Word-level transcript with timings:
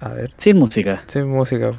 A 0.00 0.10
ver. 0.10 0.32
Sin 0.36 0.58
música. 0.58 1.02
Sin 1.06 1.28
música. 1.28 1.72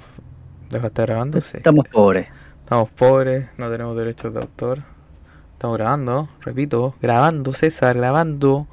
¿Deja 0.70 0.88
estar 0.88 1.08
grabando? 1.08 1.40
Sí. 1.42 1.58
Estamos 1.58 1.88
pobres. 1.88 2.30
Estamos 2.60 2.90
pobres, 2.90 3.48
no 3.58 3.72
tenemos 3.72 3.96
derechos 3.96 4.34
de 4.34 4.40
autor. 4.40 4.80
Estamos 5.54 5.78
grabando, 5.78 6.30
repito, 6.42 6.96
grabando, 7.02 7.54
César, 7.54 7.98
grabando. 7.98 8.68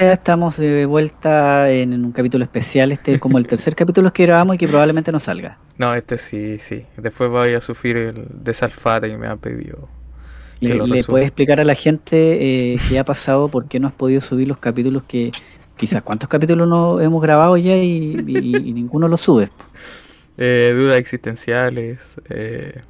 Ya 0.00 0.14
estamos 0.14 0.56
de 0.56 0.86
vuelta 0.86 1.70
en 1.70 1.92
un 2.04 2.10
capítulo 2.10 2.42
especial, 2.42 2.90
este 2.90 3.20
como 3.20 3.38
el 3.38 3.46
tercer 3.48 3.74
capítulo 3.74 4.12
que 4.12 4.24
grabamos 4.24 4.56
y 4.56 4.58
que 4.58 4.66
probablemente 4.66 5.12
no 5.12 5.20
salga. 5.20 5.58
No, 5.78 5.94
este 5.94 6.18
sí, 6.18 6.58
sí. 6.58 6.86
Después 6.96 7.30
voy 7.30 7.54
a 7.54 7.60
sufrir 7.60 7.96
el 7.96 8.26
desalfate 8.30 9.08
que 9.08 9.18
me 9.18 9.26
han 9.26 9.38
pedido. 9.38 9.88
que 10.60 10.74
¿Le, 10.74 10.86
le 10.86 11.04
puedes 11.04 11.26
explicar 11.26 11.60
a 11.60 11.64
la 11.64 11.74
gente 11.74 12.72
eh, 12.72 12.76
qué 12.88 12.98
ha 12.98 13.04
pasado, 13.04 13.48
por 13.48 13.68
qué 13.68 13.78
no 13.78 13.86
has 13.88 13.94
podido 13.94 14.20
subir 14.20 14.48
los 14.48 14.58
capítulos 14.58 15.02
que... 15.04 15.30
Quizás 15.76 16.02
cuántos 16.02 16.28
capítulos 16.28 16.68
no 16.68 17.00
hemos 17.00 17.20
grabado 17.22 17.56
ya 17.56 17.76
y, 17.76 18.16
y- 18.26 18.56
y 18.68 18.72
ninguno 18.72 19.08
lo 19.08 19.16
sube. 19.16 19.48
Eh, 20.38 20.72
dudas 20.76 20.98
existenciales. 20.98 22.14
eh, 22.30 22.80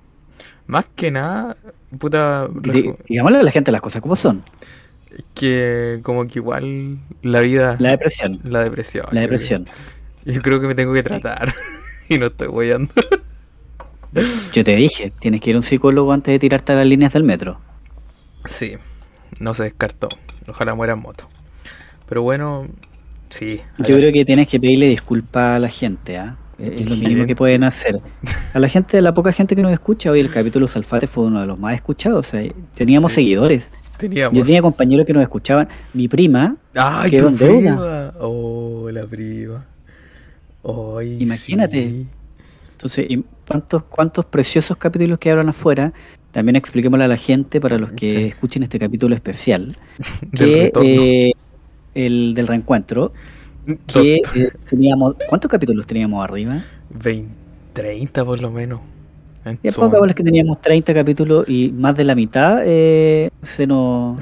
más 0.66 0.87
que 0.95 1.11
nada, 1.11 1.56
puta, 1.98 2.47
resu- 2.48 2.97
digámosle 3.06 3.39
a 3.39 3.42
la 3.42 3.51
gente 3.51 3.70
las 3.73 3.80
cosas 3.83 4.01
como 4.02 4.16
son. 4.16 4.42
que 5.34 6.01
como 6.02 6.27
que 6.27 6.39
igual 6.41 6.98
la 7.23 7.41
vida, 7.41 7.77
La 7.78 7.91
depresión. 7.91 8.41
la 8.45 8.61
depresión. 8.65 9.06
La 9.12 9.20
depresión. 9.20 9.64
creo. 9.64 10.34
Yo 10.37 10.42
creo 10.42 10.61
que 10.61 10.66
me 10.66 10.75
tengo 10.75 10.92
que 10.95 11.03
tratar 11.03 11.55
y 12.09 12.19
no 12.19 12.27
estoy 12.27 12.48
guayando. 12.48 12.91
Yo 14.53 14.62
te 14.64 14.77
dije, 14.77 15.12
tienes 15.20 15.41
que 15.41 15.51
ir 15.51 15.56
a 15.56 15.59
un 15.59 15.64
psicólogo 15.64 16.12
antes 16.12 16.33
de 16.33 16.39
tirarte 16.39 16.73
a 16.73 16.77
las 16.77 16.87
líneas 16.87 17.12
del 17.12 17.25
metro. 17.25 17.59
Sí, 18.47 18.77
no 19.41 19.55
se 19.55 19.64
descartó. 19.64 20.09
Ojalá 20.48 20.75
muera 20.75 20.92
en 20.95 21.01
moto. 21.01 21.28
Pero 22.09 22.23
bueno, 22.23 22.67
sí. 23.31 23.61
Yo 23.79 23.97
creo 23.97 24.12
que 24.12 24.25
tienes 24.25 24.49
que 24.49 24.61
pedirle 24.61 24.87
disculpas 24.89 25.57
a 25.57 25.59
la 25.59 25.69
gente, 25.69 26.17
¿ah? 26.19 26.37
Es 26.59 26.83
es 26.83 26.89
lo 26.89 26.97
mínimo 26.97 27.27
que 27.27 27.35
pueden 27.35 27.65
hacer. 27.65 28.01
A 28.53 28.59
la 28.61 28.69
gente, 28.69 28.99
a 28.99 29.01
la 29.01 29.12
poca 29.12 29.33
gente 29.33 29.57
que 29.57 29.62
nos 29.62 29.73
escucha, 29.73 30.11
hoy 30.12 30.20
el 30.20 30.31
capítulo 30.31 30.67
Salfate 30.69 31.09
fue 31.09 31.25
uno 31.25 31.41
de 31.41 31.47
los 31.47 31.59
más 31.59 31.75
escuchados. 31.75 32.28
O 32.28 32.31
sea, 32.31 32.48
teníamos 32.75 33.12
Sí. 33.12 33.17
seguidores. 33.17 33.70
teníamos. 33.97 34.37
Yo 34.39 34.45
tenía 34.45 34.61
compañeros 34.62 35.06
que 35.06 35.12
nos 35.12 35.23
escuchaban. 35.23 35.69
Mi 35.95 36.09
prima, 36.09 36.56
¡Ay, 36.75 37.11
quedó 37.12 37.28
en 37.28 37.37
deuda. 37.39 37.61
prima! 37.61 38.12
¡Oh, 38.21 38.89
la 38.91 39.03
prima! 39.06 39.65
¡Ay, 40.65 41.17
Imagínate. 41.23 41.83
sí! 41.83 42.06
entonces, 42.73 43.06
y 43.09 43.25
¿cuántos, 43.48 43.83
cuántos 43.84 44.25
preciosos 44.27 44.77
capítulos 44.77 45.19
quedaron 45.19 45.48
afuera? 45.48 45.93
También 46.33 46.56
expliquémosle 46.56 47.05
a 47.05 47.09
la 47.09 47.17
gente, 47.17 47.61
para 47.61 47.78
los 47.78 47.93
que 47.93 48.11
Sí. 48.11 48.19
escuchen 48.25 48.62
este 48.65 48.78
capítulo 48.78 49.15
especial, 49.15 49.77
que 50.37 50.73
eh, 50.83 51.33
el 51.95 52.34
del 52.34 52.47
reencuentro, 52.47 53.12
que 53.87 54.20
eh, 54.34 54.50
teníamos, 54.69 55.14
¿cuántos 55.28 55.50
capítulos 55.50 55.87
teníamos 55.87 56.23
arriba? 56.25 56.62
20, 56.91 57.33
30 57.73 58.25
por 58.25 58.41
lo 58.41 58.50
menos. 58.50 58.81
En 59.45 59.59
Y 59.62 59.69
momento. 59.77 59.98
bolas 60.00 60.15
que 60.15 60.22
teníamos 60.25 60.61
30 60.61 60.95
capítulos 60.95 61.48
y 61.48 61.70
más 61.70 61.95
de 61.97 62.05
la 62.05 62.15
mitad 62.15 62.61
eh, 62.65 63.31
se 63.42 63.67
nos, 63.67 64.19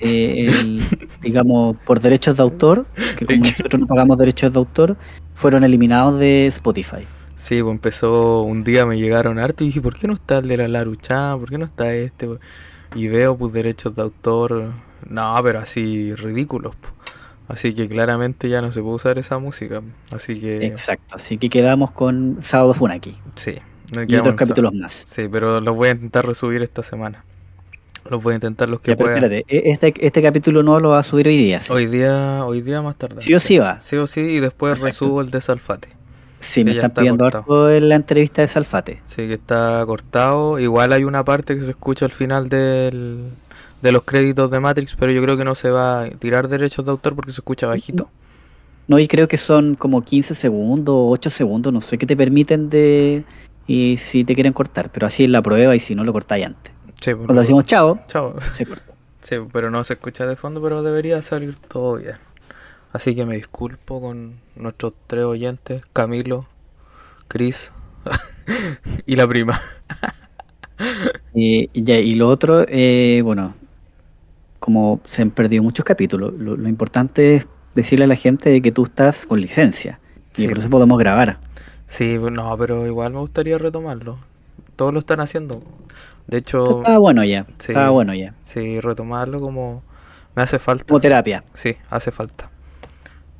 eh, 0.00 0.46
el- 0.48 0.80
digamos, 1.22 1.76
por 1.84 2.00
derechos 2.00 2.36
de 2.36 2.42
autor, 2.42 2.86
que 3.18 3.26
como 3.26 3.38
nosotros 3.40 3.80
no 3.80 3.86
pagamos 3.86 4.18
derechos 4.18 4.52
de 4.52 4.58
autor, 4.58 4.96
fueron 5.34 5.64
eliminados 5.64 6.18
de 6.18 6.46
Spotify. 6.46 7.06
Sí, 7.36 7.62
pues 7.62 7.72
empezó 7.72 8.42
un 8.42 8.64
día, 8.64 8.86
me 8.86 8.96
llegaron 8.98 9.38
harto 9.38 9.64
y 9.64 9.66
dije, 9.66 9.82
¿por 9.82 9.96
qué 9.96 10.06
no 10.06 10.14
está 10.14 10.38
el 10.38 10.48
de 10.48 10.56
la 10.56 10.68
Laruchá? 10.68 11.36
¿Por 11.38 11.50
qué 11.50 11.58
no 11.58 11.66
está 11.66 11.92
este? 11.94 12.28
Y 12.94 13.08
veo, 13.08 13.36
pues, 13.36 13.52
derechos 13.52 13.94
de 13.96 14.02
autor. 14.02 14.72
No, 15.10 15.34
pero 15.42 15.58
así 15.58 16.14
ridículos. 16.14 16.74
pues. 16.80 16.92
Así 17.48 17.74
que 17.74 17.88
claramente 17.88 18.48
ya 18.48 18.62
no 18.62 18.72
se 18.72 18.80
puede 18.80 18.94
usar 18.96 19.18
esa 19.18 19.38
música. 19.38 19.82
Así 20.10 20.40
que, 20.40 20.64
Exacto, 20.66 21.14
así 21.16 21.36
que 21.38 21.50
quedamos 21.50 21.90
con 21.90 22.38
Sábado 22.40 22.72
Funaki 22.74 23.16
sí. 23.36 23.54
y 24.08 24.16
otros 24.16 24.34
capítulos 24.36 24.72
más. 24.74 24.92
Sí, 25.06 25.28
pero 25.30 25.60
los 25.60 25.76
voy 25.76 25.88
a 25.88 25.92
intentar 25.92 26.26
resubir 26.26 26.62
esta 26.62 26.82
semana. 26.82 27.24
Los 28.08 28.22
voy 28.22 28.32
a 28.32 28.34
intentar 28.36 28.68
los 28.68 28.80
que 28.80 28.90
Ya, 28.92 28.96
pero 28.96 29.06
pueda. 29.06 29.16
espérate, 29.16 29.44
e- 29.48 29.70
este, 29.70 29.94
este 30.06 30.22
capítulo 30.22 30.62
no 30.62 30.78
lo 30.80 30.90
va 30.90 30.98
a 30.98 31.02
subir 31.02 31.26
hoy 31.28 31.36
día. 31.36 31.60
¿sí? 31.60 31.72
Hoy 31.72 31.86
día, 31.86 32.44
hoy 32.44 32.60
día 32.60 32.82
más 32.82 32.96
tarde. 32.96 33.20
Sí 33.20 33.34
o 33.34 33.40
sí 33.40 33.58
va. 33.58 33.80
Sí 33.80 33.96
o 33.96 34.06
sí, 34.06 34.20
y 34.20 34.40
después 34.40 34.80
resubo 34.80 35.20
el 35.20 35.30
de 35.30 35.40
Salfate. 35.40 35.88
Sí, 36.38 36.62
me 36.64 36.72
están 36.72 36.90
está 36.90 37.00
pidiendo 37.00 37.24
harto 37.24 37.70
en 37.70 37.88
la 37.88 37.94
entrevista 37.94 38.42
de 38.42 38.48
Salfate. 38.48 39.00
Sí, 39.06 39.26
que 39.26 39.34
está 39.34 39.82
cortado. 39.86 40.58
Igual 40.58 40.92
hay 40.92 41.04
una 41.04 41.24
parte 41.24 41.54
que 41.56 41.62
se 41.62 41.70
escucha 41.70 42.04
al 42.04 42.10
final 42.10 42.50
del, 42.50 43.30
de 43.84 43.92
los 43.92 44.02
créditos 44.04 44.50
de 44.50 44.60
Matrix, 44.60 44.96
pero 44.96 45.12
yo 45.12 45.22
creo 45.22 45.36
que 45.36 45.44
no 45.44 45.54
se 45.54 45.68
va 45.68 46.04
a 46.04 46.10
tirar 46.10 46.48
derechos 46.48 46.86
de 46.86 46.90
autor 46.90 47.14
porque 47.14 47.32
se 47.32 47.40
escucha 47.40 47.66
bajito. 47.66 48.08
No, 48.88 48.98
y 48.98 49.06
creo 49.06 49.28
que 49.28 49.36
son 49.36 49.74
como 49.74 50.00
15 50.00 50.34
segundos, 50.34 50.96
8 50.98 51.28
segundos, 51.28 51.70
no 51.70 51.82
sé 51.82 51.98
qué 51.98 52.06
te 52.06 52.16
permiten 52.16 52.70
de... 52.70 53.24
Y 53.66 53.98
si 53.98 54.24
te 54.24 54.34
quieren 54.34 54.54
cortar, 54.54 54.90
pero 54.90 55.06
así 55.06 55.24
es 55.24 55.30
la 55.30 55.42
prueba 55.42 55.76
y 55.76 55.80
si 55.80 55.94
no 55.94 56.02
lo 56.02 56.14
cortáis 56.14 56.46
antes. 56.46 56.72
Sí, 56.98 57.12
Cuando 57.12 57.42
decimos 57.42 57.64
chao, 57.64 58.00
Chao. 58.08 58.34
se 58.40 58.64
corta. 58.66 58.84
Sí, 59.20 59.36
pero 59.52 59.70
no 59.70 59.82
se 59.84 59.94
escucha 59.94 60.26
de 60.26 60.36
fondo, 60.36 60.62
pero 60.62 60.82
debería 60.82 61.20
salir 61.22 61.56
todo 61.56 61.96
bien. 61.96 62.16
Así 62.92 63.14
que 63.14 63.24
me 63.26 63.36
disculpo 63.36 64.00
con 64.00 64.40
nuestros 64.54 64.92
tres 65.06 65.24
oyentes, 65.24 65.82
Camilo, 65.94 66.46
Chris 67.28 67.72
y 69.06 69.16
la 69.16 69.28
prima. 69.28 69.60
Y, 71.36 71.68
ya, 71.82 71.96
y 71.98 72.14
lo 72.14 72.28
otro, 72.28 72.64
eh, 72.68 73.20
bueno, 73.24 73.54
como 74.64 75.00
se 75.06 75.22
han 75.22 75.30
perdido 75.30 75.62
muchos 75.62 75.84
capítulos, 75.84 76.32
lo, 76.38 76.56
lo 76.56 76.68
importante 76.68 77.36
es 77.36 77.46
decirle 77.74 78.06
a 78.06 78.08
la 78.08 78.16
gente 78.16 78.60
que 78.62 78.72
tú 78.72 78.84
estás 78.84 79.26
con 79.26 79.40
licencia. 79.40 80.00
Sí. 80.32 80.44
Y 80.44 80.48
por 80.48 80.58
eso 80.58 80.70
podemos 80.70 80.98
grabar. 80.98 81.38
Sí, 81.86 82.16
pues, 82.18 82.32
no, 82.32 82.56
pero 82.56 82.86
igual 82.86 83.12
me 83.12 83.18
gustaría 83.20 83.58
retomarlo. 83.58 84.18
Todos 84.76 84.92
lo 84.92 84.98
están 85.00 85.20
haciendo. 85.20 85.62
De 86.26 86.38
hecho, 86.38 86.78
Estaba 86.78 86.98
bueno 86.98 87.22
ya, 87.24 87.44
Sí. 87.58 87.72
estaba 87.72 87.90
bueno 87.90 88.14
ya. 88.14 88.34
sí, 88.42 88.80
retomarlo 88.80 89.38
como 89.40 89.82
me 90.34 90.42
hace 90.42 90.58
falta. 90.58 90.84
Como 90.86 90.98
terapia. 91.00 91.44
Sí, 91.52 91.76
hace 91.90 92.10
falta. 92.10 92.50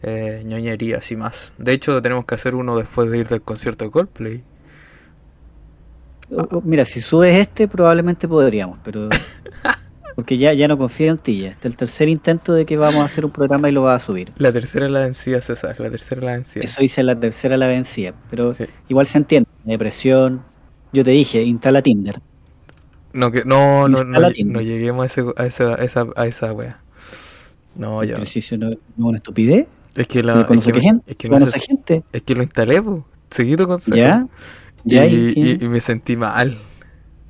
Eh, 0.02 0.42
ñoñerías 0.44 1.10
y 1.10 1.16
más. 1.16 1.54
De 1.56 1.72
hecho, 1.72 2.02
tenemos 2.02 2.26
que 2.26 2.34
hacer 2.34 2.54
uno 2.54 2.76
después 2.76 3.10
de 3.10 3.18
ir 3.18 3.28
del 3.28 3.40
concierto 3.40 3.86
de 3.86 3.90
Coldplay. 3.90 4.42
O- 6.30 6.58
o- 6.58 6.62
Mira, 6.62 6.84
si 6.84 7.00
subes 7.00 7.34
este, 7.36 7.66
probablemente 7.68 8.28
podríamos, 8.28 8.78
pero. 8.84 9.08
Porque 10.14 10.38
ya, 10.38 10.52
ya 10.52 10.68
no 10.68 10.78
confío 10.78 11.10
en 11.10 11.18
ti. 11.18 11.40
Ya. 11.40 11.48
Este 11.50 11.68
es 11.68 11.72
el 11.74 11.76
tercer 11.76 12.08
intento 12.08 12.52
de 12.52 12.64
que 12.66 12.76
vamos 12.76 13.02
a 13.02 13.04
hacer 13.06 13.24
un 13.24 13.30
programa 13.32 13.68
y 13.68 13.72
lo 13.72 13.82
vas 13.82 14.02
a 14.02 14.06
subir. 14.06 14.30
La 14.38 14.52
tercera 14.52 14.88
la 14.88 15.00
vencida, 15.00 15.40
César. 15.40 15.78
La 15.80 15.90
tercera 15.90 16.22
la 16.22 16.32
vencida. 16.32 16.62
Eso 16.64 16.82
hice 16.84 17.02
la 17.02 17.18
tercera 17.18 17.56
la 17.56 17.66
vencida. 17.66 18.14
Pero 18.30 18.54
Sí. 18.54 18.64
igual 18.88 19.06
se 19.06 19.18
entiende. 19.18 19.48
Depresión. 19.64 20.42
Yo 20.92 21.02
te 21.04 21.10
dije, 21.10 21.42
instala 21.42 21.82
Tinder. 21.82 22.20
No, 23.12 23.30
que, 23.32 23.44
no, 23.44 23.88
no, 23.88 24.02
no, 24.04 24.20
no 24.20 24.60
lleguemos 24.60 25.02
a, 25.02 25.06
ese- 25.06 25.32
a 25.36 25.46
esa, 25.46 25.74
a 25.74 25.84
esa, 25.84 26.06
a 26.16 26.26
esa 26.26 26.52
wea. 26.52 26.80
No, 27.76 28.02
eso 28.02 28.56
no 28.56 28.68
es 28.70 28.78
una 28.96 29.16
estupidez. 29.16 29.66
Es 29.96 30.06
que 30.08 30.22
¿No 30.22 30.34
la. 30.34 30.40
Es 30.42 30.64
que, 30.66 30.80
gente? 30.80 31.04
es 31.10 31.16
que 31.16 31.28
me 31.28 31.34
¿Conoce 31.38 31.58
hace- 31.58 31.66
gente? 31.66 32.04
es 32.12 32.22
que 32.22 32.34
lo 32.34 32.42
instalé, 32.42 32.82
po. 32.82 33.04
Seguido 33.30 33.66
con 33.66 33.78
¿Ya? 33.86 34.26
¿Ya? 34.84 35.06
Y, 35.06 35.14
¿Y 35.30 35.34
qué? 35.34 35.40
y- 35.60 35.64
y 35.64 35.68
me 35.68 35.80
sentí 35.80 36.16
mal. 36.16 36.58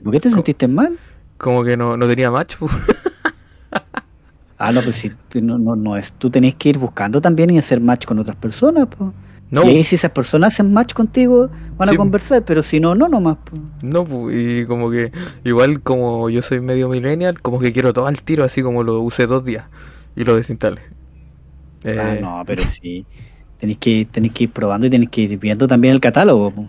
¿Por 0.02 0.12
qué 0.12 0.20
te 0.20 0.28
co- 0.30 0.36
sentiste 0.36 0.68
mal? 0.68 0.98
Como 1.38 1.62
que 1.64 1.76
no, 1.76 1.96
no 1.96 2.06
tenía 2.06 2.30
match, 2.30 2.56
po. 2.56 2.68
Ah, 4.56 4.70
no, 4.72 4.80
pues 4.82 4.96
si 4.96 5.10
no, 5.42 5.58
no, 5.58 5.74
no 5.76 5.96
es. 5.96 6.12
Tú 6.12 6.30
tenés 6.30 6.54
que 6.54 6.68
ir 6.70 6.78
buscando 6.78 7.20
también 7.20 7.50
y 7.50 7.58
hacer 7.58 7.80
match 7.80 8.06
con 8.06 8.18
otras 8.20 8.36
personas. 8.36 8.86
po. 8.88 9.12
No, 9.50 9.64
Y 9.64 9.68
ahí 9.76 9.84
si 9.84 9.96
esas 9.96 10.12
personas 10.12 10.54
hacen 10.54 10.72
match 10.72 10.94
contigo, 10.94 11.50
van 11.76 11.88
Sí. 11.88 11.94
a 11.94 11.98
conversar, 11.98 12.44
pero 12.44 12.62
si 12.62 12.78
no, 12.80 12.94
no 12.94 13.08
nomás. 13.08 13.36
po. 13.44 13.58
No, 13.82 14.04
pu, 14.04 14.30
y 14.30 14.64
como 14.66 14.90
que 14.90 15.12
igual 15.44 15.82
como 15.82 16.30
yo 16.30 16.40
soy 16.40 16.60
medio 16.60 16.88
millennial, 16.88 17.42
como 17.42 17.58
que 17.58 17.72
quiero 17.72 17.92
todo 17.92 18.06
al 18.06 18.22
tiro, 18.22 18.44
así 18.44 18.62
como 18.62 18.84
lo 18.84 19.00
usé 19.00 19.26
dos 19.26 19.44
días 19.44 19.64
y 20.16 20.24
lo 20.24 20.36
desinstalé. 20.36 20.80
Eh, 21.82 21.98
Ah, 22.00 22.14
no, 22.20 22.42
pero 22.46 22.62
sí. 22.66 23.04
Tenéis 23.58 23.78
que, 23.78 24.06
tenéis 24.10 24.32
que 24.32 24.44
ir 24.44 24.50
probando 24.50 24.86
y 24.86 24.90
tenéis 24.90 25.10
que 25.10 25.22
ir 25.22 25.38
viendo 25.38 25.66
también 25.66 25.94
el 25.94 26.00
catálogo. 26.00 26.52
po. 26.52 26.68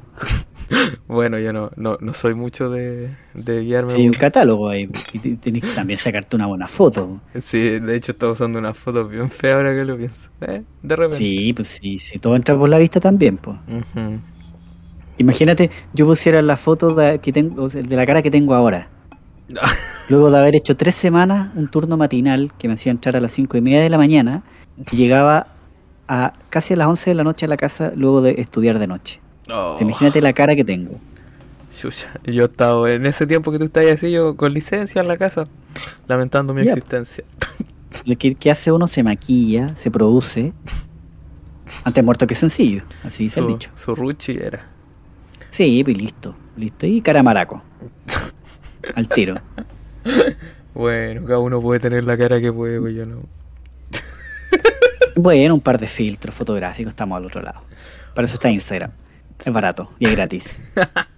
Bueno, 1.07 1.37
yo 1.39 1.53
no, 1.53 1.71
no, 1.75 1.97
no 2.01 2.13
soy 2.13 2.33
mucho 2.33 2.69
de, 2.69 3.09
de 3.33 3.61
guiarme. 3.63 3.89
Sí, 3.91 3.97
hay 4.01 4.07
un 4.07 4.13
catálogo 4.13 4.69
ahí. 4.69 4.89
Y 5.13 5.19
te- 5.19 5.35
tenéis 5.35 5.65
que 5.65 5.71
también 5.75 5.97
sacarte 5.97 6.35
una 6.35 6.47
buena 6.47 6.67
foto. 6.67 7.21
Sí, 7.39 7.79
de 7.79 7.95
hecho 7.95 8.11
estaba 8.13 8.31
usando 8.31 8.57
una 8.59 8.73
foto 8.73 9.07
bien 9.07 9.29
fea 9.29 9.57
ahora 9.57 9.75
que 9.75 9.85
lo 9.85 9.97
pienso. 9.97 10.29
Eh, 10.41 10.63
de 10.81 10.95
repente. 10.95 11.17
Sí, 11.17 11.53
pues 11.53 11.67
sí, 11.67 11.97
si 11.99 12.17
todo 12.19 12.35
entra 12.35 12.57
por 12.57 12.67
la 12.69 12.79
vista 12.79 12.99
también, 12.99 13.37
pues. 13.37 13.57
Imagínate, 15.17 15.69
yo 15.93 16.05
pusiera 16.05 16.41
la 16.41 16.57
foto 16.57 16.93
de, 16.93 17.19
que 17.19 17.31
tengo, 17.31 17.69
de 17.69 17.95
la 17.95 18.05
cara 18.05 18.21
que 18.21 18.31
tengo 18.31 18.53
ahora. 18.53 18.89
Luego 20.09 20.29
de 20.31 20.37
haber 20.39 20.55
hecho 20.55 20.75
tres 20.75 20.95
semanas 20.95 21.51
un 21.55 21.67
turno 21.69 21.97
matinal 21.97 22.51
que 22.57 22.67
me 22.67 22.73
hacía 22.73 22.91
entrar 22.91 23.15
a 23.15 23.19
las 23.21 23.31
cinco 23.31 23.57
y 23.57 23.61
media 23.61 23.81
de 23.81 23.89
la 23.89 23.97
mañana 23.97 24.43
y 24.91 24.95
llegaba 24.95 25.47
a 26.07 26.33
casi 26.49 26.73
a 26.73 26.77
las 26.77 26.87
11 26.87 27.11
de 27.11 27.15
la 27.15 27.23
noche 27.23 27.45
a 27.45 27.49
la 27.49 27.57
casa 27.57 27.91
luego 27.95 28.21
de 28.21 28.35
estudiar 28.39 28.77
de 28.79 28.87
noche. 28.87 29.19
Oh, 29.49 29.77
Imagínate 29.79 30.21
la 30.21 30.33
cara 30.33 30.55
que 30.55 30.63
tengo. 30.63 30.99
Yo 32.23 32.45
estaba 32.45 32.89
en 32.91 33.05
ese 33.05 33.27
tiempo 33.27 33.51
que 33.51 33.59
tú 33.59 33.65
estabas 33.65 33.91
así, 33.93 34.11
yo 34.11 34.35
con 34.37 34.53
licencia 34.53 35.01
en 35.01 35.07
la 35.07 35.17
casa, 35.17 35.45
lamentando 36.07 36.53
mi 36.53 36.61
existencia. 36.61 37.23
¿Qué, 38.17 38.35
qué 38.35 38.51
hace 38.51 38.71
uno? 38.71 38.87
Se 38.87 39.03
maquilla, 39.03 39.67
se 39.75 39.89
produce 39.91 40.53
Antes 41.83 42.03
muerto 42.03 42.27
que 42.27 42.35
sencillo, 42.35 42.83
así 43.03 43.23
dice 43.23 43.39
el 43.41 43.45
Su, 43.45 43.51
dicho. 43.51 43.69
su 43.75 43.95
Ruchi 43.95 44.33
era. 44.33 44.67
Sí, 45.49 45.83
pues 45.83 45.97
listo, 45.97 46.35
listo. 46.57 46.85
Y 46.85 47.01
caramaraco. 47.01 47.63
Al 48.95 49.07
tiro. 49.09 49.35
Bueno, 50.73 51.25
cada 51.25 51.39
uno 51.39 51.61
puede 51.61 51.79
tener 51.79 52.05
la 52.05 52.17
cara 52.17 52.39
que 52.39 52.51
puede, 52.51 52.79
pues 52.79 52.95
yo 52.95 53.05
no. 53.05 53.19
Bueno, 55.15 55.53
un 55.55 55.61
par 55.61 55.79
de 55.79 55.87
filtros 55.87 56.35
fotográficos, 56.35 56.89
estamos 56.91 57.17
al 57.17 57.25
otro 57.25 57.41
lado. 57.41 57.61
Para 58.13 58.25
eso 58.25 58.33
está 58.35 58.49
Instagram. 58.49 58.91
Es 59.43 59.51
barato 59.51 59.89
y 59.99 60.05
es 60.07 60.15
gratis. 60.15 60.61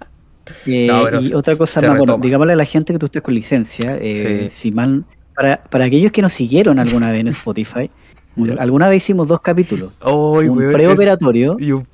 Eh, 0.65 0.87
No, 0.87 1.19
y 1.21 1.33
otra 1.33 1.57
cosa 1.57 1.81
más, 1.81 1.97
bueno, 1.97 2.17
digámosle 2.19 2.53
a 2.53 2.55
la 2.55 2.63
gente 2.63 2.93
que 2.93 2.99
tú 2.99 3.07
estés 3.07 3.21
con 3.21 3.33
licencia, 3.33 3.97
eh, 3.97 4.47
Sí. 4.49 4.69
si 4.69 4.71
mal, 4.71 5.03
para, 5.35 5.57
para 5.57 5.83
aquellos 5.83 6.09
que 6.13 6.21
nos 6.21 6.31
siguieron 6.31 6.79
alguna 6.79 7.11
vez 7.11 7.19
en 7.19 7.27
Spotify, 7.27 7.91
un- 8.37 8.57
alguna 8.57 8.87
vez 8.87 9.03
hicimos 9.03 9.27
dos 9.27 9.41
capítulos, 9.41 9.91
un 10.05 10.57
preoperatorio 10.71 11.57
Y 11.59 11.73
un 11.73 11.85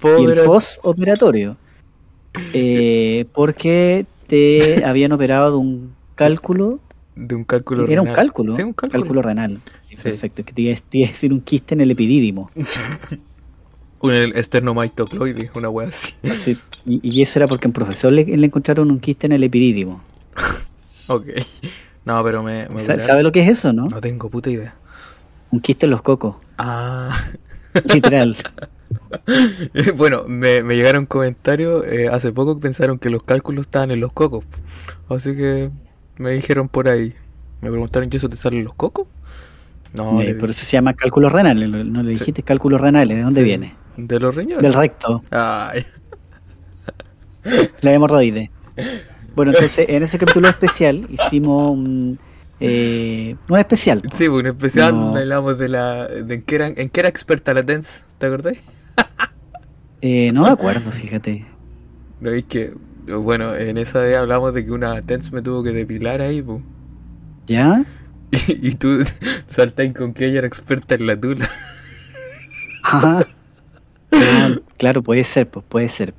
postoperatorio, 0.46 1.58
eh, 2.54 3.26
porque 3.34 4.06
te 4.28 4.86
habían 4.86 5.12
operado 5.14 5.50
de 5.50 5.58
un 5.58 5.94
cálculo, 6.14 6.80
De 7.16 7.34
un 7.34 7.46
cálculo 7.46 7.88
era 7.88 8.02
un 8.02 8.08
renal. 8.10 8.16
cálculo, 8.16 8.54
Sí, 8.54 8.62
un 8.62 8.74
cálculo. 8.74 9.24
renal, 9.24 9.62
Sí. 9.90 9.96
perfecto, 10.04 10.44
que 10.46 10.54
te 10.54 10.62
iba, 10.62 10.78
te 10.90 10.98
iba 11.00 11.08
a 11.08 11.10
decir 11.10 11.34
un 11.34 11.42
quiste 11.42 11.74
en 11.74 11.82
el 11.82 11.90
epidídimo. 11.90 12.52
Un 14.04 14.12
esternomaitocloide, 14.14 15.50
una 15.56 15.70
wea 15.70 15.88
así. 15.88 16.14
Sí, 16.34 16.58
y, 16.86 17.00
y 17.02 17.22
eso 17.22 17.40
era 17.40 17.48
porque 17.48 17.68
a 17.68 17.70
un 17.70 17.74
profesor 17.74 18.12
le, 18.12 18.26
le 18.26 18.46
encontraron 18.46 18.92
un 18.92 19.00
quiste 19.00 19.26
en 19.28 19.32
el 19.34 19.44
epidídimo. 19.44 20.02
Ok. 21.08 21.26
No, 22.06 22.24
pero 22.24 22.44
me. 22.44 22.68
me. 22.70 22.80
¿Sabe 22.80 23.24
lo 23.24 23.32
que 23.34 23.42
es 23.42 23.50
eso, 23.50 23.74
no? 23.74 23.88
No 23.88 24.00
tengo 24.00 24.30
puta 24.30 24.50
idea. 24.50 24.74
Un 25.52 25.60
quiste 25.60 25.86
en 25.86 25.92
los 25.92 26.02
cocos, 26.02 26.36
Ah. 26.58 27.14
literal. 27.94 28.38
bueno, 29.98 30.24
me, 30.28 30.64
me 30.64 30.76
llegaron 30.76 31.06
comentarios 31.06 31.86
eh, 31.88 32.08
hace 32.10 32.32
poco 32.32 32.56
que 32.56 32.62
pensaron 32.62 33.00
que 33.00 33.10
los 33.10 33.24
cálculos 33.24 33.66
estaban 33.68 33.92
en 33.92 34.00
los 34.00 34.14
cocos. 34.14 34.46
Así 35.10 35.36
que 35.36 35.72
me 36.18 36.32
dijeron 36.32 36.70
por 36.70 36.88
ahí. 36.88 37.14
Me 37.62 37.70
preguntaron, 37.70 38.10
¿y 38.12 38.16
eso 38.16 38.30
te 38.30 38.36
sale 38.36 38.58
en 38.60 38.66
los 38.66 38.74
cocos? 38.74 39.08
No, 39.94 40.22
Eh, 40.22 40.26
le 40.26 40.36
por 40.36 40.50
eso 40.50 40.64
se 40.66 40.72
llama 40.74 40.94
cálculos 40.94 41.32
renales, 41.32 41.70
no 41.70 42.02
le 42.04 42.14
Sí. 42.16 42.20
dijiste 42.22 42.44
cálculos 42.44 42.82
renales, 42.82 43.16
¿de 43.18 43.24
dónde 43.24 43.42
Sí. 43.42 43.46
viene? 43.46 43.76
¿De 43.98 44.20
los 44.20 44.36
riñones? 44.36 44.64
Del 44.64 44.74
recto, 44.74 45.24
Ay. 45.32 45.86
la 47.82 47.94
hemorroide. 47.94 48.50
Bueno, 49.36 49.52
entonces 49.52 49.88
en 49.90 50.04
ese 50.04 50.18
capítulo 50.18 50.48
especial 50.48 51.08
hicimos 51.10 51.72
un, 51.72 52.20
eh, 52.60 53.36
un 53.50 53.60
especial. 53.60 54.02
Sí, 54.14 54.28
un 54.28 54.48
especial 54.48 54.94
No. 54.96 55.16
hablamos 55.16 55.58
de 55.58 55.68
la. 55.70 56.08
De 56.08 56.36
en, 56.36 56.42
qué 56.44 56.56
era, 56.56 56.68
en 56.68 56.90
qué 56.90 57.00
era 57.02 57.10
experta 57.10 57.54
la 57.54 57.62
Dance, 57.64 58.02
¿te 58.18 58.26
acordás? 58.28 58.58
Eh, 60.02 60.32
no 60.34 60.44
me 60.44 60.50
acuerdo, 60.50 60.92
fíjate. 60.92 61.46
No, 62.20 62.30
es 62.32 62.44
que. 62.46 62.74
Bueno, 63.06 63.54
en 63.56 63.78
esa 63.78 64.00
vez 64.02 64.16
hablamos 64.16 64.54
de 64.54 64.64
que 64.66 64.72
una 64.72 65.02
Dance 65.02 65.32
me 65.34 65.42
tuvo 65.42 65.64
que 65.64 65.72
depilar 65.72 66.22
ahí, 66.22 66.42
pues. 66.42 66.62
¿Ya? 67.48 67.84
Y, 68.32 68.38
y 68.70 68.76
tú 68.76 69.04
saltáis 69.48 69.94
con 69.94 70.14
que 70.14 70.26
ella 70.28 70.40
era 70.40 70.48
experta 70.48 70.96
en 70.96 71.08
la 71.08 71.20
tula. 71.20 71.50
Ajá. 72.84 73.26
Ah, 74.14 74.56
claro, 74.78 75.02
puede 75.02 75.24
ser, 75.24 75.48
pues 75.50 75.66
puede 75.68 75.88
ser. 75.90 76.14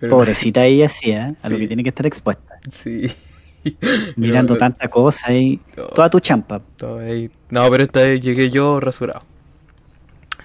Pero- 0.00 0.16
Pobrecita 0.16 0.64
ella 0.64 0.88
sí, 0.88 1.10
¿eh? 1.10 1.34
a 1.42 1.48
lo 1.48 1.58
que 1.58 1.66
tiene 1.66 1.82
que 1.82 1.88
estar 1.88 2.06
expuesta. 2.06 2.58
Sí. 2.70 3.06
Mirando 4.16 4.54
Pero- 4.54 4.58
tanta 4.58 4.88
cosa 4.88 5.32
y 5.34 5.60
toda 5.94 6.08
tu 6.10 6.20
champa. 6.20 6.60
No, 7.50 7.70
pero 7.70 7.82
esta 7.84 8.00
vez 8.02 8.20
llegué 8.20 8.50
yo 8.50 8.80
rasurado. 8.80 9.22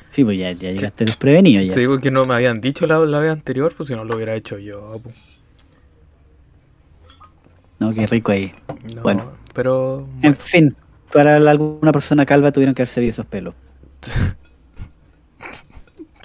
Sí, 0.10 0.24
pues 0.24 0.40
ya, 0.40 0.52
ya 0.54 0.72
llegaste 0.72 1.06
desprevenido 1.06 1.62
ya. 1.62 1.74
Sí, 1.74 1.86
porque 1.86 2.10
no 2.10 2.26
me 2.26 2.34
habían 2.34 2.60
dicho 2.62 2.88
la, 2.88 2.98
la 3.00 3.20
vez 3.20 3.32
anterior, 3.32 3.74
pues 3.76 3.90
si 3.90 3.96
no 3.96 4.04
lo 4.04 4.16
hubiera 4.16 4.34
hecho 4.36 4.58
yo. 4.58 5.00
pues. 5.04 5.42
No, 7.80 7.94
qué 7.94 8.08
rico 8.08 8.32
ahí. 8.32 8.52
No, 8.96 9.02
Bueno. 9.04 9.32
Pero. 9.54 10.08
En 10.22 10.36
fin, 10.36 10.76
para 11.12 11.36
alguna 11.36 11.92
persona 11.92 12.26
calva 12.26 12.52
tuvieron 12.52 12.74
que 12.74 12.82
haberse 12.84 13.02
visto 13.02 13.22
esos 13.22 13.30
pelos. 13.30 13.54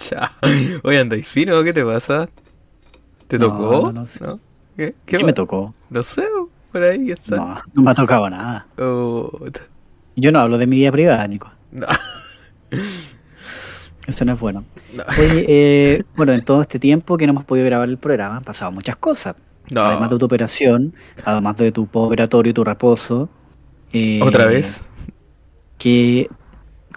Chao. 0.08 0.28
Oye, 0.82 0.99
andáis 1.00 1.26
fino, 1.28 1.62
¿qué 1.62 1.72
te 1.72 1.84
pasa? 1.84 2.28
¿Te 3.28 3.38
No, 3.38 3.49
tocó? 3.49 3.82
no, 3.87 3.93
no 3.93 4.06
sé. 4.06 4.25
¿Qué? 4.76 4.94
¿Qué, 5.06 5.19
va- 5.19 5.25
me 5.26 5.32
tocó? 5.32 5.75
No 5.90 6.02
sé, 6.02 6.25
por 6.72 6.82
ahí 6.82 7.10
está. 7.10 7.37
No, 7.37 7.60
no 7.75 7.82
me 7.82 7.90
ha 7.90 7.94
tocado 7.94 8.28
nada. 8.31 8.66
Oh, 8.78 9.31
Yo 10.16 10.32
no 10.32 10.40
hablo 10.40 10.58
de 10.58 10.66
mi 10.66 10.76
vida 10.76 10.93
privada, 10.93 11.26
Nico. 11.28 11.50
no. 11.70 11.87
Eso 14.06 14.25
no 14.25 14.32
es 14.32 14.40
bueno. 14.40 14.64
No. 14.93 15.04
Oye, 15.16 15.44
eh, 15.49 16.02
bueno, 16.16 16.32
en 16.32 16.44
todo 16.44 16.60
este 16.62 16.78
tiempo 16.81 17.16
que 17.16 17.26
no 17.26 17.32
hemos 17.32 17.44
podido 17.44 17.66
grabar 17.66 17.88
el 17.88 17.98
programa 17.98 18.37
han 18.38 18.43
pasado 18.44 18.72
muchas 18.72 18.96
cosas. 18.96 19.37
No. 19.70 19.81
Además 19.82 20.10
de 20.10 20.19
tu 20.19 20.26
operación, 20.26 20.93
además 21.25 21.56
de 21.56 21.70
tu 21.70 21.87
postoperatorio 21.87 22.50
y 22.50 22.55
tu 22.55 22.64
reposo. 22.64 23.28
eh, 23.93 24.19
¿Otra 24.22 24.46
vez? 24.46 24.82
Que 25.78 26.28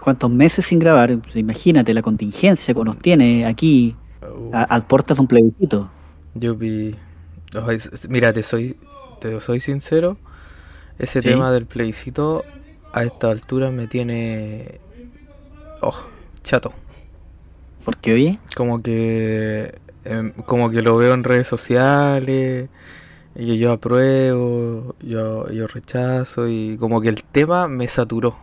cuántos 0.06 0.30
meses 0.30 0.66
sin 0.66 0.78
grabar, 0.78 1.18
imagínate 1.34 1.92
la 1.92 2.00
contingencia 2.00 2.72
que 2.72 2.84
nos 2.84 2.96
tiene 2.96 3.44
aquí 3.44 3.96
a, 4.52 4.62
a 4.76 4.86
puertas 4.86 5.16
de 5.16 5.20
un 5.22 5.26
plebiscito. 5.26 5.90
Yo 6.34 6.54
vi. 6.54 6.94
Mira, 8.08 8.32
te 8.32 8.44
soy, 8.44 8.76
te 9.20 9.40
soy 9.40 9.58
sincero. 9.58 10.16
Ese 10.98 11.20
Sí. 11.20 11.28
tema 11.30 11.50
del 11.50 11.66
plebiscito 11.66 12.44
a 12.92 13.02
esta 13.02 13.32
altura 13.32 13.72
me 13.72 13.88
tiene. 13.88 14.80
Oh, 15.82 15.94
chato. 16.44 16.72
Porque 17.84 18.12
oye, 18.12 18.38
Como 18.54 18.80
que. 18.80 19.74
em, 20.04 20.30
como 20.46 20.70
que 20.70 20.82
lo 20.82 20.96
veo 20.96 21.14
en 21.14 21.24
redes 21.24 21.48
sociales. 21.48 22.68
Y 23.34 23.46
que 23.46 23.58
yo 23.58 23.72
apruebo, 23.72 24.94
yo, 25.00 25.50
yo 25.50 25.66
rechazo. 25.66 26.48
Y 26.48 26.76
como 26.78 27.00
que 27.00 27.08
el 27.08 27.24
tema 27.24 27.66
me 27.68 27.88
saturó. 27.88 28.36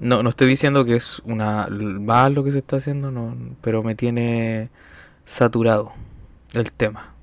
No, 0.00 0.22
no 0.22 0.28
estoy 0.30 0.48
diciendo 0.48 0.84
que 0.84 0.96
es 0.96 1.20
una 1.24 1.68
mal 1.68 2.34
lo 2.34 2.42
que 2.44 2.52
se 2.52 2.58
está 2.58 2.76
haciendo, 2.76 3.10
no, 3.10 3.36
pero 3.60 3.82
me 3.82 3.94
tiene 3.94 4.68
saturado 5.26 5.92
el 6.54 6.72
tema. 6.72 7.14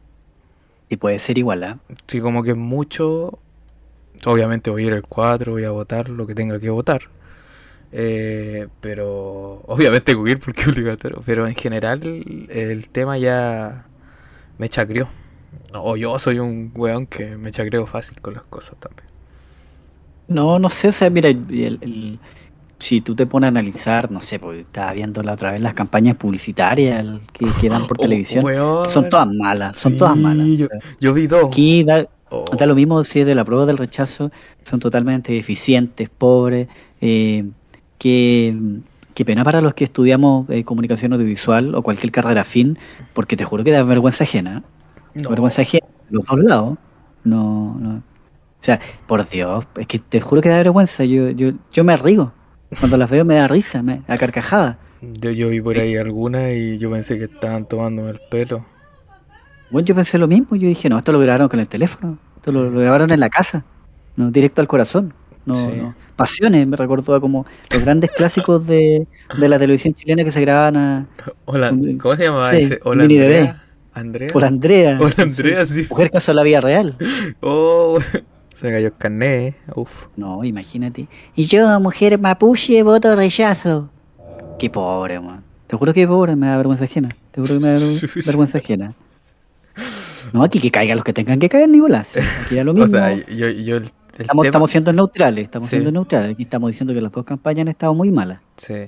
y 0.89 0.97
puede 0.97 1.19
ser 1.19 1.37
igual, 1.37 1.63
¿ah? 1.63 1.79
Sí, 2.07 2.19
como 2.19 2.43
que 2.43 2.51
es 2.51 2.57
mucho. 2.57 3.39
Obviamente 4.25 4.69
voy 4.71 4.83
a 4.85 4.87
ir 4.87 4.93
el 4.93 5.03
4, 5.03 5.53
voy 5.53 5.65
a 5.65 5.71
votar 5.71 6.09
lo 6.09 6.27
que 6.27 6.35
tenga 6.35 6.59
que 6.59 6.69
votar. 6.71 7.03
Eh, 7.91 8.67
pero 8.81 9.63
obviamente 9.67 10.13
ir 10.13 10.39
porque 10.39 10.61
es 10.63 10.67
obligatorio. 10.69 11.21
Pero 11.25 11.47
en 11.47 11.55
general 11.55 12.01
el 12.49 12.89
tema 12.89 13.17
ya 13.17 13.87
me 14.59 14.69
chacreó. 14.69 15.09
O 15.73 15.97
yo 15.97 16.19
soy 16.19 16.39
un 16.39 16.71
weón 16.75 17.07
que 17.07 17.37
me 17.37 17.51
chacreo 17.51 17.85
fácil 17.87 18.21
con 18.21 18.35
las 18.35 18.45
cosas 18.47 18.77
también. 18.79 19.07
No, 20.27 20.59
no 20.59 20.69
sé, 20.69 20.89
o 20.89 20.91
sea, 20.91 21.09
mira, 21.09 21.29
el- 21.29 21.45
el- 21.81 22.19
si 22.79 23.01
tú 23.01 23.15
te 23.15 23.25
pones 23.27 23.47
a 23.47 23.49
analizar, 23.49 24.09
no 24.11 24.21
sé, 24.21 24.39
porque 24.39 24.61
estaba 24.61 24.93
viendo 24.93 25.21
la 25.21 25.33
otra 25.33 25.51
vez 25.51 25.61
las 25.61 25.73
campañas 25.73 26.15
publicitarias 26.15 27.05
que, 27.33 27.45
que 27.61 27.69
dan 27.69 27.87
por 27.87 27.97
Oh, 27.99 28.01
televisión, 28.01 28.43
weón. 28.45 28.89
son 28.89 29.09
todas 29.09 29.27
malas, 29.27 29.77
son 29.77 29.93
Sí, 29.93 29.97
todas 29.97 30.17
malas. 30.17 30.47
Yo, 30.57 30.67
yo 30.99 31.13
vi 31.13 31.27
dos. 31.27 31.45
aquí 31.45 31.83
da, 31.83 32.07
Oh. 32.31 32.45
da 32.55 32.65
lo 32.67 32.75
mismo 32.75 33.03
si 33.03 33.21
es 33.21 33.25
de 33.25 33.33
la 33.35 33.43
prueba 33.43 33.65
del 33.65 33.77
rechazo, 33.77 34.31
son 34.63 34.79
totalmente 34.79 35.33
deficientes, 35.33 36.09
pobres, 36.09 36.67
eh, 37.01 37.43
que, 37.97 38.55
que 39.15 39.25
pena 39.25 39.43
para 39.43 39.61
los 39.61 39.73
que 39.73 39.83
estudiamos 39.85 40.47
eh, 40.49 40.63
comunicación 40.63 41.11
audiovisual 41.13 41.73
o 41.75 41.81
cualquier 41.81 42.11
carrera 42.11 42.41
afín, 42.41 42.77
porque 43.13 43.35
te 43.35 43.45
juro 43.45 43.63
que 43.63 43.71
da 43.71 43.81
vergüenza 43.83 44.23
ajena. 44.25 44.63
No. 45.15 45.29
vergüenza 45.31 45.63
ajena, 45.63 45.87
los 46.11 46.23
dos 46.25 46.39
lados. 46.39 46.77
No, 47.23 47.75
no. 47.79 47.95
O 47.95 48.61
sea, 48.61 48.79
por 49.07 49.27
Dios, 49.27 49.65
es 49.77 49.87
que 49.87 49.97
te 49.99 50.21
juro 50.21 50.41
que 50.41 50.49
da 50.49 50.57
vergüenza. 50.57 51.03
Yo, 51.05 51.31
yo, 51.31 51.51
yo 51.73 51.83
me 51.83 51.97
río. 51.97 52.31
Cuando 52.77 52.97
las 52.97 53.09
veo 53.09 53.25
me 53.25 53.35
da 53.35 53.47
risa, 53.47 53.81
me 53.81 54.01
da 54.07 54.17
carcajada. 54.17 54.77
Yo, 55.01 55.31
yo 55.31 55.49
vi 55.49 55.61
por 55.61 55.77
ahí 55.79 55.95
algunas 55.95 56.51
y 56.51 56.77
yo 56.77 56.91
pensé 56.91 57.17
que 57.17 57.23
estaban 57.25 57.65
tomándome 57.65 58.11
el 58.11 58.19
pelo. 58.29 58.65
Bueno, 59.71 59.85
yo 59.85 59.95
pensé 59.95 60.17
lo 60.17 60.27
mismo. 60.27 60.55
Yo 60.55 60.67
dije, 60.67 60.89
no, 60.89 60.97
esto 60.97 61.11
lo 61.11 61.19
grabaron 61.19 61.47
con 61.47 61.59
el 61.59 61.67
teléfono. 61.69 62.17
Esto 62.37 62.51
lo, 62.51 62.69
lo 62.69 62.79
grabaron 62.79 63.11
en 63.11 63.19
la 63.19 63.29
casa. 63.29 63.63
No, 64.15 64.29
directo 64.31 64.61
al 64.61 64.67
corazón. 64.67 65.13
No, 65.45 65.55
Sí. 65.55 65.71
no. 65.77 65.95
Pasiones, 66.15 66.67
me 66.67 66.75
recordó 66.75 67.15
a 67.15 67.21
como 67.21 67.45
los 67.73 67.83
grandes 67.83 68.11
clásicos 68.11 68.67
de, 68.67 69.07
de 69.39 69.49
la 69.49 69.57
televisión 69.57 69.93
chilena 69.93 70.23
que 70.23 70.31
se 70.31 70.41
grababan 70.41 70.75
a, 70.77 71.07
Hola, 71.45 71.69
¿cómo 71.99 72.15
se 72.17 72.23
llamaba 72.23 72.49
sí, 72.49 72.57
ese? 72.57 72.79
Hola 72.83 73.03
mini 73.03 73.19
Andrea. 73.21 73.63
Andrea. 73.93 74.29
por 74.33 74.45
Andrea. 74.45 74.97
Hola 75.01 75.13
Andrea, 75.17 75.65
sí. 75.65 75.87
Mujer 75.89 76.11
caso 76.11 76.31
de 76.31 76.35
la 76.35 76.43
vida 76.43 76.61
real. 76.61 76.95
Oh, 77.41 77.99
se 78.59 78.71
cayó 78.71 78.87
el 78.87 78.95
carnet. 78.97 79.55
Uf. 79.75 80.07
No, 80.15 80.43
imagínate. 80.43 81.07
Y 81.35 81.45
yo, 81.45 81.79
mujer 81.79 82.19
mapuche, 82.19 82.81
voto 82.83 83.15
rechazo. 83.15 83.89
Qué 84.57 84.69
pobre, 84.69 85.19
man. 85.19 85.43
Te 85.67 85.77
juro 85.77 85.93
que 85.93 86.07
pobre, 86.07 86.35
me 86.35 86.47
da 86.47 86.57
vergüenza 86.57 86.85
ajena. 86.85 87.09
Te 87.31 87.41
juro 87.41 87.53
que 87.55 87.59
me 87.59 87.67
da 87.73 87.79
ver- 87.79 88.25
vergüenza 88.25 88.57
ajena. 88.57 88.93
No, 90.33 90.43
aquí 90.43 90.59
que 90.59 90.71
caigan 90.71 90.97
los 90.97 91.05
que 91.05 91.13
tengan 91.13 91.39
que 91.39 91.47
caer, 91.49 91.69
Nicolás. 91.69 92.17
Aquí 92.45 92.55
da 92.55 92.63
lo 92.63 92.73
mismo. 92.75 92.85
O 92.85 92.99
sea, 92.99 93.13
yo, 93.13 93.49
yo 93.49 93.77
el, 93.77 93.83
el 93.83 93.89
estamos, 94.17 94.43
tema- 94.43 94.45
estamos 94.45 94.71
siendo 94.71 94.93
neutrales, 94.93 95.45
estamos 95.45 95.69
Sí. 95.69 95.75
siendo 95.77 95.91
neutrales. 95.91 96.31
Aquí 96.33 96.43
estamos 96.43 96.71
diciendo 96.71 96.93
que 96.93 97.01
las 97.01 97.11
dos 97.11 97.23
campañas 97.23 97.61
han 97.61 97.67
estado 97.69 97.93
muy 97.93 98.11
malas. 98.11 98.39
Sí. 98.57 98.85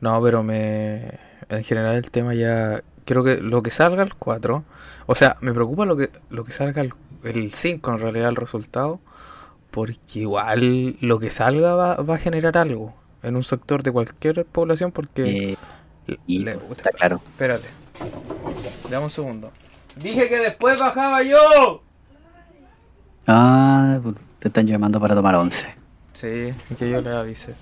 No, 0.00 0.20
pero 0.22 0.42
me, 0.42 1.12
en 1.48 1.64
general 1.64 1.96
el 1.96 2.10
tema 2.10 2.34
ya... 2.34 2.82
Creo 3.04 3.24
que 3.24 3.38
lo 3.38 3.62
que 3.62 3.70
salga 3.70 4.02
el 4.02 4.14
4... 4.14 4.64
O 5.06 5.14
sea, 5.14 5.36
me 5.40 5.54
preocupa 5.54 5.86
lo 5.86 5.96
que, 5.96 6.10
lo 6.28 6.44
que 6.44 6.52
salga 6.52 6.82
el, 6.82 6.92
el 7.24 7.52
5 7.52 7.92
en 7.92 7.98
realidad 7.98 8.28
el 8.28 8.36
resultado. 8.36 9.00
Porque 9.70 10.20
igual 10.20 10.96
lo 11.00 11.18
que 11.18 11.30
salga 11.30 11.74
va, 11.74 11.96
va 11.96 12.14
a 12.14 12.18
generar 12.18 12.56
algo 12.56 12.94
en 13.22 13.36
un 13.36 13.44
sector 13.44 13.82
de 13.82 13.92
cualquier 13.92 14.44
población 14.44 14.92
porque... 14.92 15.52
Eh, 16.06 16.16
y 16.26 16.48
está 16.48 16.90
claro. 16.90 17.20
Espérate. 17.32 17.68
Dame 18.90 19.04
un 19.04 19.10
segundo. 19.10 19.50
Dije 19.96 20.28
que 20.28 20.38
después 20.38 20.78
bajaba 20.78 21.22
yo. 21.22 21.82
Ah, 23.26 24.00
te 24.38 24.48
están 24.48 24.66
llamando 24.66 24.98
para 25.00 25.14
tomar 25.14 25.34
once. 25.34 25.68
Sí, 26.14 26.54
que 26.78 26.90
yo 26.90 27.00
le 27.02 27.14
avise. 27.14 27.54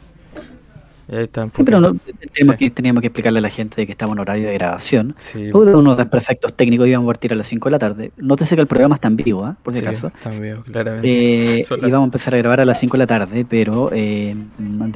Y 1.08 1.14
sí, 1.14 1.62
pero 1.64 1.80
no, 1.80 1.94
teníamos, 2.32 2.56
que, 2.56 2.70
teníamos 2.70 3.00
que 3.00 3.06
explicarle 3.06 3.38
a 3.38 3.42
la 3.42 3.48
gente 3.48 3.76
de 3.76 3.86
que 3.86 3.92
estamos 3.92 4.14
en 4.16 4.20
horario 4.20 4.48
de 4.48 4.54
grabación. 4.54 5.14
Sí. 5.18 5.50
Unos 5.52 5.96
desperfectos 5.96 6.54
técnicos 6.54 6.88
íbamos 6.88 7.06
a 7.06 7.10
partir 7.10 7.32
a 7.32 7.36
las 7.36 7.46
5 7.46 7.68
de 7.68 7.70
la 7.70 7.78
tarde. 7.78 8.12
Nótese 8.16 8.56
que 8.56 8.62
el 8.62 8.66
programa 8.66 8.96
está 8.96 9.06
en 9.06 9.16
vivo, 9.16 9.48
¿eh? 9.48 9.52
por 9.62 9.72
si 9.72 9.80
sí, 9.80 9.86
acaso. 9.86 10.08
Está 10.08 10.32
en 10.32 10.42
vivo, 10.42 10.62
claramente. 10.64 11.60
Eh, 11.60 11.64
íbamos 11.78 12.00
a 12.00 12.04
empezar 12.04 12.34
a 12.34 12.38
grabar 12.38 12.60
a 12.60 12.64
las 12.64 12.80
5 12.80 12.92
de 12.94 12.98
la 12.98 13.06
tarde, 13.06 13.46
pero 13.48 13.90
eh, 13.92 14.34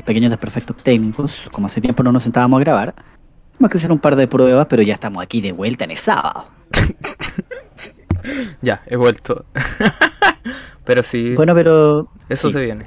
pequeños 0.04 0.30
desperfectos 0.30 0.76
técnicos, 0.78 1.48
como 1.52 1.68
hace 1.68 1.80
tiempo 1.80 2.02
no 2.02 2.10
nos 2.10 2.24
sentábamos 2.24 2.58
a 2.58 2.64
grabar, 2.64 2.94
vamos 3.60 3.70
que 3.70 3.78
hacer 3.78 3.92
un 3.92 4.00
par 4.00 4.16
de 4.16 4.26
pruebas, 4.26 4.66
pero 4.68 4.82
ya 4.82 4.94
estamos 4.94 5.22
aquí 5.22 5.40
de 5.40 5.52
vuelta 5.52 5.84
en 5.84 5.92
el 5.92 5.96
sábado. 5.96 6.48
ya, 8.62 8.82
he 8.86 8.96
vuelto. 8.96 9.44
pero 10.84 11.04
sí. 11.04 11.34
Bueno, 11.36 11.54
pero. 11.54 12.08
Eso 12.28 12.48
sí, 12.48 12.54
se 12.54 12.64
viene. 12.64 12.86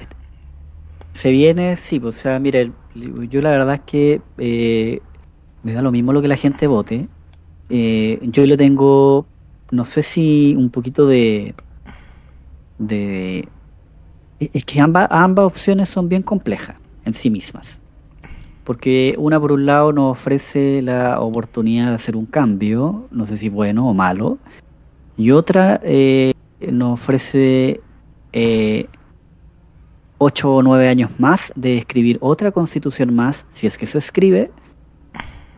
Se 1.14 1.32
viene, 1.32 1.78
sí, 1.78 2.00
pues, 2.00 2.18
o 2.18 2.20
sea, 2.20 2.40
mire, 2.40 2.72
yo 2.96 3.42
la 3.42 3.50
verdad 3.50 3.76
es 3.76 3.82
que 3.82 4.22
eh, 4.38 5.02
me 5.64 5.74
da 5.74 5.82
lo 5.82 5.92
mismo 5.92 6.14
lo 6.14 6.22
que 6.22 6.28
la 6.28 6.38
gente 6.38 6.68
vote. 6.68 7.08
Eh, 7.70 8.20
yo 8.24 8.46
le 8.46 8.58
tengo, 8.58 9.26
no 9.72 9.86
sé 9.86 10.04
si 10.04 10.56
un 10.58 10.70
poquito 10.70 11.08
de. 11.08 11.56
de 12.78 13.48
es 14.40 14.66
que 14.66 14.82
ambas, 14.82 15.08
ambas 15.10 15.46
opciones 15.46 15.90
son 15.90 16.10
bien 16.10 16.22
complejas 16.22 16.76
en 17.06 17.14
sí 17.14 17.30
mismas. 17.30 17.80
Porque 18.64 19.16
una 19.18 19.40
por 19.40 19.52
un 19.52 19.66
lado 19.66 19.92
nos 19.92 20.12
ofrece 20.12 20.82
la 20.82 21.20
oportunidad 21.20 21.90
de 21.90 21.96
hacer 21.96 22.16
un 22.16 22.26
cambio, 22.26 23.08
no 23.12 23.26
sé 23.28 23.38
si 23.38 23.50
bueno 23.50 23.90
o 23.90 23.94
malo, 23.94 24.38
y 25.18 25.32
otra 25.32 25.82
eh, 25.84 26.34
nos 26.72 26.94
ofrece 26.94 27.82
eh, 28.32 28.88
ocho 30.18 30.56
o 30.56 30.62
nueve 30.62 30.88
años 30.88 31.12
más 31.20 31.52
de 31.56 31.78
escribir 31.78 32.18
otra 32.22 32.52
constitución 32.52 33.14
más, 33.14 33.46
si 33.52 33.68
es 33.68 33.78
que 33.78 33.88
se 33.88 33.98
escribe, 33.98 34.52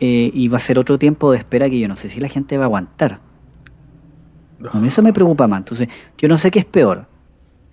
eh, 0.00 0.30
y 0.32 0.48
va 0.48 0.58
a 0.58 0.60
ser 0.60 0.78
otro 0.78 0.98
tiempo 0.98 1.32
de 1.32 1.38
espera 1.38 1.70
que 1.70 1.78
yo 1.78 1.88
no 1.88 1.96
sé 1.96 2.08
si 2.08 2.20
la 2.20 2.28
gente 2.28 2.58
va 2.58 2.64
a 2.64 2.66
aguantar. 2.66 3.20
A 4.72 4.78
mí 4.78 4.88
eso 4.88 5.02
me 5.02 5.12
preocupa 5.12 5.46
más. 5.46 5.60
Entonces, 5.60 5.88
yo 6.18 6.28
no 6.28 6.38
sé 6.38 6.50
qué 6.50 6.58
es 6.58 6.64
peor. 6.64 7.06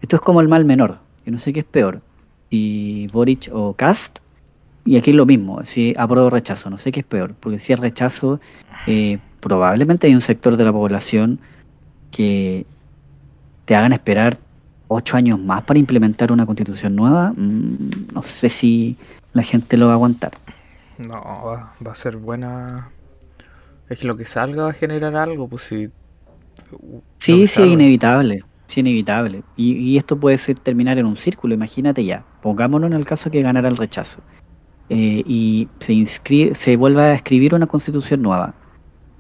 Esto 0.02 0.18
es 0.18 0.22
como 0.22 0.42
el 0.42 0.48
mal 0.48 0.66
menor. 0.66 1.00
Yo 1.25 1.32
no 1.32 1.40
sé 1.40 1.54
qué 1.54 1.60
es 1.60 1.66
peor. 1.66 2.02
Si 2.50 3.08
Boric 3.12 3.50
o 3.52 3.74
Cast, 3.74 4.20
y 4.86 4.98
aquí 4.98 5.12
es 5.12 5.16
lo 5.16 5.25
mismo, 5.25 5.63
si 5.63 5.94
apruebo 5.98 6.28
o 6.28 6.30
rechazo, 6.30 6.70
no 6.70 6.78
sé 6.78 6.92
qué 6.92 7.00
es 7.02 7.06
peor. 7.06 7.36
Porque 7.40 7.60
si 7.60 7.74
es 7.74 7.80
rechazo, 7.80 8.40
eh, 8.88 9.20
probablemente 9.40 10.08
hay 10.08 10.16
un 10.16 10.22
sector 10.22 10.58
de 10.58 10.63
la 10.63 10.74
población 10.74 11.40
que 12.12 12.66
te 13.66 13.75
hagan 13.75 13.94
esperar 13.94 14.38
ocho 14.88 15.18
años 15.18 15.40
más 15.40 15.63
para 15.63 15.80
implementar 15.80 16.32
una 16.32 16.46
constitución 16.46 16.96
nueva, 16.96 17.34
mm, 17.36 18.13
no 18.13 18.24
sé 18.24 18.50
si 18.50 18.98
la 19.34 19.44
gente 19.44 19.78
lo 19.78 19.88
va 19.88 19.94
a 19.94 19.96
aguantar. 19.96 20.34
No, 20.98 21.22
va, 21.22 21.92
a 21.92 21.96
ser 21.96 22.18
buena. 22.18 22.92
Es 23.90 24.00
que 24.00 24.08
lo 24.08 24.16
que 24.16 24.25
salga 24.25 24.63
va 24.63 24.70
a 24.70 24.74
generar 24.74 25.16
algo, 25.16 25.48
pues 25.48 25.63
si. 25.63 25.88
Sí, 27.18 27.48
sí, 27.48 27.62
es 27.62 27.68
inevitable. 27.68 28.44
Sí, 28.68 28.80
inevitable. 28.80 29.44
Y, 29.56 29.98
esto 29.98 30.20
puede 30.20 30.38
ser 30.38 30.60
terminar 30.60 30.98
en 30.98 31.06
un 31.06 31.18
círculo, 31.18 31.54
imagínate 31.54 32.06
ya. 32.06 32.24
Pongámonos 32.42 32.92
en 32.92 32.98
el 32.98 33.06
caso 33.06 33.30
que 33.30 33.42
ganara 33.42 33.70
el 33.70 33.78
rechazo. 33.78 34.20
Eh, 34.90 35.24
y 35.25 35.68
se, 35.80 35.94
inscribe, 35.94 36.56
se 36.56 36.75
vuelva 36.75 37.04
a 37.04 37.13
escribir 37.13 37.56
una 37.56 37.68
constitución 37.68 38.22
nueva. 38.22 38.54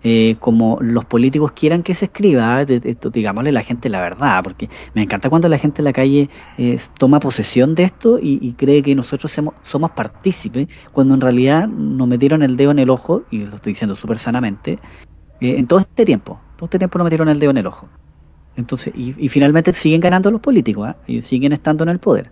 Eh, 0.05 0.35
como 0.39 0.79
los 0.81 1.05
políticos 1.05 1.53
quieran 1.53 1.81
que 1.81 1.95
se 1.95 2.05
escriba, 2.05 2.61
esto, 2.63 3.09
digámosle 3.09 3.53
la 3.53 3.61
gente 3.61 3.87
la 3.87 4.01
verdad, 4.01 4.43
porque 4.43 4.69
me 4.93 5.03
encanta 5.03 5.29
cuando 5.29 5.47
la 5.47 5.57
gente 5.57 5.79
en 5.79 5.85
la 5.85 5.93
calle 5.93 6.29
eh, 6.57 6.77
toma 6.97 7.21
posesión 7.21 7.73
de 7.73 7.83
esto 7.83 8.19
y, 8.21 8.51
cree 8.57 8.83
que 8.83 8.95
nosotros 8.95 9.31
somos, 9.31 9.53
somos, 9.63 9.91
partícipes, 9.91 10.67
cuando 10.91 11.13
en 11.13 11.21
realidad 11.21 11.69
nos 11.69 12.05
metieron 12.07 12.43
el 12.43 12.57
dedo 12.57 12.71
en 12.71 12.79
el 12.79 12.89
ojo, 12.89 13.23
y 13.31 13.45
lo 13.45 13.55
estoy 13.55 13.71
diciendo 13.71 13.95
súper 13.95 14.17
sanamente, 14.17 14.77
eh, 15.39 15.55
en 15.57 15.67
todo 15.67 15.79
este 15.79 16.05
tiempo, 16.05 16.37
todo 16.57 16.65
este 16.65 16.79
tiempo 16.79 16.97
nos 16.97 17.05
metieron 17.05 17.29
el 17.29 17.39
dedo 17.39 17.51
en 17.51 17.57
el 17.57 17.67
ojo. 17.67 17.87
Entonces, 18.57 18.93
y, 18.95 19.29
finalmente 19.29 19.71
siguen 19.71 20.01
ganando 20.01 20.29
los 20.31 20.41
políticos, 20.41 20.89
¿ah? 20.89 20.97
y 21.07 21.21
siguen 21.21 21.53
estando 21.53 21.85
en 21.85 21.89
el 21.89 21.99
poder. 21.99 22.29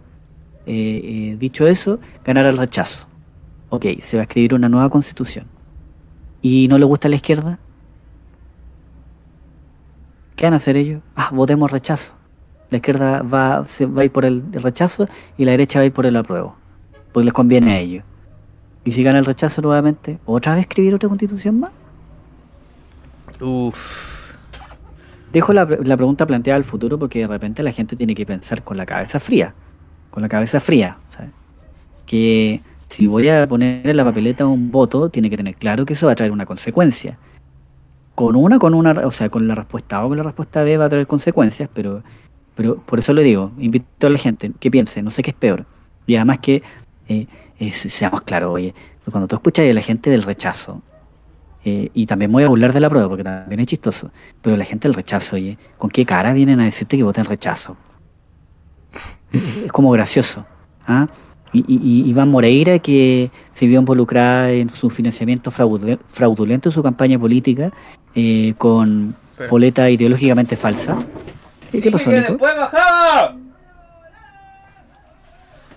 dicho 0.65 1.65
eso, 1.67 1.99
ganar 2.25 2.45
el 2.45 2.57
rechazo. 2.57 3.07
Ok, 3.69 3.85
se 4.01 4.17
va 4.17 4.21
a 4.21 4.23
escribir 4.23 4.53
una 4.53 4.67
nueva 4.67 4.89
constitución 4.89 5.60
y 6.41 6.67
no 6.67 6.77
le 6.77 6.85
gusta 6.85 7.07
la 7.09 7.15
izquierda, 7.15 7.59
¿qué 10.35 10.45
van 10.45 10.53
a 10.53 10.57
hacer 10.57 10.77
ellos? 10.77 11.01
Ah, 11.15 11.29
votemos 11.31 11.69
rechazo. 11.69 12.13
La 12.69 12.77
izquierda 12.77 13.21
va, 13.21 13.65
se 13.67 13.85
va 13.85 14.01
a 14.01 14.05
ir 14.05 14.11
por 14.11 14.25
el 14.25 14.43
rechazo 14.53 15.05
y 15.37 15.45
la 15.45 15.51
derecha 15.51 15.79
va 15.79 15.83
a 15.83 15.85
ir 15.87 15.93
por 15.93 16.05
el 16.05 16.15
apruebo, 16.15 16.55
porque 17.11 17.25
les 17.25 17.33
conviene 17.33 17.73
a 17.73 17.79
ellos. 17.79 18.03
Y 18.83 18.91
si 18.91 19.03
gana 19.03 19.19
el 19.19 19.25
rechazo 19.25 19.61
nuevamente, 19.61 20.19
¿otra 20.25 20.55
vez 20.55 20.61
escribir 20.61 20.95
otra 20.95 21.09
constitución 21.09 21.59
más? 21.59 21.71
Uff. 23.39 24.31
Dejo 25.31 25.53
la, 25.53 25.65
la 25.65 25.95
pregunta 25.95 26.25
planteada 26.25 26.57
al 26.57 26.63
futuro 26.63 26.97
porque 26.97 27.19
de 27.19 27.27
repente 27.27 27.63
la 27.63 27.71
gente 27.71 27.95
tiene 27.95 28.15
que 28.15 28.25
pensar 28.25 28.63
con 28.63 28.77
la 28.77 28.85
cabeza 28.85 29.19
fría. 29.19 29.53
Con 30.09 30.23
la 30.23 30.29
cabeza 30.29 30.59
fría. 30.59 30.97
¿sabes? 31.09 31.31
Que 32.05 32.61
si 32.91 33.07
voy 33.07 33.29
a 33.29 33.47
poner 33.47 33.87
en 33.87 33.95
la 33.95 34.03
papeleta 34.03 34.45
un 34.45 34.69
voto, 34.69 35.09
tiene 35.09 35.29
que 35.29 35.37
tener 35.37 35.55
claro 35.55 35.85
que 35.85 35.93
eso 35.93 36.07
va 36.07 36.11
a 36.11 36.15
traer 36.15 36.31
una 36.31 36.45
consecuencia. 36.45 37.17
Con 38.15 38.35
una, 38.35 38.59
con 38.59 38.73
una, 38.73 38.91
o 38.91 39.11
sea, 39.11 39.29
con 39.29 39.47
la 39.47 39.55
respuesta 39.55 39.97
A 39.97 40.05
o 40.05 40.09
con 40.09 40.17
la 40.17 40.23
respuesta 40.23 40.63
B 40.63 40.75
va 40.75 40.85
a 40.85 40.89
traer 40.89 41.07
consecuencias, 41.07 41.69
pero, 41.73 42.03
pero 42.53 42.75
por 42.75 42.99
eso 42.99 43.13
le 43.13 43.23
digo, 43.23 43.51
invito 43.57 44.07
a 44.07 44.09
la 44.09 44.17
gente 44.17 44.51
que 44.59 44.69
piense, 44.69 45.01
no 45.01 45.09
sé 45.09 45.23
qué 45.23 45.29
es 45.29 45.37
peor. 45.37 45.65
Y 46.05 46.17
además 46.17 46.39
que 46.39 46.63
eh, 47.07 47.27
seamos 47.71 48.23
claros, 48.23 48.53
oye, 48.53 48.75
cuando 49.09 49.27
tú 49.29 49.37
escuchas 49.37 49.69
a 49.69 49.73
la 49.73 49.81
gente 49.81 50.09
del 50.09 50.23
rechazo, 50.23 50.81
eh, 51.63 51.89
y 51.93 52.07
también 52.07 52.29
voy 52.29 52.43
a 52.43 52.49
burlar 52.49 52.73
de 52.73 52.81
la 52.81 52.89
prueba 52.89 53.07
porque 53.07 53.23
también 53.23 53.61
es 53.61 53.67
chistoso, 53.67 54.11
pero 54.41 54.57
la 54.57 54.65
gente 54.65 54.89
del 54.89 54.95
rechazo, 54.95 55.37
oye, 55.37 55.57
¿con 55.77 55.89
qué 55.89 56.05
cara 56.05 56.33
vienen 56.33 56.59
a 56.59 56.65
decirte 56.65 56.97
que 56.97 57.03
voten 57.03 57.23
rechazo? 57.23 57.77
es 59.31 59.71
como 59.71 59.91
gracioso. 59.91 60.45
¿ah? 60.87 61.07
Y, 61.53 62.09
Iván 62.09 62.29
Moreira, 62.29 62.79
que 62.79 63.29
se 63.53 63.67
vio 63.67 63.79
involucrada 63.79 64.51
en 64.51 64.69
su 64.69 64.89
financiamiento 64.89 65.51
fraudulento 65.51 66.69
en 66.69 66.73
su 66.73 66.81
campaña 66.81 67.19
política 67.19 67.71
eh, 68.15 68.53
con 68.57 69.15
boleta 69.49 69.89
ideológicamente 69.89 70.55
falsa. 70.55 70.97
¿Qué 71.71 71.91
pasó, 71.91 72.11
Nico? 72.11 72.29
después 72.29 72.57
bajaba! 72.57 73.35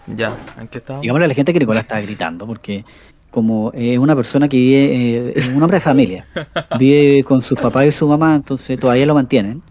Ya, 0.06 0.36
¿en 0.60 0.68
qué 0.68 0.78
estaba? 0.78 1.00
Digámosle 1.00 1.24
a 1.24 1.28
la 1.28 1.34
gente 1.34 1.52
que 1.52 1.58
Nicolás 1.58 1.82
estaba 1.82 2.00
gritando, 2.00 2.46
porque 2.46 2.84
como 3.30 3.72
es 3.74 3.98
una 3.98 4.14
persona 4.14 4.48
que 4.48 4.56
vive, 4.56 5.32
eh, 5.36 5.50
un 5.54 5.62
hombre 5.62 5.76
de 5.76 5.80
familia, 5.80 6.26
vive 6.78 7.24
con 7.24 7.42
sus 7.42 7.58
papás 7.58 7.86
y 7.86 7.92
su 7.92 8.06
mamá, 8.06 8.36
entonces 8.36 8.78
todavía 8.78 9.06
lo 9.06 9.14
mantienen. 9.14 9.62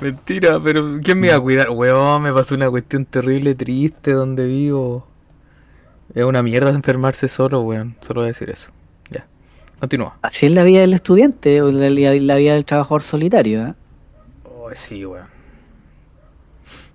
Mentira, 0.00 0.60
pero 0.62 0.98
¿quién 1.02 1.20
me 1.20 1.28
iba 1.28 1.36
a 1.36 1.40
cuidar? 1.40 1.70
Weón, 1.70 2.22
me 2.22 2.32
pasó 2.32 2.54
una 2.54 2.70
cuestión 2.70 3.04
terrible, 3.04 3.54
triste 3.54 4.12
donde 4.12 4.46
vivo. 4.46 5.06
Es 6.14 6.24
una 6.24 6.42
mierda 6.42 6.70
enfermarse 6.70 7.28
solo, 7.28 7.60
weón. 7.62 7.96
Solo 8.00 8.20
voy 8.20 8.26
a 8.26 8.28
decir 8.28 8.50
eso. 8.50 8.70
Ya. 9.10 9.26
Continúa. 9.78 10.16
Así 10.22 10.46
es 10.46 10.52
la 10.52 10.64
vida 10.64 10.80
del 10.80 10.94
estudiante 10.94 11.62
o 11.62 11.70
la, 11.70 11.88
la 11.90 12.36
vida 12.36 12.54
del 12.54 12.64
trabajador 12.64 13.02
solitario, 13.02 13.68
¿eh? 13.68 13.74
Oh, 14.44 14.68
sí, 14.74 15.04
weón. 15.04 15.26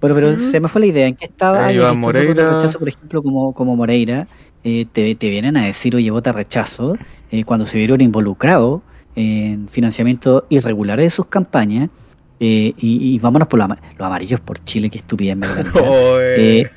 Bueno, 0.02 0.16
pero 0.16 0.40
se 0.40 0.60
me 0.60 0.68
fue 0.68 0.82
la 0.82 0.88
idea. 0.88 1.08
¿En 1.08 1.16
qué 1.16 1.26
estaba? 1.26 1.66
Ahí 1.66 1.80
Moreira. 1.96 2.54
rechazo, 2.54 2.80
por 2.80 2.88
ejemplo, 2.88 3.24
como, 3.24 3.54
como 3.54 3.76
Moreira, 3.76 4.28
eh, 4.64 4.86
te, 4.92 5.16
te, 5.16 5.30
vienen 5.30 5.58
a 5.58 5.66
decir, 5.66 5.96
oye, 5.96 6.12
vota 6.12 6.32
rechazo, 6.32 6.98
eh, 7.32 7.44
cuando 7.44 7.66
se 7.66 7.78
vieron 7.78 8.02
involucrados 8.02 8.82
en 9.16 9.68
financiamiento 9.68 10.46
irregular 10.50 11.00
de 11.00 11.10
sus 11.10 11.28
campañas. 11.28 11.90
Eh, 12.40 12.74
y, 12.78 13.16
y, 13.16 13.20
vámonos 13.20 13.48
por 13.48 13.60
los, 13.60 13.70
amarillos 13.98 14.42
por 14.42 14.62
Chile, 14.66 14.90
qué 14.90 14.98
estupidez 14.98 15.38
me 15.38 15.48
eh, 16.20 16.70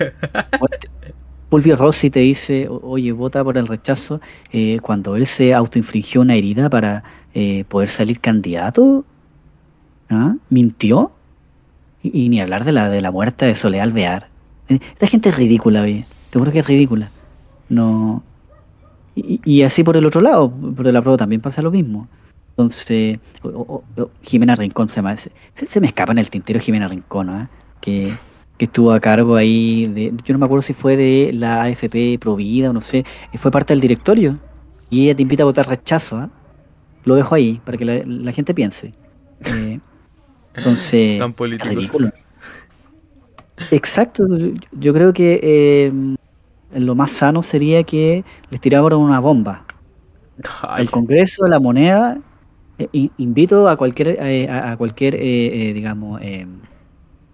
Fulvio 1.50 1.76
Rossi 1.76 2.10
te 2.10 2.20
dice, 2.20 2.68
oye, 2.68 3.12
vota 3.12 3.42
por 3.42 3.56
el 3.56 3.66
rechazo, 3.66 4.20
eh, 4.52 4.78
cuando 4.82 5.16
él 5.16 5.26
se 5.26 5.54
autoinfligió 5.54 6.20
una 6.20 6.34
herida 6.34 6.68
para 6.68 7.04
eh, 7.34 7.64
poder 7.68 7.88
salir 7.88 8.20
candidato, 8.20 9.04
¿ah? 10.10 10.34
¿mintió? 10.50 11.12
Y, 12.02 12.28
ni 12.28 12.40
hablar 12.40 12.64
de 12.64 12.72
la, 12.72 12.90
de 12.90 13.00
la 13.00 13.10
muerte 13.10 13.46
de 13.46 13.54
Soledad 13.54 13.84
Alvear. 13.84 14.28
Eh, 14.68 14.78
esta 14.92 15.06
gente 15.06 15.30
es 15.30 15.36
ridícula, 15.36 15.82
oye. 15.82 16.04
te 16.30 16.38
juro 16.38 16.52
que 16.52 16.58
es 16.58 16.66
ridícula. 16.66 17.10
No. 17.70 18.22
Y, 19.14 19.40
y 19.44 19.62
así 19.62 19.82
por 19.82 19.96
el 19.96 20.06
otro 20.06 20.20
lado, 20.20 20.50
por 20.50 20.86
el 20.86 20.96
apruebo 20.96 21.16
también 21.16 21.40
pasa 21.40 21.62
lo 21.62 21.70
mismo. 21.70 22.08
Entonces, 22.50 23.18
Jimena 24.22 24.56
Rincón 24.56 24.88
se, 24.88 24.96
llama- 24.96 25.16
se, 25.16 25.80
me 25.80 25.86
escapa 25.86 26.12
en 26.12 26.18
el 26.18 26.28
tintero 26.28 26.58
Jimena 26.58 26.88
Rincón, 26.88 27.30
¿ah? 27.30 27.48
que, 27.80 28.12
que 28.58 28.66
estuvo 28.66 28.92
a 28.92 29.00
cargo 29.00 29.36
ahí, 29.36 29.86
de, 29.86 30.12
yo 30.24 30.32
no 30.34 30.38
me 30.40 30.46
acuerdo 30.46 30.62
si 30.62 30.74
fue 30.74 30.96
de 30.96 31.32
la 31.34 31.62
AFP 31.64 32.18
Provida 32.20 32.70
o 32.70 32.72
no 32.74 32.80
sé, 32.80 33.04
y 33.32 33.38
fue 33.38 33.50
parte 33.50 33.72
del 33.74 33.80
directorio. 33.80 34.38
Y 34.90 35.04
ella 35.06 35.16
te 35.16 35.22
invita 35.22 35.42
a 35.44 35.46
votar 35.46 35.68
rechazo, 35.68 36.16
¿ah? 36.18 36.30
Lo 37.04 37.14
dejo 37.16 37.34
ahí 37.34 37.60
para 37.64 37.78
que 37.78 37.84
la, 37.84 38.02
la 38.04 38.32
gente 38.32 38.54
piense. 38.54 38.92
Eh, 39.46 39.80
entonces, 40.54 41.18
Tan 41.20 41.34
ridículo. 41.36 42.10
Exacto, 43.70 44.24
yo, 44.36 44.48
yo 44.72 44.94
creo 44.94 45.12
que 45.12 45.40
eh, 45.42 45.92
lo 46.80 46.94
más 46.94 47.10
sano 47.10 47.42
sería 47.42 47.82
que 47.84 48.24
les 48.50 48.60
tiraran 48.60 48.94
una 48.98 49.20
bomba 49.20 49.64
Ay, 50.62 50.82
al 50.82 50.90
Congreso, 50.90 51.46
la 51.48 51.58
moneda. 51.60 52.18
eh, 52.78 53.10
invito 53.18 53.68
a 53.68 53.76
cualquier, 53.76 54.16
eh, 54.20 54.48
a, 54.48 54.72
a 54.72 54.76
cualquier, 54.76 55.16
eh, 55.16 55.70
eh, 55.70 55.72
digamos, 55.74 56.20
eh, 56.22 56.46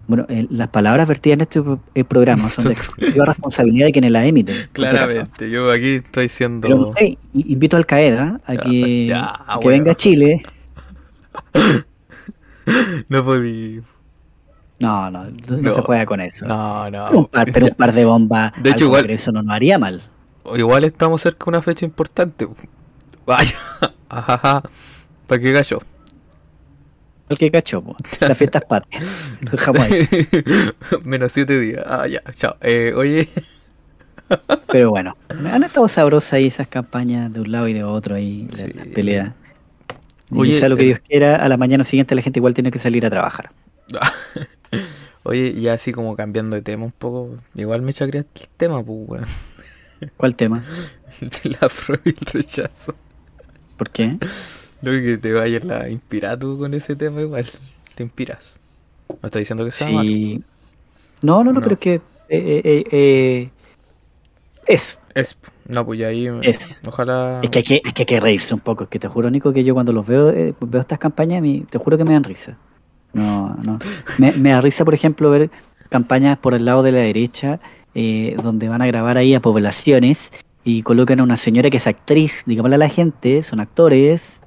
bueno, 0.07 0.25
eh, 0.29 0.45
las 0.49 0.67
palabras 0.69 1.07
vertidas 1.07 1.35
en 1.37 1.41
este 1.41 1.61
eh, 1.95 2.03
programa 2.03 2.49
son 2.49 2.65
de 2.65 2.73
exclusiva 2.73 3.25
responsabilidad 3.25 3.87
de 3.87 3.91
quienes 3.91 4.11
la 4.11 4.25
emiten. 4.25 4.55
claramente, 4.71 5.49
yo 5.49 5.71
aquí 5.71 5.95
estoy 5.95 6.29
siendo. 6.29 6.67
Pero 6.67 6.85
invito 7.33 7.77
al 7.77 7.85
Qaeda 7.85 8.39
a 8.45 8.55
que, 8.57 9.07
ya, 9.07 9.25
a 9.47 9.59
que 9.59 9.65
bueno. 9.65 9.69
venga 9.79 9.91
a 9.91 9.95
Chile. 9.95 10.43
No 13.09 13.23
podí. 13.23 13.79
No, 14.79 15.09
no, 15.11 15.25
no, 15.25 15.57
No. 15.57 15.73
se 15.73 15.81
juega 15.81 16.05
con 16.05 16.19
eso. 16.19 16.45
No, 16.47 16.89
no. 16.89 17.05
Pero 17.07 17.19
un 17.19 17.25
par, 17.27 17.51
pero 17.53 17.65
un 17.67 17.75
par 17.75 17.93
de 17.93 18.05
bombas 18.05 18.53
De 18.61 18.71
hecho, 18.71 18.85
igual- 18.85 19.01
Congreso 19.03 19.31
no 19.31 19.43
nos 19.43 19.55
haría 19.55 19.77
mal. 19.79 20.01
Igual 20.55 20.83
estamos 20.83 21.21
cerca 21.21 21.45
de 21.45 21.49
una 21.49 21.61
fecha 21.61 21.85
importante. 21.85 22.47
Vaya. 23.25 23.55
Ajaja. 24.09 24.63
¿Para 25.27 25.41
qué 25.41 25.51
gallo? 25.51 25.79
El 27.29 27.37
que 27.39 27.49
cachó, 27.51 27.81
po. 27.81 27.95
las 28.21 28.37
fiestas 28.37 28.63
patrias. 28.65 29.33
Lo 29.41 29.51
dejamos 29.51 29.81
ahí. 29.81 30.07
Menos 31.03 31.31
siete 31.31 31.59
días. 31.59 31.83
Ah, 31.87 32.07
ya, 32.07 32.21
chao. 32.31 32.55
Eh, 32.61 32.93
oye. 32.95 33.27
Pero 34.71 34.89
bueno, 34.89 35.15
han 35.51 35.63
estado 35.63 35.87
sabrosas 35.87 36.33
ahí 36.33 36.47
esas 36.47 36.67
campañas 36.67 37.31
de 37.33 37.41
un 37.41 37.51
lado 37.51 37.67
y 37.67 37.73
de 37.73 37.83
otro 37.83 38.15
ahí, 38.15 38.47
la- 38.51 38.65
Sí. 38.65 38.73
las 38.73 38.87
peleas. 38.87 39.33
Y 40.31 40.39
Oye, 40.39 40.59
sea 40.59 40.69
lo 40.69 40.75
que 40.77 40.83
eh, 40.83 40.85
Dios 40.87 40.99
quiera, 40.99 41.35
a 41.35 41.47
la 41.47 41.57
mañana 41.57 41.83
siguiente 41.83 42.15
la 42.15 42.21
gente 42.23 42.39
igual 42.39 42.53
tiene 42.55 42.71
que 42.71 42.79
salir 42.79 43.05
a 43.05 43.09
trabajar. 43.11 43.51
Oye, 45.23 45.53
ya 45.59 45.73
así 45.73 45.91
como 45.91 46.15
cambiando 46.15 46.55
de 46.55 46.61
tema 46.61 46.85
un 46.85 46.91
poco. 46.91 47.37
Igual 47.55 47.81
me 47.83 47.93
chacreaste 47.93 48.41
el 48.43 48.49
tema, 48.57 48.83
pues, 48.83 48.99
weón. 49.07 49.25
¿Cuál 50.17 50.35
tema? 50.35 50.63
El 51.21 51.29
de 51.29 51.49
la 51.61 51.69
prueba 51.69 52.01
y 52.05 52.09
el 52.09 52.25
rechazo. 52.33 52.95
¿Por 53.77 53.89
qué? 53.91 54.17
No 54.85 55.01
que 55.01 55.17
te 55.17 55.33
vayas 55.33 55.65
a 55.69 55.89
inspirar 55.89 56.37
tú 56.37 56.57
con 56.57 56.73
ese 56.73 56.95
tema 56.95 57.21
igual. 57.21 57.45
Te 57.95 58.03
inspiras. 58.03 58.59
No 59.09 59.17
estoy 59.23 59.41
diciendo 59.41 59.65
que 59.65 59.71
sea 59.71 59.89
malo. 59.89 60.09
Sí. 60.09 60.43
No, 61.21 61.43
no, 61.43 61.45
no, 61.45 61.53
No. 61.53 61.61
pero 61.61 61.73
es 61.73 61.79
que 61.79 61.93
eh, 61.95 62.01
eh, 62.29 62.61
eh, 62.63 62.83
eh, 62.91 63.49
es. 64.67 64.99
Es. 65.13 65.37
No, 65.67 65.85
pues 65.85 65.99
ya 65.99 66.07
ahí. 66.07 66.27
Es. 66.41 66.81
Ojalá. 66.87 67.39
Es 67.43 67.49
que 67.49 67.59
hay 67.59 67.63
que, 67.65 67.81
es 67.83 67.93
que 67.93 68.01
hay 68.03 68.05
que 68.05 68.19
reírse 68.19 68.53
un 68.53 68.59
poco. 68.59 68.83
Es 68.85 68.89
que 68.89 68.99
te 68.99 69.07
juro, 69.07 69.29
Nico, 69.29 69.53
que 69.53 69.63
yo 69.63 69.73
cuando 69.73 69.93
los 69.93 70.05
veo, 70.05 70.29
eh, 70.29 70.53
veo 70.59 70.81
estas 70.81 70.99
campañas, 70.99 71.43
te 71.69 71.77
juro 71.77 71.97
que 71.97 72.03
me 72.03 72.13
dan 72.13 72.23
risa. 72.23 72.57
No, 73.13 73.55
no. 73.63 73.79
Me, 74.17 74.31
me 74.33 74.49
da 74.51 74.61
risa, 74.61 74.83
por 74.83 74.93
ejemplo, 74.93 75.29
ver 75.29 75.49
campañas 75.89 76.37
por 76.37 76.53
el 76.53 76.65
lado 76.65 76.83
de 76.83 76.91
la 76.91 76.99
derecha, 76.99 77.59
eh, 77.93 78.35
donde 78.41 78.67
van 78.67 78.81
a 78.81 78.87
grabar 78.87 79.17
ahí 79.17 79.33
a 79.33 79.39
poblaciones 79.39 80.31
y 80.63 80.81
colocan 80.81 81.19
a 81.19 81.23
una 81.23 81.37
señora 81.37 81.69
que 81.69 81.77
es 81.77 81.87
actriz, 81.87 82.43
digámosle 82.45 82.75
a 82.75 82.79
la 82.79 82.89
gente, 82.89 83.43
son 83.43 83.59
actores, 83.59 84.41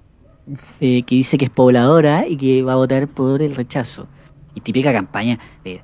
eh, 0.80 1.02
que 1.02 1.14
dice 1.14 1.38
que 1.38 1.46
es 1.46 1.50
pobladora 1.50 2.26
y 2.26 2.36
que 2.36 2.62
va 2.62 2.72
a 2.72 2.76
votar 2.76 3.08
por 3.08 3.42
el 3.42 3.54
rechazo. 3.54 4.06
Y 4.54 4.60
típica 4.60 4.92
campaña, 4.92 5.38
eh, 5.64 5.80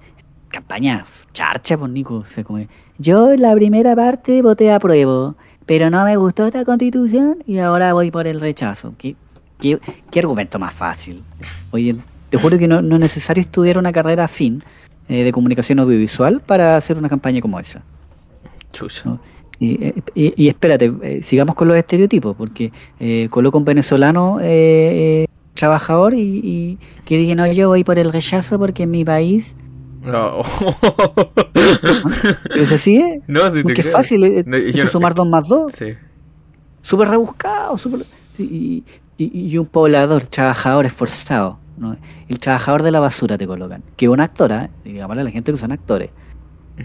campaña 0.49 1.07
charcha, 1.33 1.77
pues 1.77 1.91
Nico. 1.91 2.17
O 2.17 2.25
sea, 2.25 2.45
como, 2.45 2.65
yo 2.99 3.33
en 3.33 3.43
la 3.43 3.55
primera 3.55 3.95
parte 3.95 4.43
voté 4.43 4.73
a 4.73 4.79
prueba, 4.79 5.35
pero 5.67 5.91
no 5.91 6.05
me 6.05 6.17
gustó 6.17 6.47
esta 6.47 6.65
constitución 6.65 7.39
y 7.47 7.59
ahora 7.59 7.93
voy 7.93 8.11
por 8.11 8.27
el 8.27 8.41
rechazo. 8.41 8.95
¿Qué, 8.99 9.17
qué, 9.59 9.79
qué 10.11 10.19
argumento 10.21 10.59
más 10.59 10.75
fácil? 10.75 11.23
Oye, 11.71 11.97
te 12.31 12.39
juro 12.39 12.59
que 12.59 12.69
no, 12.69 12.83
no 12.83 12.97
es 12.97 13.01
necesario 13.01 13.43
estudiar 13.43 13.79
una 13.79 13.93
carrera 13.93 14.25
afín 14.25 14.65
eh, 15.09 15.23
de 15.23 15.33
comunicación 15.33 15.79
audiovisual 15.81 16.41
para 16.41 16.77
hacer 16.77 16.97
una 16.97 17.09
campaña 17.09 17.41
como 17.41 17.61
esa. 17.61 17.83
Chucha. 18.73 19.03
¿no? 19.05 19.21
Y, 19.61 19.93
y- 20.15 20.35
y 20.37 20.49
espérate, 20.49 20.93
eh, 21.03 21.21
sigamos 21.23 21.55
con 21.55 21.69
los 21.69 21.77
estereotipos, 21.77 22.35
porque 22.37 22.73
eh, 23.01 23.29
coloco 23.31 23.57
un 23.59 23.65
venezolano 23.65 24.39
eh, 24.41 24.45
eh, 25.23 25.27
trabajador 25.55 26.15
y, 26.15 26.19
y 26.43 26.79
que 27.05 27.17
diga, 27.19 27.35
no, 27.37 27.47
yo 27.51 27.69
voy 27.69 27.85
por 27.85 27.99
el 27.99 28.13
rechazo 28.13 28.59
porque 28.59 28.83
en 28.85 28.91
mi 28.91 29.05
país... 29.05 29.55
No. 30.05 30.43
¿Es 32.55 32.73
así? 32.73 32.97
eh? 32.99 33.23
no, 33.27 33.51
si 33.51 33.63
Porque 33.63 33.81
es 33.81 33.91
fácil, 33.91 34.45
No, 34.47 34.59
yo 34.59 34.87
sumar 34.89 35.15
dos 35.15 35.27
más 35.27 35.49
dos. 35.49 35.73
Sí. 35.73 35.95
súper 36.83 37.09
rebuscado, 37.09 37.79
súper- 37.79 38.05
sí, 38.37 38.85
y, 39.17 39.57
un 39.57 39.67
poblador, 39.67 40.27
trabajador 40.27 40.87
esforzado. 40.87 41.59
¿no? 41.79 41.97
El 42.29 42.39
trabajador 42.39 42.83
de 42.83 42.91
la 42.91 43.01
basura 43.01 43.39
te 43.39 43.47
colocan. 43.47 43.83
Que 43.97 44.05
es 44.07 44.11
un 44.11 44.21
actor, 44.21 44.53
¿eh? 44.53 44.69
digámosle 44.85 45.23
a 45.23 45.25
la 45.25 45.31
gente 45.31 45.53
que 45.53 45.59
son 45.59 45.73
actores. 45.73 46.11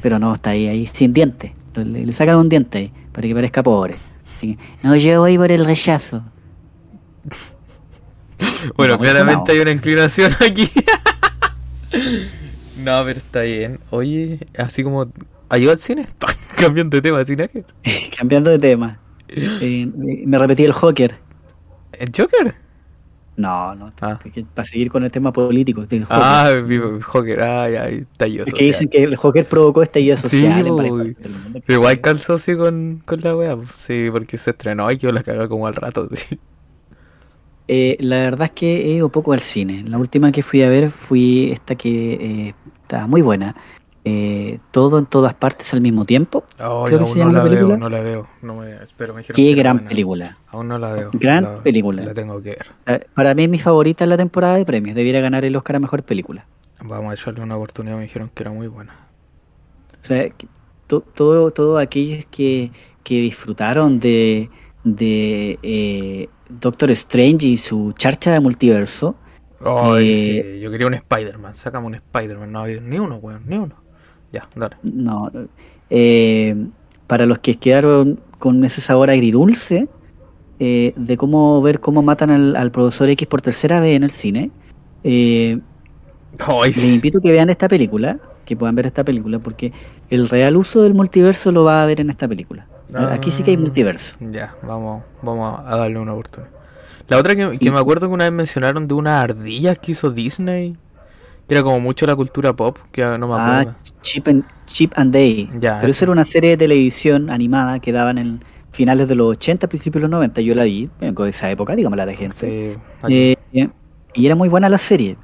Pero 0.02 0.18
no, 0.20 0.34
está 0.34 0.52
ahí, 0.52 0.68
ahí 0.68 0.88
sin 0.88 1.12
diente. 1.14 1.54
Le, 1.76 2.06
le 2.06 2.12
sacan 2.12 2.36
un 2.38 2.50
diente 2.50 2.78
ahí 2.78 2.94
para 3.12 3.28
que 3.28 3.34
parezca 3.34 3.64
pobre. 3.64 3.96
Así 4.26 4.56
que, 4.56 4.64
no, 4.84 4.96
yo 4.96 5.22
voy 5.22 5.38
por 5.38 5.52
el 5.52 5.66
rechazo. 5.66 6.24
Bueno, 8.78 8.94
No, 8.94 9.00
claramente 9.02 9.52
hay 9.52 9.60
una 9.60 9.72
inclinación 9.72 10.32
aquí. 10.40 10.70
no, 12.78 13.04
pero 13.04 13.20
está 13.20 13.42
bien. 13.42 13.80
Oye, 13.90 14.40
así 14.58 14.84
como. 14.84 15.06
¿Ayuda 15.50 15.74
al 15.74 15.80
cine? 15.80 16.08
Cambiando 16.56 16.96
de 16.98 17.02
tema, 17.02 17.26
¿cine? 17.26 17.50
Cambiando 18.18 18.52
de 18.52 18.60
tema. 18.60 19.00
Eh, 19.28 19.88
me 20.26 20.38
repetí 20.38 20.64
el 20.64 20.72
Joker. 20.72 21.16
¿El 21.94 22.12
Joker? 22.16 22.56
No, 23.40 23.74
no, 23.74 23.90
Ah. 24.02 24.20
para 24.54 24.66
seguir 24.66 24.92
con 24.92 25.04
el 25.06 25.12
tema 25.12 25.32
político. 25.32 25.82
Joker. 25.82 26.06
Ah, 26.10 26.52
Joker, 27.02 27.42
ay, 27.42 27.76
ay, 27.76 28.06
tallo 28.18 28.44
es 28.46 28.54
que 28.54 28.66
dicen 28.66 28.90
que 28.90 29.02
el 29.04 29.16
Joker 29.16 29.46
provocó 29.46 29.82
estallido 29.82 30.18
Sí, 30.18 30.24
social. 30.24 30.68
en 30.68 30.76
varias 30.76 30.94
uy. 30.94 31.18
Pero 31.66 31.80
igual 31.80 32.02
calzó 32.02 32.34
así 32.34 32.56
con, 32.58 33.02
con 33.06 33.22
la 33.22 33.36
wea, 33.38 33.58
sí, 33.76 34.10
porque 34.12 34.38
se 34.38 34.50
estrenó 34.52 34.92
y 34.92 34.98
yo 34.98 35.12
la 35.14 35.24
cagaba 35.24 35.48
como 35.48 35.68
al 35.68 35.74
rato, 35.76 36.10
sí. 36.14 36.38
Eh, 37.70 37.98
la 38.00 38.18
verdad 38.18 38.46
es 38.46 38.52
que 38.52 38.78
he 38.88 38.92
ido 38.96 39.10
poco 39.10 39.32
al 39.32 39.42
cine. 39.42 39.84
La 39.88 39.98
última 40.00 40.32
que 40.32 40.42
fui 40.44 40.64
a 40.64 40.70
ver 40.70 40.92
fui 40.92 41.52
esta 41.52 41.76
que 41.76 42.14
eh, 42.50 42.54
está 42.82 43.06
muy 43.08 43.22
buena. 43.22 43.56
Eh, 44.06 44.60
todo 44.72 44.98
en 44.98 45.06
todas 45.06 45.34
partes 45.34 45.74
al 45.74 45.82
mismo 45.82 46.06
tiempo. 46.06 46.46
Oh, 46.64 46.86
Creo 46.86 47.04
que 47.04 47.20
no 47.20 47.32
la 47.32 47.44
veo, 47.44 47.78
no 47.78 47.90
la 47.90 48.00
veo. 48.00 48.28
No 48.42 48.56
me, 48.56 48.76
pero 48.98 49.14
me 49.14 49.20
dijeron 49.22 49.36
Qué 49.36 49.54
gran 49.54 49.78
buena. 49.78 49.90
película. 49.90 50.38
Aún 50.48 50.68
no 50.70 50.78
la 50.80 50.94
veo. 50.94 51.10
Gran 51.14 51.44
la- 51.44 51.64
película. 51.64 52.04
La 52.06 52.14
tengo 52.14 52.42
que 52.42 52.50
ver. 52.52 52.66
Eh, 52.86 53.06
Para 53.14 53.34
mí 53.36 53.44
es 53.44 53.50
mi 53.50 53.60
favorita 53.60 54.06
en 54.06 54.10
la 54.12 54.18
temporada 54.18 54.56
de 54.56 54.66
premios. 54.66 54.96
Debiera 54.96 55.20
ganar 55.20 55.44
el 55.44 55.56
Oscar 55.56 55.76
a 55.76 55.80
Mejor 55.80 56.04
Película. 56.04 56.46
Vamos 56.82 57.12
a 57.12 57.14
echarle 57.14 57.42
una 57.44 57.58
oportunidad, 57.58 57.98
me 57.98 58.04
dijeron 58.04 58.32
que 58.34 58.42
era 58.44 58.52
muy 58.52 58.68
buena. 58.68 58.94
O 60.02 60.04
sea, 60.04 60.30
to- 60.88 61.02
todo, 61.14 61.52
todo 61.52 61.78
aquellos 61.78 62.26
que, 62.32 62.72
que 63.04 63.16
disfrutaron 63.16 64.00
de, 64.00 64.50
de 64.86 65.60
eh, 65.62 66.30
Doctor 66.48 66.90
Strange 66.92 67.46
y 67.48 67.58
su 67.58 67.92
charcha 67.98 68.32
de 68.32 68.40
multiverso, 68.40 69.16
Ay, 69.62 70.10
Eh, 70.40 70.52
sí, 70.56 70.60
yo 70.62 70.72
quería 70.72 70.88
un 70.88 70.94
Spider-Man, 70.94 71.54
sácame 71.54 71.86
un 71.88 71.96
Spider-Man, 71.96 72.50
no 72.50 72.60
ha 72.60 72.64
habido 72.64 72.80
ni 72.80 72.98
uno, 72.98 73.18
weón, 73.18 73.42
ni 73.46 73.58
uno. 73.58 73.76
Ya, 74.32 74.48
dale. 74.56 74.76
no. 74.84 75.32
eh, 75.90 76.56
para 77.08 77.26
los 77.26 77.40
que 77.40 77.56
quedaron 77.56 78.20
con 78.38 78.64
ese 78.64 78.82
sabor 78.82 79.10
agridulce 79.10 79.88
eh, 80.60 80.94
de 80.96 81.18
cómo 81.18 81.62
ver 81.62 81.80
cómo 81.80 82.02
matan 82.02 82.30
al, 82.32 82.56
al 82.56 82.72
profesor 82.72 83.10
X 83.10 83.28
por 83.28 83.42
tercera 83.42 83.80
vez 83.82 83.96
en 83.96 84.04
el 84.04 84.12
cine, 84.12 84.52
eh, 85.04 85.60
Les 86.66 86.94
invito 86.94 87.18
a 87.18 87.22
que 87.22 87.32
vean 87.32 87.50
esta 87.50 87.68
película, 87.68 88.20
que 88.46 88.56
puedan 88.56 88.76
ver 88.76 88.86
esta 88.86 89.04
película, 89.04 89.40
porque 89.40 89.72
el 90.10 90.30
real 90.30 90.58
uso 90.58 90.84
del 90.84 90.94
multiverso 90.94 91.52
lo 91.52 91.64
va 91.64 91.82
a 91.84 91.86
ver 91.86 92.02
en 92.02 92.10
esta 92.10 92.28
película. 92.28 92.68
Aquí 93.12 93.30
sí 93.32 93.44
que 93.44 93.52
hay 93.52 93.58
Ah. 93.58 93.62
multiverso. 93.62 94.16
Ya, 94.32 94.56
vamos, 94.64 95.04
vamos 95.22 95.60
a 95.66 95.76
darle 95.78 96.00
una 96.00 96.14
oportunidad. 96.14 96.52
La 97.08 97.18
otra 97.18 97.36
que, 97.36 97.58
que 97.58 97.66
Y- 97.66 97.70
me 97.72 97.80
acuerdo 97.80 98.08
que 98.08 98.14
una 98.14 98.26
vez 98.26 98.34
mencionaron 98.34 98.88
de 98.88 98.94
unas 98.94 99.24
ardillas 99.24 99.78
que 99.80 99.92
hizo 99.94 100.12
Disney, 100.12 100.76
era 101.50 101.64
como 101.64 101.80
mucho 101.80 102.06
la 102.06 102.16
cultura 102.16 102.54
pop, 102.56 102.78
que 102.92 103.04
no 103.18 103.28
me 103.28 103.34
Ah, 103.34 103.60
acuerdo. 103.62 103.80
Chip 104.02 104.28
and, 104.28 104.44
Chip 104.66 104.94
and 104.96 105.12
Day. 105.14 105.50
Ya, 105.60 105.80
Pero 105.80 105.92
eso. 105.92 106.06
era 106.06 106.12
una 106.12 106.26
serie 106.26 106.52
de 106.52 106.58
televisión 106.58 107.30
animada 107.30 107.80
que 107.80 107.92
daban 107.92 108.18
en 108.18 108.40
finales 108.72 109.08
de 109.08 109.16
los 109.16 109.32
80, 109.32 109.68
principios 109.68 110.02
de 110.02 110.04
los 110.04 110.12
90. 110.12 110.42
Yo 110.42 110.54
la 110.56 110.64
vi, 110.64 110.90
vengo 111.02 111.24
de 111.24 111.32
esa 111.32 111.50
época, 111.50 111.76
dígamela 111.76 112.04
a 112.04 112.06
la 112.06 112.14
gente. 112.14 112.78
Sí. 112.78 112.80
Eh, 113.10 113.36
y 114.14 114.26
era 114.26 114.36
muy 114.36 114.48
buena 114.50 114.70
la 114.70 114.78
serie. 114.78 115.18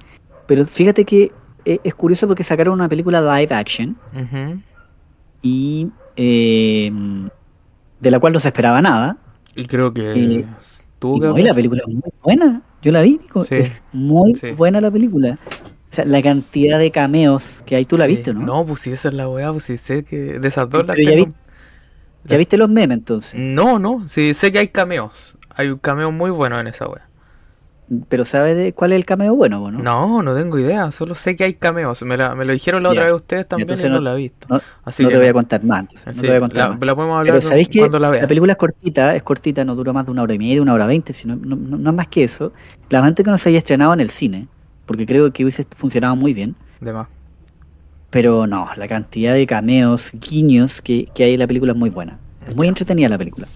Pero 0.47 0.65
fíjate 0.65 1.05
que 1.05 1.31
eh, 1.65 1.79
es 1.83 1.93
curioso 1.95 2.27
porque 2.27 2.43
sacaron 2.43 2.73
una 2.75 2.89
película 2.89 3.19
live 3.39 3.53
action 3.55 3.95
Ujú. 4.13 4.59
y 5.41 5.87
eh, 6.15 6.91
de 7.99 8.11
la 8.11 8.19
cual 8.19 8.33
no 8.33 8.39
se 8.39 8.47
esperaba 8.49 8.81
nada. 8.81 9.17
Y 9.55 9.65
creo 9.65 9.93
que 9.93 10.45
tuvo 10.99 11.17
Y, 11.17 11.19
no, 11.19 11.37
y 11.37 11.43
la 11.43 11.53
película 11.53 11.81
es 11.87 11.93
muy 11.93 12.01
buena. 12.23 12.61
Yo 12.81 12.91
la 12.91 13.01
vi. 13.01 13.19
Sí, 13.47 13.55
Es 13.55 13.83
muy 13.93 14.35
sí. 14.35 14.51
buena 14.51 14.81
la 14.81 14.91
película. 14.91 15.37
O 15.95 15.97
sea, 15.97 16.05
la 16.05 16.21
cantidad 16.21 16.77
de 16.77 16.91
cameos 16.91 17.63
que 17.65 17.77
hay, 17.77 17.85
tú 17.85 17.95
la 17.97 18.03
Sí. 18.03 18.15
viste, 18.15 18.33
¿no? 18.33 18.41
No, 18.41 18.65
pues 18.65 18.81
si 18.81 18.91
esa 18.91 19.07
es 19.07 19.13
la 19.13 19.29
weá, 19.29 19.49
pues 19.53 19.63
si 19.63 19.77
sé 19.77 20.03
que 20.03 20.39
de 20.39 20.45
esas 20.47 20.69
dos 20.69 20.85
las 20.85 20.97
ya 20.97 21.09
tengo. 21.11 21.33
¿Ya 22.25 22.35
viste 22.37 22.57
los 22.57 22.67
memes 22.69 22.97
entonces? 22.97 23.39
No, 23.39 23.79
no, 23.79 24.05
sí 24.09 24.33
sé 24.33 24.51
que 24.51 24.59
hay 24.59 24.67
cameos. 24.67 25.37
Hay 25.55 25.69
un 25.69 25.77
cameo 25.77 26.11
muy 26.11 26.31
bueno 26.31 26.59
en 26.59 26.67
esa 26.67 26.85
weá. 26.89 27.07
Pero 28.09 28.25
¿sabes 28.25 28.57
de 28.57 28.73
cuál 28.73 28.91
es 28.91 28.97
el 28.97 29.05
cameo 29.05 29.35
bueno, 29.35 29.63
o 29.63 29.71
¿no? 29.71 29.79
No, 29.79 30.21
no 30.23 30.35
tengo 30.35 30.57
idea, 30.59 30.91
solo 30.91 31.15
sé 31.15 31.35
que 31.37 31.43
hay 31.45 31.53
cameos. 31.53 32.01
Me, 32.01 32.17
la- 32.17 32.35
me 32.35 32.43
lo 32.43 32.51
dijeron 32.51 32.83
la 32.83 32.89
otra 32.89 33.05
vez 33.05 33.13
ustedes 33.13 33.47
también 33.47 33.69
Entonces 33.69 33.85
y 33.85 33.89
no, 33.89 33.95
no- 33.95 34.01
la 34.01 34.15
he 34.15 34.17
visto. 34.17 34.47
No, 34.49 34.59
Así 34.83 35.03
no 35.03 35.09
que 35.09 35.15
te 35.15 35.19
voy 35.21 35.29
a 35.29 35.33
contar 35.33 35.63
más. 35.63 35.81
entonces, 35.83 36.15
no 36.17 36.21
te 36.23 36.27
voy 36.27 36.35
a 36.35 36.39
contar 36.41 36.57
la, 36.57 36.69
más. 36.75 36.79
la 36.81 36.95
podemos 36.95 37.19
hablar 37.19 37.35
Pero 37.35 37.47
sabéis 37.47 37.69
que 37.69 37.79
cuando 37.79 37.99
la 37.99 38.09
vea. 38.09 38.21
la 38.23 38.27
película 38.27 38.51
es 38.53 38.57
cortita, 38.57 39.15
es 39.15 39.23
cortita, 39.23 39.63
no 39.63 39.75
dura 39.75 39.93
más 39.93 40.05
de 40.07 40.11
una 40.11 40.23
hora 40.23 40.33
y 40.33 40.39
media, 40.39 40.61
una 40.61 40.73
hora 40.73 40.87
veinte, 40.87 41.13
sino, 41.13 41.35
no, 41.37 41.55
no, 41.55 41.77
no 41.77 41.89
es 41.91 41.95
más 41.95 42.07
que 42.07 42.25
eso. 42.25 42.51
Lamento 42.89 43.23
que 43.23 43.29
no 43.29 43.37
se 43.37 43.49
haya 43.49 43.59
estrenado 43.59 43.93
en 43.93 43.99
el 44.01 44.09
cine, 44.09 44.47
porque 44.85 45.05
creo 45.05 45.31
que 45.33 45.43
hubiese 45.43 45.65
funcionado 45.77 46.15
muy 46.15 46.33
bien. 46.33 46.55
De 46.79 46.93
más. 46.93 47.07
Pero 48.09 48.47
no, 48.47 48.69
la 48.77 48.87
cantidad 48.87 49.33
de 49.33 49.45
cameos, 49.45 50.11
guiños 50.13 50.81
que, 50.81 51.07
que 51.13 51.23
hay 51.25 51.33
en 51.33 51.39
la 51.39 51.47
película 51.47 51.73
es 51.73 51.77
muy 51.77 51.89
buena. 51.89 52.17
Es 52.47 52.55
muy 52.55 52.67
entretenida 52.67 53.09
la 53.09 53.17
película. 53.17 53.47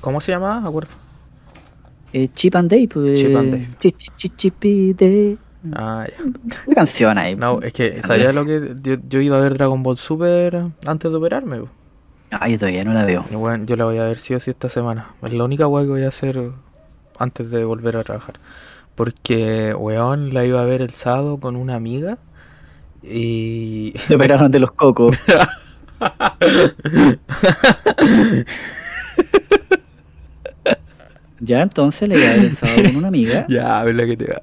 ¿Cómo 0.00 0.20
se 0.20 0.32
llama? 0.32 0.60
¿De 0.60 0.68
acuerdo? 0.68 0.90
Eh, 2.12 2.28
Chip 2.34 2.54
and 2.56 2.70
Dale, 2.70 2.88
pues. 2.88 3.18
Chip 3.20 3.34
and 3.36 3.78
chi- 3.78 3.90
chi- 4.16 4.28
Chip 4.36 4.64
y 4.64 4.92
Dale. 4.94 5.36
Ah, 5.74 6.06
ya. 6.08 6.74
Canción 6.74 7.16
ahí. 7.18 7.34
No, 7.36 7.60
es 7.62 7.72
que, 7.72 8.02
¿sabías 8.02 8.34
lo 8.34 8.44
que? 8.44 8.74
Yo, 8.82 8.96
yo 9.08 9.20
iba 9.20 9.36
a 9.36 9.40
ver 9.40 9.54
Dragon 9.54 9.82
Ball 9.82 9.96
Super 9.96 10.64
antes 10.86 11.10
de 11.10 11.16
operarme. 11.16 11.58
po. 11.58 11.68
Ah, 12.32 12.48
yo 12.48 12.58
todavía 12.58 12.84
no 12.84 12.92
la 12.92 13.04
veo. 13.04 13.24
Bueno, 13.30 13.64
yo 13.64 13.76
la 13.76 13.84
voy 13.84 13.98
a 13.98 14.04
ver 14.04 14.18
sí 14.18 14.34
o 14.34 14.40
sí 14.40 14.50
esta 14.50 14.68
semana. 14.68 15.10
Es 15.22 15.32
la 15.32 15.44
única 15.44 15.66
weá 15.68 15.84
que 15.84 15.90
voy 15.90 16.02
a 16.02 16.08
hacer 16.08 16.40
antes 17.18 17.50
de 17.50 17.64
volver 17.64 17.96
a 17.96 18.04
trabajar. 18.04 18.34
Porque, 18.94 19.74
weón, 19.74 20.34
la 20.34 20.44
iba 20.44 20.60
a 20.60 20.64
ver 20.64 20.82
el 20.82 20.90
sábado 20.90 21.38
con 21.38 21.56
una 21.56 21.74
amiga. 21.74 22.18
Y. 23.02 23.92
Te 24.08 24.14
operaron 24.16 24.50
de 24.50 24.58
los 24.60 24.72
cocos. 24.72 25.16
ya, 31.40 31.62
entonces 31.62 32.08
le 32.08 32.18
iba 32.18 32.28
a 32.28 32.34
ver 32.34 32.44
el 32.44 32.52
sábado 32.52 32.82
con 32.84 32.96
una 32.96 33.08
amiga. 33.08 33.46
Ya, 33.52 33.82
verdad 33.84 34.04
que 34.04 34.16
te 34.16 34.26
va. 34.32 34.40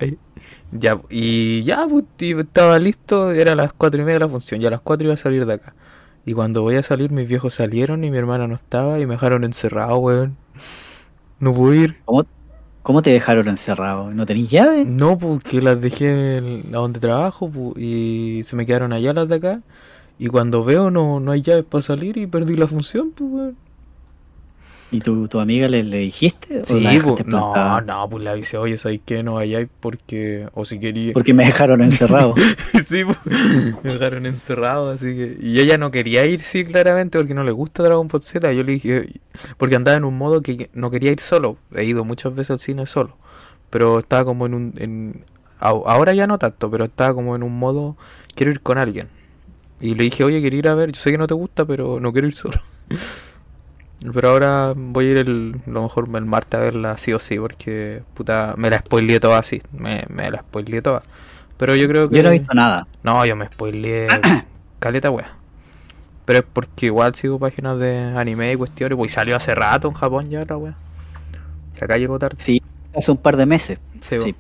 Ya, 0.72 1.02
y 1.10 1.64
ya, 1.64 1.88
pues, 1.88 2.06
y 2.20 2.38
estaba 2.40 2.78
listo, 2.80 3.32
era 3.32 3.56
las 3.56 3.74
cuatro 3.74 4.02
y 4.02 4.06
media 4.06 4.20
la 4.20 4.30
función, 4.30 4.62
ya 4.62 4.68
a 4.68 4.72
las 4.72 4.82
cuatro 4.82 5.06
iba 5.06 5.16
a 5.16 5.18
salir 5.18 5.46
de 5.46 5.54
acá. 5.54 5.74
Y 6.26 6.34
cuando 6.34 6.62
voy 6.62 6.76
a 6.76 6.84
salir, 6.84 7.12
mis 7.12 7.28
viejos 7.28 7.56
salieron 7.56 8.04
y 8.04 8.12
mi 8.12 8.18
hermana 8.18 8.48
no 8.48 8.56
estaba 8.56 9.00
y 9.00 9.06
me 9.08 9.14
dejaron 9.16 9.44
encerrado, 9.44 9.98
weón. 9.98 10.38
No 11.40 11.54
pude 11.54 11.78
ir. 11.78 11.98
¿Cómo, 12.06 12.26
cómo 12.84 13.02
te 13.02 13.12
dejaron 13.12 13.48
encerrado? 13.48 14.12
¿No 14.12 14.26
tenéis 14.26 14.50
llave? 14.50 14.86
No, 14.86 15.18
porque 15.18 15.62
las 15.62 15.82
dejé 15.82 16.62
a 16.70 16.78
donde 16.78 17.00
trabajo 17.00 17.50
pu, 17.50 17.74
y 17.78 18.42
se 18.46 18.56
me 18.56 18.66
quedaron 18.66 18.94
allá 18.94 19.14
las 19.14 19.28
de 19.28 19.36
acá. 19.36 19.62
Y 20.18 20.28
cuando 20.28 20.64
veo 20.64 20.92
no, 20.92 21.20
no 21.20 21.32
hay 21.32 21.42
llaves 21.42 21.66
para 21.66 21.82
salir 21.82 22.18
y 22.18 22.28
perdí 22.28 22.56
la 22.58 22.68
función, 22.68 23.12
pues. 23.12 23.54
¿Y 24.92 25.02
tu, 25.02 25.28
tu 25.28 25.40
amiga 25.40 25.68
le, 25.68 25.84
le 25.84 26.00
dijiste? 26.00 26.62
¿O 26.62 26.66
Sí, 26.66 26.80
la 26.80 27.00
pues, 27.00 27.26
no, 27.28 27.82
no, 27.82 28.10
pues 28.10 28.24
le 28.24 28.30
avisé, 28.32 28.58
oye, 28.58 28.76
¿sabes 28.76 29.02
qué? 29.06 29.22
No 29.22 29.36
vayáis 29.36 29.68
porque, 29.80 30.48
o 30.54 30.66
si 30.66 30.80
quería... 30.80 31.14
Porque 31.14 31.34
me 31.34 31.46
dejaron 31.46 31.82
encerrado. 31.82 32.34
sí, 32.86 33.04
pues, 33.06 33.20
me 33.84 33.94
dejaron 33.94 34.26
encerrado, 34.26 34.90
así 34.90 35.16
que... 35.16 35.38
Y 35.40 35.60
ella 35.60 35.78
no 35.78 35.92
quería 35.92 36.26
ir, 36.26 36.42
sí, 36.42 36.66
claramente, 36.66 37.20
porque 37.20 37.36
no 37.36 37.44
le 37.44 37.52
gusta 37.52 37.84
Dragon 37.84 38.08
Ball 38.08 38.24
Z. 38.24 38.52
Yo 38.52 38.64
le 38.64 38.72
dije... 38.74 39.10
Porque 39.58 39.76
andaba 39.76 39.96
en 39.96 40.06
un 40.06 40.18
modo 40.18 40.42
que 40.42 40.72
no 40.74 40.90
quería 40.90 41.12
ir 41.12 41.20
solo. 41.20 41.58
He 41.76 41.84
ido 41.84 42.04
muchas 42.04 42.34
veces 42.34 42.52
al 42.52 42.60
cine 42.60 42.88
solo. 42.88 43.16
Pero 43.70 44.00
estaba 44.00 44.26
como 44.26 44.48
en 44.48 44.54
un... 44.56 44.74
En, 44.78 45.24
ahora 45.60 46.14
ya 46.14 46.26
no 46.26 46.40
tanto, 46.40 46.72
pero 46.72 46.86
estaba 46.86 47.14
como 47.14 47.36
en 47.36 47.44
un 47.44 47.60
modo... 47.60 47.96
Quiero 48.34 48.52
ir 48.52 48.62
con 48.62 48.80
alguien. 48.80 49.08
Y 49.80 49.94
le 49.94 50.06
dije, 50.06 50.24
oye, 50.24 50.42
quiero 50.42 50.56
ir 50.56 50.68
a 50.68 50.74
ver... 50.74 50.92
Yo 50.94 51.00
sé 51.00 51.12
que 51.12 51.20
no 51.20 51.28
te 51.28 51.36
gusta, 51.36 51.64
pero 51.66 52.00
no 52.00 52.12
quiero 52.12 52.28
ir 52.28 52.34
solo. 52.34 52.60
Pero 54.14 54.30
ahora 54.30 54.74
voy 54.76 55.08
a 55.08 55.10
ir 55.10 55.18
el, 55.18 55.62
lo 55.66 55.84
mejor 55.84 56.08
el 56.14 56.26
martes 56.26 56.60
a 56.60 56.64
verla 56.64 56.98
sí 56.98 57.12
o 57.12 57.20
sí, 57.20 57.38
porque 57.38 58.02
puta, 58.14 58.54
me 58.58 58.70
la 58.70 58.80
spoileé 58.80 59.20
toda 59.20 59.40
así, 59.40 59.62
me, 59.78 60.06
me 60.10 60.32
la 60.32 60.40
spoileé 60.40 60.82
toda. 60.82 61.04
Pero 61.58 61.76
yo 61.76 61.88
creo 61.88 62.10
que... 62.10 62.16
Yo 62.16 62.24
no 62.24 62.30
he 62.30 62.40
visto 62.40 62.54
nada. 62.54 62.88
No, 63.04 63.26
yo 63.26 63.36
me 63.36 63.48
spoileé 63.48 64.08
caleta 64.80 65.12
wea. 65.12 65.36
Pero 66.24 66.40
es 66.40 66.46
porque 66.54 66.86
igual 66.86 67.14
sigo 67.16 67.40
páginas 67.40 67.80
de 67.80 68.14
anime 68.16 68.54
y 68.54 68.56
cuestiones, 68.56 68.96
pues 68.96 69.12
salió 69.12 69.36
hace 69.36 69.54
rato 69.54 69.88
en 69.90 69.94
Japón 69.96 70.30
ya 70.30 70.42
la 70.48 70.58
wea. 70.58 70.76
Y 71.80 71.84
acá 71.84 71.98
llegó 71.98 72.18
tarde. 72.18 72.38
Sí, 72.40 72.62
hace 72.96 73.12
un 73.12 73.18
par 73.18 73.36
de 73.36 73.46
meses. 73.46 73.80
Sí, 74.02 74.22
Sí. 74.22 74.36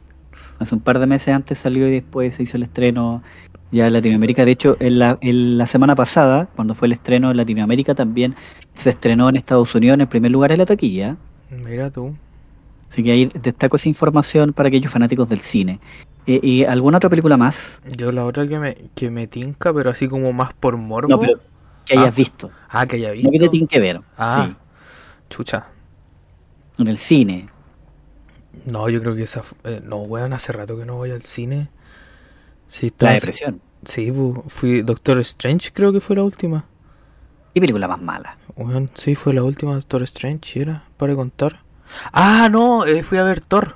Hace 0.59 0.75
un 0.75 0.81
par 0.81 0.99
de 0.99 1.05
meses 1.05 1.33
antes 1.33 1.57
salió 1.57 1.87
y 1.87 1.91
después 1.91 2.35
se 2.35 2.43
hizo 2.43 2.57
el 2.57 2.63
estreno 2.63 3.23
ya 3.71 3.87
en 3.87 3.93
Latinoamérica. 3.93 4.45
De 4.45 4.51
hecho, 4.51 4.77
en 4.79 4.99
la, 4.99 5.17
en 5.21 5.57
la 5.57 5.65
semana 5.67 5.95
pasada, 5.95 6.47
cuando 6.55 6.75
fue 6.75 6.87
el 6.87 6.93
estreno 6.93 7.31
en 7.31 7.37
Latinoamérica, 7.37 7.95
también 7.95 8.35
se 8.73 8.89
estrenó 8.89 9.29
en 9.29 9.35
Estados 9.35 9.73
Unidos 9.75 9.95
en 9.95 10.01
el 10.01 10.07
primer 10.07 10.31
lugar 10.31 10.51
en 10.51 10.59
la 10.59 10.65
taquilla. 10.65 11.17
Mira 11.49 11.89
tú. 11.89 12.15
Así 12.89 13.03
que 13.03 13.11
ahí 13.11 13.25
destaco 13.41 13.75
esa 13.75 13.89
información 13.89 14.53
para 14.53 14.69
aquellos 14.69 14.91
fanáticos 14.91 15.29
del 15.29 15.41
cine. 15.41 15.79
Eh, 16.25 16.39
¿Y 16.41 16.63
alguna 16.65 16.97
otra 16.97 17.09
película 17.09 17.37
más? 17.37 17.81
Yo 17.95 18.11
la 18.11 18.25
otra 18.25 18.47
que 18.47 18.57
me, 18.59 18.75
que 18.95 19.09
me 19.11 19.27
tinca, 19.27 19.73
pero 19.73 19.89
así 19.91 20.07
como 20.07 20.33
más 20.33 20.53
por 20.53 20.75
morbo. 20.77 21.07
No, 21.09 21.19
pero 21.19 21.39
que 21.85 21.93
hayas 21.97 22.13
Ah, 22.13 22.15
visto. 22.15 22.51
Ah, 22.69 22.85
que 22.87 22.95
haya 22.97 23.09
No 23.09 23.13
visto. 23.13 23.31
que 23.31 23.39
te 23.39 23.49
tiene 23.49 23.67
que 23.67 23.79
ver. 23.79 24.01
Ah, 24.17 24.47
Sí, 24.47 24.55
chucha. 25.29 25.67
en 26.79 26.87
el 26.87 26.97
cine. 26.97 27.49
No, 28.65 28.89
yo 28.89 29.01
creo 29.01 29.15
que 29.15 29.23
esa... 29.23 29.41
eh, 29.63 29.81
no, 29.83 29.97
weón, 29.97 30.33
hace 30.33 30.51
rato 30.51 30.77
que 30.77 30.85
no 30.85 30.95
voy 30.95 31.11
al 31.11 31.21
cine. 31.21 31.69
Sí, 32.69 32.93
La 32.99 33.11
depresión. 33.11 33.61
Sí, 33.83 34.13
fui 34.47 34.81
Doctor 34.83 35.17
Strange, 35.19 35.71
creo 35.73 35.91
que 35.91 35.99
fue 35.99 36.15
la 36.15 36.23
última. 36.23 36.65
¿Qué 37.53 37.59
película 37.61 37.87
más 37.87 38.01
mala? 38.01 38.37
Weón, 38.55 38.89
sí, 38.93 39.15
fue 39.15 39.33
la 39.33 39.43
última 39.43 39.73
Doctor 39.73 40.03
Strange, 40.03 40.61
era, 40.61 40.83
para 40.97 41.15
contar. 41.15 41.63
Ah, 42.13 42.47
no, 42.51 42.85
eh, 42.85 43.03
fui 43.03 43.17
a 43.17 43.23
ver 43.23 43.41
Thor. 43.41 43.75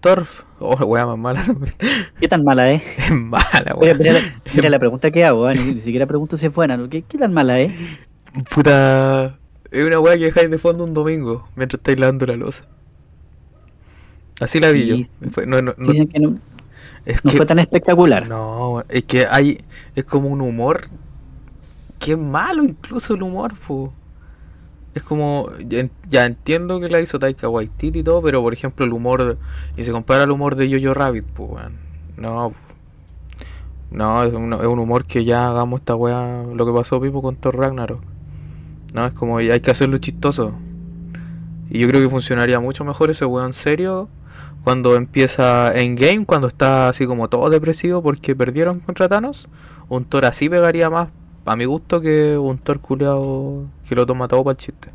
Thor. 0.00 0.26
Oh, 0.58 0.74
weá, 0.84 1.06
más 1.06 1.18
mala 1.18 1.42
también. 1.44 1.74
¿Qué 2.20 2.28
tan 2.28 2.42
mala 2.44 2.70
es? 2.72 2.82
Es 2.98 3.10
mala, 3.12 3.44
Mira, 3.62 3.74
weón. 3.76 3.98
mira 3.98 4.12
la, 4.14 4.20
mira 4.54 4.68
la 4.70 4.78
pregunta 4.78 5.10
que 5.10 5.24
hago, 5.24 5.48
¿eh? 5.50 5.54
ni, 5.54 5.72
ni 5.74 5.80
siquiera 5.80 6.06
pregunto 6.06 6.36
si 6.36 6.46
es 6.46 6.52
buena. 6.54 6.76
¿no? 6.76 6.88
¿Qué, 6.88 7.02
qué 7.02 7.18
tan 7.18 7.32
mala 7.32 7.60
es? 7.60 7.72
Puta. 8.52 9.38
Es 9.70 9.84
una 9.84 10.00
weá 10.00 10.16
que 10.18 10.24
dejáis 10.26 10.50
de 10.50 10.58
fondo 10.58 10.84
un 10.84 10.94
domingo 10.94 11.48
mientras 11.56 11.78
estáis 11.80 11.98
lavando 12.00 12.26
la 12.26 12.36
losa. 12.36 12.66
Así 14.40 14.60
la 14.60 14.70
vi 14.70 14.82
Sí. 14.82 15.04
yo. 15.20 15.46
No, 15.46 15.62
no, 15.62 15.74
no- 15.76 15.86
Dicen 15.92 16.08
que 16.08 16.18
no, 16.18 16.38
es 17.06 17.24
no 17.24 17.30
que, 17.30 17.36
fue 17.38 17.46
tan 17.46 17.58
espectacular. 17.58 18.28
No, 18.28 18.82
es 18.88 19.04
que 19.04 19.26
hay. 19.26 19.58
Es 19.94 20.04
como 20.04 20.28
un 20.28 20.40
humor. 20.42 20.88
Es 22.06 22.18
malo, 22.18 22.62
incluso 22.62 23.14
el 23.14 23.22
humor, 23.22 23.54
po. 23.66 23.92
Es 24.94 25.02
como. 25.02 25.48
Ya, 25.66 25.80
en- 25.80 25.90
ya 26.08 26.24
entiendo 26.26 26.80
que 26.80 26.88
la 26.88 27.00
hizo 27.00 27.18
Taika 27.18 27.48
Waititi 27.48 28.00
y 28.00 28.02
todo, 28.02 28.22
pero 28.22 28.42
por 28.42 28.52
ejemplo, 28.52 28.84
el 28.84 28.92
humor. 28.92 29.38
Y 29.76 29.84
se 29.84 29.92
compara 29.92 30.24
al 30.24 30.30
humor 30.30 30.56
de 30.56 30.70
Jojo 30.70 30.94
Rabbit, 30.94 31.26
weón. 31.38 31.74
No, 32.16 32.50
po. 32.50 32.56
No, 33.90 34.22
es 34.24 34.32
un, 34.34 34.52
es 34.52 34.66
un 34.66 34.78
humor 34.78 35.04
que 35.06 35.24
ya 35.24 35.48
hagamos 35.48 35.80
esta 35.80 35.94
weá. 35.94 36.42
Lo 36.54 36.66
que 36.66 36.72
pasó, 36.72 37.00
Pipo, 37.00 37.22
con 37.22 37.36
Thor 37.36 37.56
Ragnarok. 37.56 38.02
No, 38.94 39.06
es 39.06 39.12
como. 39.12 39.38
Hay 39.38 39.60
que 39.60 39.70
hacerlo 39.70 39.98
chistoso. 39.98 40.52
Y 41.70 41.80
yo 41.80 41.88
creo 41.88 42.00
que 42.00 42.08
funcionaría 42.08 42.60
mucho 42.60 42.84
mejor 42.84 43.10
ese 43.10 43.24
weón 43.26 43.52
serio 43.52 44.08
cuando 44.66 44.96
empieza 44.96 45.72
Endgame, 45.80 46.26
cuando 46.26 46.48
está 46.48 46.88
así 46.88 47.06
como 47.06 47.28
todo 47.28 47.48
depresivo 47.50 48.02
porque 48.02 48.34
perdieron 48.34 48.80
contra 48.80 49.08
Thanos. 49.08 49.48
Un 49.88 50.04
Thor 50.06 50.24
así 50.24 50.48
pegaría 50.48 50.90
más, 50.90 51.10
a 51.44 51.54
mi 51.54 51.66
gusto, 51.66 52.00
que 52.00 52.36
un 52.36 52.58
Thor 52.58 52.80
culeado 52.80 53.62
que 53.88 53.94
lo 53.94 54.04
toma 54.04 54.26
todo 54.26 54.42
para 54.42 54.54
el 54.54 54.56
chiste. 54.56 54.90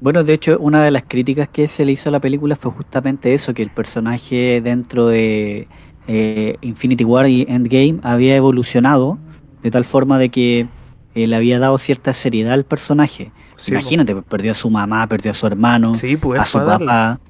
Bueno, 0.00 0.22
de 0.22 0.34
hecho, 0.34 0.56
una 0.60 0.84
de 0.84 0.92
las 0.92 1.02
críticas 1.02 1.48
que 1.48 1.66
se 1.66 1.84
le 1.84 1.90
hizo 1.90 2.10
a 2.10 2.12
la 2.12 2.20
película 2.20 2.54
fue 2.54 2.70
justamente 2.70 3.34
eso, 3.34 3.52
que 3.54 3.64
el 3.64 3.70
personaje 3.70 4.60
dentro 4.62 5.08
de 5.08 5.66
eh, 6.06 6.56
Infinity 6.60 7.02
War 7.02 7.28
y 7.28 7.44
Endgame 7.48 7.98
había 8.04 8.36
evolucionado 8.36 9.18
de 9.64 9.72
tal 9.72 9.84
forma 9.84 10.16
de 10.20 10.28
que 10.28 10.68
eh, 11.16 11.26
le 11.26 11.34
había 11.34 11.58
dado 11.58 11.76
cierta 11.78 12.12
seriedad 12.12 12.52
al 12.52 12.64
personaje. 12.64 13.32
Sí, 13.56 13.72
Imagínate, 13.72 14.12
pues, 14.12 14.24
perdió 14.26 14.52
a 14.52 14.54
su 14.54 14.70
mamá, 14.70 15.08
perdió 15.08 15.32
a 15.32 15.34
su 15.34 15.44
hermano. 15.44 15.96
Sí, 15.96 16.16
pues 16.16 16.40
a 16.40 16.44
su 16.44 16.58
darle. 16.58 16.86
papá. 16.86 17.20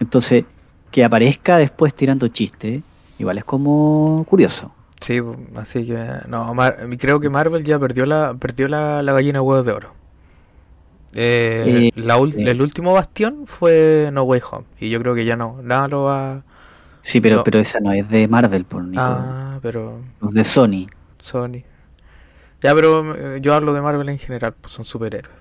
Entonces, 0.00 0.44
que 0.94 1.04
aparezca 1.04 1.56
después 1.58 1.92
tirando 1.92 2.28
chistes, 2.28 2.80
igual 3.18 3.38
es 3.38 3.44
como 3.44 4.24
curioso. 4.30 4.72
Sí, 5.00 5.20
así 5.56 5.84
que 5.86 5.98
no, 6.28 6.54
Mar- 6.54 6.78
creo 7.00 7.18
que 7.18 7.28
Marvel 7.28 7.64
ya 7.64 7.80
perdió 7.80 8.06
la 8.06 8.34
perdió 8.34 8.68
la, 8.68 9.02
la 9.02 9.12
gallina 9.12 9.40
de 9.40 9.40
huevos 9.40 9.66
de 9.66 9.72
oro. 9.72 9.92
Eh, 11.14 11.90
Eh, 11.94 12.00
la 12.00 12.16
eh. 12.18 12.50
El 12.50 12.62
último 12.62 12.92
bastión 12.92 13.46
fue 13.46 14.10
No 14.12 14.22
Way 14.22 14.40
Home 14.52 14.66
y 14.78 14.88
yo 14.90 15.00
creo 15.00 15.16
que 15.16 15.24
ya 15.24 15.34
no, 15.34 15.60
nada 15.62 15.88
lo 15.88 16.04
va. 16.04 16.42
Sí, 17.02 17.20
pero, 17.20 17.38
No. 17.38 17.44
pero 17.44 17.58
esa 17.58 17.80
no 17.80 17.92
es 17.92 18.08
de 18.08 18.28
Marvel, 18.28 18.64
por 18.64 18.84
Nico, 18.84 19.02
Ah, 19.02 19.58
pero 19.62 19.98
es 20.28 20.32
de 20.32 20.44
Sony. 20.44 20.86
Sony. 21.18 21.64
Ya, 22.62 22.72
pero 22.74 23.14
eh, 23.16 23.40
yo 23.42 23.52
hablo 23.54 23.74
de 23.74 23.82
Marvel 23.82 24.08
en 24.10 24.18
general, 24.18 24.54
pues 24.60 24.72
son 24.72 24.84
superhéroes. 24.84 25.36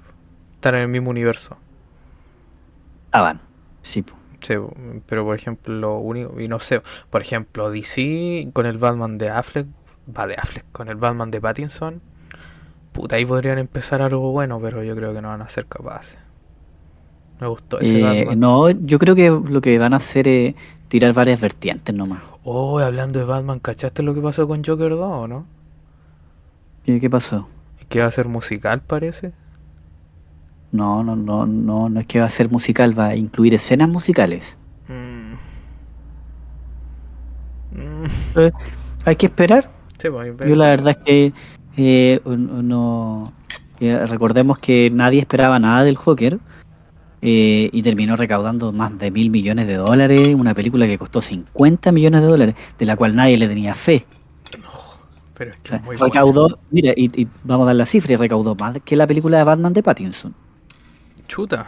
Están 0.55 0.75
en 0.75 0.81
el 0.81 0.87
mismo 0.89 1.11
universo. 1.11 1.57
estaban. 3.05 3.39
Sí, 3.81 4.01
po. 4.01 4.13
Sí, 4.43 4.55
pero 5.07 5.23
por 5.25 5.35
ejemplo, 5.35 5.73
lo 5.73 5.97
único, 5.99 6.39
y 6.39 6.47
no 6.47 6.59
sé, 6.59 6.81
por 7.09 7.21
ejemplo, 7.21 7.71
DC 7.71 8.49
con 8.53 8.65
el 8.65 8.77
Batman 8.77 9.17
de 9.17 9.29
Affleck, 9.29 9.67
va 10.17 10.27
de 10.27 10.35
Affleck, 10.35 10.65
con 10.71 10.89
el 10.89 10.95
Batman 10.97 11.31
de 11.31 11.41
Pattinson, 11.41 12.01
puta, 12.93 13.17
ahí 13.17 13.25
podrían 13.25 13.59
empezar 13.59 14.01
algo 14.01 14.31
bueno, 14.31 14.59
pero 14.61 14.83
yo 14.83 14.95
creo 14.95 15.13
que 15.13 15.21
no 15.21 15.29
van 15.29 15.41
a 15.43 15.49
ser 15.49 15.67
capaces. 15.67 16.17
Me 17.39 17.47
gustó 17.47 17.79
ese 17.79 17.99
Eh, 17.99 17.99
Batman. 17.99 18.39
no, 18.39 18.69
yo 18.71 18.97
creo 18.99 19.15
que 19.15 19.29
lo 19.29 19.61
que 19.61 19.77
van 19.77 19.93
a 19.93 19.97
hacer 19.97 20.27
es 20.27 20.55
tirar 20.87 21.13
varias 21.13 21.39
vertientes 21.41 21.93
nomás. 21.95 22.23
Oh, 22.43 22.77
hablando 22.79 23.19
de 23.19 23.25
Batman, 23.25 23.59
¿cachaste 23.59 24.03
lo 24.03 24.13
que 24.13 24.21
pasó 24.21 24.47
con 24.47 24.63
Joker 24.63 24.91
2 24.91 25.01
o 25.01 25.27
no? 25.27 25.47
¿Qué, 26.83 26.99
qué 26.99 27.09
pasó? 27.09 27.47
Que 27.89 28.01
va 28.01 28.07
a 28.07 28.11
ser 28.11 28.27
musical, 28.27 28.81
parece. 28.81 29.33
No, 30.73 31.03
no, 31.03 31.15
no, 31.15 31.45
no, 31.45 31.87
no 31.87 31.99
es 32.01 32.05
que 32.07 32.19
va 32.19 32.25
a 32.25 32.29
ser 32.29 32.49
musical, 32.51 32.97
va 32.97 33.07
a 33.07 33.15
incluir 33.15 33.53
escenas 33.53 33.87
musicales. 33.87 34.57
Mm. 34.89 35.33
Mm. 37.75 38.05
Eh, 38.39 38.51
hay 39.05 39.15
que 39.15 39.27
esperar. 39.27 39.69
Sí, 40.01 40.09
pues, 40.09 40.35
Yo 40.39 40.55
la 40.55 40.65
ve- 40.65 40.69
verdad 40.71 40.97
es 40.97 41.05
que 41.05 41.33
eh, 41.77 42.21
no 42.25 43.31
eh, 43.79 44.05
recordemos 44.07 44.57
que 44.59 44.89
nadie 44.91 45.19
esperaba 45.19 45.59
nada 45.59 45.83
del 45.83 45.95
Joker 45.95 46.39
eh, 47.21 47.69
y 47.71 47.81
terminó 47.83 48.15
recaudando 48.15 48.71
más 48.71 48.97
de 48.97 49.11
mil 49.11 49.29
millones 49.29 49.67
de 49.67 49.75
dólares, 49.75 50.35
una 50.35 50.53
película 50.53 50.85
que 50.87 50.97
costó 50.97 51.21
50 51.21 51.91
millones 51.91 52.21
de 52.21 52.27
dólares, 52.27 52.55
de 52.77 52.85
la 52.85 52.95
cual 52.95 53.15
nadie 53.15 53.37
le 53.37 53.47
tenía 53.47 53.73
fe. 53.75 54.05
Pero 55.35 55.49
es 55.51 55.57
O 55.57 55.61
que 55.63 55.67
sea, 55.69 55.77
es 55.77 55.83
muy 55.83 55.95
buena. 55.97 56.05
recaudó, 56.13 56.59
mira, 56.69 56.93
y, 56.95 57.21
y 57.21 57.27
vamos 57.43 57.65
a 57.65 57.67
dar 57.67 57.75
la 57.75 57.85
cifra, 57.85 58.13
y 58.13 58.17
recaudó 58.17 58.55
más 58.55 58.77
que 58.85 58.95
la 58.95 59.07
película 59.07 59.37
de 59.37 59.43
Batman 59.43 59.73
de 59.73 59.81
Pattinson. 59.81 60.33
Chuta. 61.33 61.65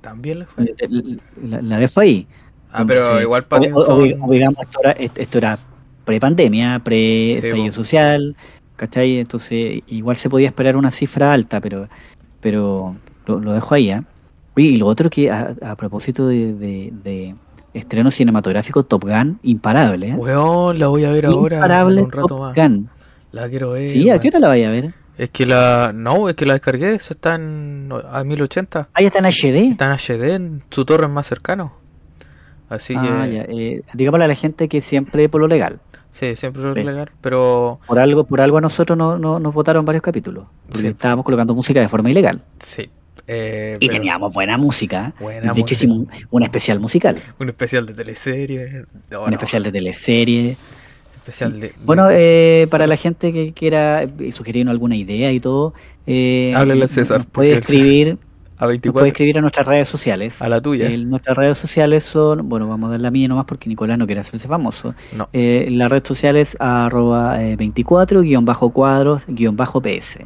También 0.00 0.40
le 0.40 0.46
fue. 0.46 0.74
Eh, 0.76 1.18
La, 1.42 1.62
la 1.62 1.78
dejo 1.78 2.00
ahí. 2.00 2.26
Ah, 2.72 2.84
pero 2.86 3.20
igual 3.20 3.42
o- 3.42 3.44
o- 3.44 3.48
Pattinson. 3.48 4.00
o- 4.20 4.26
o 4.26 4.30
digamos, 4.32 4.58
esto 4.60 4.80
era, 4.82 4.92
esto- 4.92 5.38
era 5.38 5.58
pre-pandemia, 6.04 6.80
pre-estallido 6.82 7.72
social, 7.72 8.34
¿cachai? 8.76 9.18
Entonces, 9.18 9.82
igual 9.86 10.16
se 10.16 10.28
podía 10.28 10.48
esperar 10.48 10.76
una 10.76 10.90
cifra 10.90 11.32
alta, 11.32 11.60
pero 11.60 11.88
pero 12.40 12.96
lo, 13.26 13.38
lo 13.38 13.52
dejo 13.52 13.74
ahí, 13.76 13.90
¿ah? 13.92 14.02
Oye, 14.56 14.66
y 14.66 14.76
lo 14.78 14.86
otro 14.88 15.08
que, 15.08 15.30
a, 15.30 15.54
a 15.62 15.76
propósito 15.76 16.26
de, 16.26 16.52
de, 16.54 16.92
de 17.04 17.34
estreno 17.72 18.10
cinematográfico, 18.10 18.82
Top 18.82 19.04
Gun, 19.04 19.38
imparable, 19.44 20.08
¿eh? 20.08 20.14
Weón, 20.16 20.76
la 20.80 20.88
voy 20.88 21.04
a 21.04 21.10
ver 21.10 21.26
ahora. 21.26 21.56
imparable 21.58 22.00
en 22.00 22.04
un 22.06 22.10
rato 22.12 22.26
Top 22.26 22.40
más. 22.40 22.54
Gun. 22.56 22.88
La 23.30 23.48
quiero 23.48 23.70
ver. 23.70 23.88
Sí, 23.88 24.10
¿a 24.10 24.18
qué 24.18 24.28
hora 24.28 24.40
la 24.40 24.48
vaya 24.48 24.68
a 24.68 24.72
ver? 24.72 24.92
Es 25.22 25.30
que 25.30 25.46
la. 25.46 25.92
No, 25.94 26.28
es 26.28 26.34
que 26.34 26.46
la 26.46 26.54
descargué. 26.54 26.94
Eso 26.96 27.14
está 27.14 27.36
en. 27.36 27.90
A 28.10 28.24
1080. 28.24 28.88
Ah, 28.92 29.00
ya 29.00 29.06
está 29.06 29.20
en 29.20 29.26
HD. 29.26 29.70
Está 29.70 29.84
en 29.86 29.92
HD, 29.92 30.34
en 30.34 30.62
su 30.70 30.84
torre 30.84 31.06
más 31.06 31.26
cercano. 31.28 31.74
Así 32.68 32.94
Ah, 32.96 33.02
que. 33.26 33.34
ya. 33.34 33.42
Eh, 33.42 33.82
digámosle 33.94 34.24
a 34.24 34.28
la 34.28 34.34
gente 34.34 34.68
que 34.68 34.80
siempre 34.80 35.28
por 35.28 35.40
lo 35.40 35.46
legal. 35.46 35.78
Sí, 36.10 36.34
siempre 36.36 36.62
es 36.68 36.74
Sí. 36.74 36.82
legal. 36.82 37.10
Pero. 37.20 37.78
Por 37.86 37.98
algo, 37.98 38.24
por 38.24 38.40
algo 38.40 38.58
a 38.58 38.60
nosotros 38.60 38.98
no, 38.98 39.16
no- 39.16 39.38
nos 39.38 39.54
votaron 39.54 39.84
varios 39.84 40.02
capítulos. 40.02 40.46
Porque 40.66 40.80
Sí. 40.80 40.86
estábamos 40.88 41.24
colocando 41.24 41.54
música 41.54 41.80
de 41.80 41.88
forma 41.88 42.10
ilegal. 42.10 42.42
Sí. 42.58 42.90
eh, 43.28 43.76
Y 43.78 43.86
pero 43.86 44.00
teníamos 44.00 44.32
buena 44.34 44.58
música. 44.58 45.12
Buena 45.20 45.40
de 45.40 45.46
hecho, 45.46 45.54
música. 45.60 45.72
hicimos 45.74 45.98
un, 45.98 46.08
un 46.30 46.42
especial 46.42 46.80
musical. 46.80 47.14
Un 47.38 47.48
especial 47.50 47.86
de 47.86 47.94
teleserie. 47.94 48.84
no, 49.10 49.20
un 49.22 49.26
no, 49.30 49.32
especial 49.36 49.62
de 49.62 49.70
teleserie 49.70 50.56
especial 51.22 51.60
de, 51.60 51.74
Bueno, 51.84 52.08
eh, 52.10 52.66
para 52.70 52.86
la 52.86 52.96
gente 52.96 53.32
que 53.32 53.52
quiera 53.52 54.02
eh, 54.02 54.32
sugerirnos 54.32 54.72
alguna 54.72 54.96
idea 54.96 55.32
y 55.32 55.40
todo, 55.40 55.74
eh, 56.06 56.52
háblele 56.54 56.84
a 56.84 56.88
César. 56.88 57.24
Puede 57.26 57.58
escribir. 57.58 58.18
A 58.58 58.66
24. 58.66 59.00
Puede 59.00 59.08
escribir 59.08 59.38
a 59.38 59.40
nuestras 59.40 59.66
redes 59.66 59.88
sociales. 59.88 60.40
A 60.40 60.48
la 60.48 60.60
tuya. 60.60 60.88
Nuestras 60.88 61.36
redes 61.36 61.58
sociales 61.58 62.04
son, 62.04 62.48
bueno, 62.48 62.68
vamos 62.68 62.86
a 62.86 62.92
dar 62.92 63.00
la 63.00 63.10
mía 63.10 63.26
nomás 63.26 63.44
porque 63.44 63.68
Nicolás 63.68 63.98
no 63.98 64.06
quiere 64.06 64.20
hacerse 64.20 64.46
famoso. 64.46 64.94
No. 65.16 65.28
Eh, 65.32 65.66
la 65.68 65.88
red 65.88 66.04
social 66.04 66.36
es 66.36 66.56
arroba 66.60 67.42
eh, 67.42 67.56
24-cuadros-ps. 67.56 70.18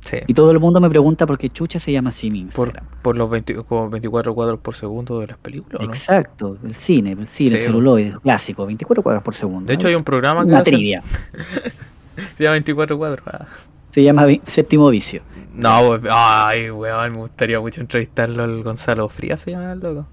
Sí. 0.00 0.18
Y 0.26 0.32
todo 0.34 0.50
el 0.52 0.58
mundo 0.60 0.80
me 0.80 0.88
pregunta 0.88 1.26
por 1.26 1.36
qué 1.38 1.48
chucha 1.50 1.78
se 1.78 1.92
llama 1.92 2.08
así 2.10 2.30
mi 2.30 2.44
Por, 2.44 2.68
Instagram. 2.68 2.86
por 3.02 3.16
los 3.16 3.28
20 3.28 3.54
como 3.64 3.90
24 3.90 4.34
cuadros 4.34 4.60
por 4.60 4.74
segundo 4.74 5.20
de 5.20 5.26
las 5.26 5.38
películas, 5.38 5.80
¿o 5.80 5.84
¿no? 5.84 5.88
Exacto, 5.90 6.56
el 6.64 6.74
cine, 6.74 7.12
el 7.12 7.26
cine, 7.26 7.52
el 7.56 7.58
Sí. 7.58 7.66
celuloide, 7.66 8.14
clásico, 8.22 8.64
24 8.64 9.02
cuadros 9.02 9.22
por 9.22 9.34
segundo. 9.34 9.66
De 9.66 9.74
hecho, 9.74 9.88
hay 9.88 9.94
un 9.94 10.04
programa 10.04 10.42
que 10.44 10.50
Una 10.52 10.62
trivia. 10.62 11.02
se 12.36 12.44
llama 12.44 12.52
24 12.52 12.96
cuadros. 12.98 13.22
ah. 13.26 13.46
Se 13.90 14.02
llama 14.02 14.26
Séptimo 14.46 14.88
Vicio. 14.90 15.22
No, 15.54 15.88
pues, 15.88 16.02
ay, 16.10 16.70
weón, 16.70 17.12
me 17.12 17.18
gustaría 17.18 17.58
mucho 17.58 17.80
entrevistarlo 17.80 18.44
al 18.44 18.62
Gonzalo 18.62 19.08
Frías, 19.08 19.40
se 19.40 19.50
llama 19.50 19.72
el 19.72 19.80
loco. 19.80 20.06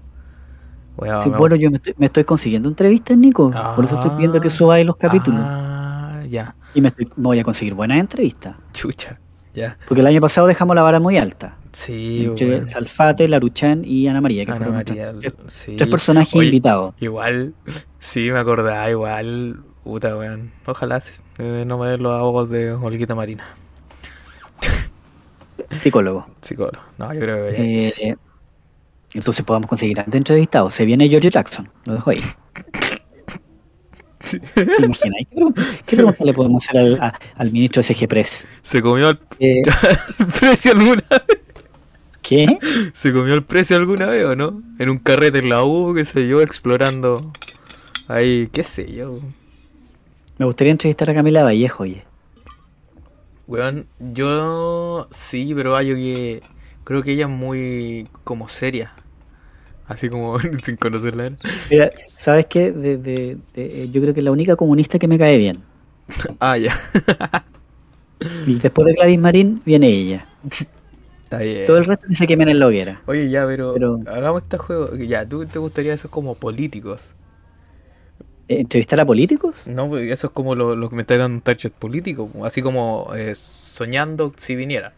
Weón, 0.96 1.20
Sí, 1.22 1.30
me 1.30 1.36
bueno, 1.38 1.56
yo 1.56 1.70
me 1.70 1.76
estoy, 1.76 1.94
me 1.98 2.06
estoy 2.06 2.24
consiguiendo 2.24 2.68
entrevistas, 2.68 3.16
Nico. 3.16 3.50
Por 3.76 3.84
eso 3.84 3.96
estoy 3.96 4.10
pidiendo 4.16 4.40
que 4.40 4.48
Ah, 4.48 4.50
suba 4.50 4.74
ahí 4.76 4.84
los 4.84 4.96
capítulos. 4.96 5.40
Ah, 5.44 6.22
ya, 6.28 6.56
Y 6.74 6.80
me, 6.80 6.88
estoy- 6.88 7.08
me 7.16 7.24
voy 7.24 7.38
a 7.38 7.44
conseguir 7.44 7.74
buenas 7.74 7.98
entrevistas. 8.00 8.56
chucha, 8.72 9.20
ya. 9.56 9.78
Porque 9.88 10.02
el 10.02 10.06
año 10.06 10.20
pasado 10.20 10.46
dejamos 10.46 10.76
la 10.76 10.82
vara 10.82 11.00
muy 11.00 11.16
alta. 11.18 11.56
Sí, 11.72 12.26
entre 12.26 12.48
weón. 12.48 12.66
Salfate, 12.66 13.26
Laruchan 13.26 13.82
y 13.84 14.06
Ana 14.06 14.20
María, 14.20 14.44
que 14.44 14.52
Ana 14.52 14.58
fueron 14.58 14.74
María, 14.76 15.12
tres, 15.18 15.32
sí. 15.48 15.76
tres 15.76 15.90
personajes 15.90 16.34
Oye, 16.34 16.46
invitados. 16.46 16.94
Igual, 17.00 17.54
sí, 17.98 18.30
me 18.30 18.38
acordaba, 18.38 18.88
igual, 18.90 19.60
puta, 19.82 20.16
weón. 20.16 20.52
Ojalá 20.66 21.02
eh, 21.38 21.64
no 21.66 21.78
me 21.78 21.88
den 21.88 22.02
los 22.02 22.12
ahogos 22.12 22.48
de 22.50 22.72
Olguita 22.72 23.14
Marina, 23.14 23.44
Psicólogo. 25.80 26.26
psicólogo. 26.40 26.78
No, 26.98 27.12
yo 27.12 27.20
creo 27.20 27.50
que. 27.50 27.86
Eh, 27.88 27.92
eh, 27.98 28.16
entonces 29.14 29.44
podamos 29.44 29.68
conseguir 29.68 29.98
antes 29.98 30.14
entrevistados. 30.14 30.74
Se 30.74 30.84
viene 30.84 31.08
George 31.08 31.30
Jackson, 31.30 31.68
lo 31.86 31.94
dejo 31.94 32.10
ahí. 32.10 32.20
¿Te 34.30 34.84
imaginas? 34.84 35.18
¿Qué 35.28 35.34
pregunta, 35.34 35.62
qué 35.86 35.96
pregunta 35.96 36.24
le 36.24 36.32
podemos 36.34 36.64
hacer 36.68 36.80
al, 36.80 36.94
a- 37.00 37.18
al 37.36 37.52
ministro 37.52 37.82
de 37.82 37.94
SG 37.94 38.08
Press? 38.08 38.46
Se 38.62 38.82
comió 38.82 39.10
el, 39.10 39.18
Eh, 39.38 39.62
el 40.18 40.26
precio 40.26 40.72
alguna 40.72 41.02
vez. 41.10 41.38
¿Qué? 42.22 42.58
¿Se 42.92 43.12
comió 43.12 43.34
el 43.34 43.44
precio 43.44 43.76
alguna 43.76 44.06
vez 44.06 44.24
o 44.26 44.34
no? 44.34 44.62
En 44.78 44.88
un 44.90 44.98
carrete 44.98 45.38
en 45.38 45.48
la 45.48 45.62
U, 45.64 45.94
qué 45.94 46.04
sé 46.04 46.26
yo, 46.26 46.40
explorando 46.40 47.32
ahí, 48.08 48.48
qué 48.52 48.64
sé 48.64 48.92
yo. 48.92 49.20
Me 50.38 50.44
gustaría 50.44 50.72
entrevistar 50.72 51.08
a 51.10 51.14
Camila 51.14 51.44
Vallejo, 51.44 51.84
oye. 51.84 52.04
Weón, 53.46 53.86
yo 54.00 55.06
sí, 55.12 55.52
pero 55.54 55.76
hay 55.76 55.88
que 55.94 56.42
creo 56.82 57.02
que 57.02 57.12
ella 57.12 57.26
es 57.26 57.30
muy 57.30 58.08
como 58.24 58.48
seria. 58.48 58.92
Así 59.88 60.08
como 60.08 60.38
sin 60.62 60.76
conocerla. 60.76 61.32
Mira, 61.70 61.90
¿sabes 61.96 62.46
qué? 62.46 62.72
De- 62.72 62.96
de- 62.98 63.38
de- 63.54 63.82
eh, 63.84 63.88
yo 63.92 64.00
creo 64.00 64.12
que 64.14 64.20
es 64.20 64.24
la 64.24 64.32
única 64.32 64.56
comunista 64.56 64.98
que 64.98 65.08
me 65.08 65.18
cae 65.18 65.36
bien. 65.36 65.58
Ah, 66.40 66.56
ya. 66.56 66.72
Y 68.46 68.54
después 68.58 68.86
de 68.86 68.94
Gladys 68.94 69.18
Marín 69.18 69.60
viene 69.64 69.88
ella. 69.88 70.26
Está 71.24 71.38
bien. 71.38 71.66
Todo 71.66 71.78
el 71.78 71.84
resto 71.84 72.06
que 72.08 72.14
se 72.14 72.26
quemen 72.26 72.48
en 72.48 72.58
la 72.58 72.66
hoguera. 72.68 73.02
Oye, 73.06 73.28
ya, 73.28 73.46
pero, 73.46 73.74
Pero- 73.74 74.00
hagamos 74.06 74.42
este 74.42 74.56
juego. 74.58 74.94
Ya, 74.96 75.28
¿tú 75.28 75.44
te 75.46 75.58
gustaría 75.58 75.92
eso 75.92 76.10
como 76.10 76.34
políticos? 76.34 77.12
Eh, 78.48 78.60
¿Entrevistar 78.60 79.00
a 79.00 79.04
políticos? 79.04 79.56
No, 79.66 79.88
pues 79.88 80.10
eso 80.10 80.28
es 80.28 80.32
como 80.32 80.54
lo, 80.54 80.76
lo 80.76 80.88
que 80.88 80.96
me 80.96 81.02
está 81.02 81.16
dando 81.16 81.34
un 81.36 81.40
target 81.42 81.72
político. 81.72 82.30
Así 82.44 82.62
como 82.62 83.10
eh, 83.14 83.34
soñando 83.34 84.32
si 84.36 84.56
viniera. 84.56 84.94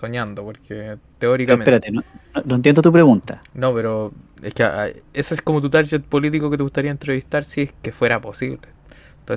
Soñando, 0.00 0.42
porque 0.44 0.74
Pero 0.74 0.98
teóricamente. 1.18 1.70
espérate, 1.76 1.92
no, 1.92 2.02
no- 2.34 2.42
no 2.46 2.54
entiendo 2.56 2.80
tu 2.80 2.90
pregunta. 2.90 3.42
No, 3.54 3.74
pero 3.74 4.12
es 4.42 4.54
que 4.54 4.62
ah, 4.64 4.88
ese 5.12 5.34
es 5.34 5.42
como 5.42 5.60
tu 5.60 5.68
target 5.68 6.00
político 6.00 6.50
que 6.50 6.56
te 6.56 6.62
gustaría 6.62 6.90
entrevistar 6.90 7.44
si 7.44 7.60
es 7.62 7.74
que 7.82 7.92
fuera 7.92 8.20
posible. 8.20 8.60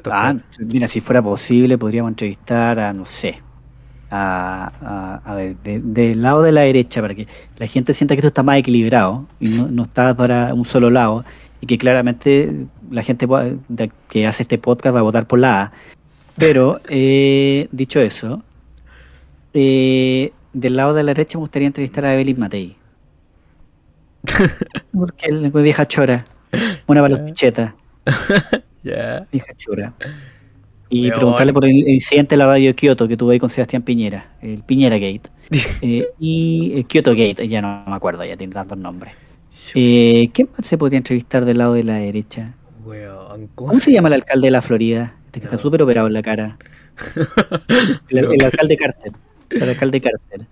Ah, 0.10 0.34
mira, 0.60 0.88
si 0.88 1.02
fuera 1.02 1.21
posible 1.21 1.78
podríamos 1.78 2.10
entrevistar 2.12 2.80
a, 2.80 2.93
no 2.93 3.06
sé, 3.06 3.41
a, 4.10 4.71
a, 4.82 5.32
a 5.32 5.36
ver, 5.36 5.56
de- 5.58 5.80
del 5.84 6.21
lado 6.21 6.41
de 6.41 6.52
la 6.52 6.62
derecha, 6.62 7.02
para 7.02 7.13
que 7.13 7.28
la 7.58 7.67
gente 7.67 7.93
sienta 7.93 8.15
que 8.15 8.19
esto 8.21 8.30
está 8.30 8.41
más 8.41 8.58
equilibrado 8.58 9.28
y 9.39 9.49
no, 9.49 9.67
no 9.67 9.84
está 9.84 10.15
para 10.15 10.54
un 10.54 10.65
solo 10.65 10.89
lado 10.89 11.26
y 11.62 11.67
que 11.67 11.78
claramente 11.78 12.65
la 12.89 13.04
gente 13.04 13.28
que 14.10 14.26
hace 14.28 14.43
este 14.43 14.58
podcast 14.58 14.95
va 14.95 14.99
a 14.99 15.04
votar 15.04 15.28
por 15.28 15.39
la 15.39 15.62
A. 15.63 15.71
Pero, 16.38 16.80
eh, 16.89 17.67
dicho 17.71 17.99
eso, 17.99 18.41
eh, 19.54 20.32
del 20.54 20.76
lado 20.76 20.94
de 20.94 21.04
la 21.04 21.13
derecha 21.13 21.38
me 21.38 21.42
gustaría 21.42 21.68
entrevistar 21.68 22.06
a 22.06 22.13
Evelyn 22.13 22.39
Matei. 22.39 22.78
Porque 24.94 25.28
es 25.28 25.34
una 25.34 25.50
vieja 25.50 25.88
chora, 25.88 26.26
una 26.88 27.02
para 27.02 27.16
los 27.16 27.30
pichetas. 27.30 27.74
Ya. 28.84 29.26
Vieja 29.32 29.54
chura. 29.56 29.94
Y 30.89 31.10
preguntarle 31.10 31.54
por 31.54 31.66
el 31.66 31.88
incidente 31.88 32.36
de 32.36 32.38
la 32.38 32.48
radio 32.48 32.68
de 32.68 32.76
Kioto 32.76 33.08
que 33.08 33.18
tuve 33.18 33.34
ahí 33.34 33.39
con 33.39 33.50
Sebastián 33.50 33.82
Piñera, 33.82 34.36
el 34.42 34.62
Piñera 34.63 34.98
Gate. 34.98 35.30
Eh, 35.82 36.06
y 36.20 36.74
el 36.76 36.86
Kyoto 36.86 37.12
Gate, 37.12 37.48
ya 37.48 37.62
no 37.62 37.84
me 37.88 37.96
acuerdo, 37.96 38.24
ya 38.26 38.38
tiene 38.38 38.54
tantos 38.54 38.78
nombres. 38.78 39.13
Eh, 39.76 40.30
¿Quién 40.34 40.50
más 40.58 40.66
se 40.68 40.78
podría 40.78 40.98
entrevistar 40.98 41.46
del 41.46 41.60
lado 41.60 41.74
de 41.74 41.84
la 41.84 41.96
derecha? 41.96 42.56
¿Cómo 43.56 43.74
se 43.76 43.92
llama 43.92 44.10
el 44.10 44.16
alcalde 44.16 44.48
de 44.48 44.52
la 44.52 44.62
Florida? 44.62 45.16
Este 45.26 45.39
que 45.39 45.46
está 45.48 45.58
súper 45.58 45.82
operado 45.82 46.08
en 46.08 46.13
la 46.13 46.22
cara. 46.22 46.58
El, 48.10 48.34
el 48.34 48.44
alcalde 48.44 48.78
Carter. 48.78 49.13
El 49.54 49.70
alcalde 49.70 50.02
Carter. 50.02 50.48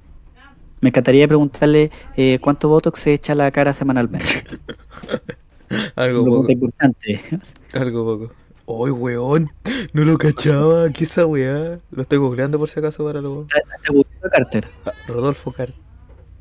Me 0.82 0.90
encantaría 0.90 1.28
preguntarle 1.28 1.92
eh, 2.18 2.40
cuánto 2.42 2.68
botox 2.70 3.02
se 3.02 3.14
echa 3.14 3.34
a 3.34 3.36
la 3.36 3.52
cara 3.52 3.74
semanalmente. 3.74 4.44
Algo 5.96 6.26
poco. 6.26 6.52
importante. 6.52 7.22
Algo 7.74 8.06
poco. 8.06 8.86
¡Ay, 8.86 8.92
weón! 8.92 9.52
No 9.94 10.04
lo 10.04 10.18
cachaba. 10.18 10.90
¿Qué 10.92 11.04
esa 11.04 11.26
weá? 11.26 11.78
Lo 11.92 12.02
estoy 12.02 12.18
googleando 12.18 12.58
por 12.58 12.70
si 12.70 12.80
acaso 12.80 13.06
para. 13.06 13.22
¿Te 13.22 13.28
gustó 13.94 14.30
Carter? 14.32 14.68
Ah, 14.86 14.92
Rodolfo 15.08 15.52
Car. 15.52 15.70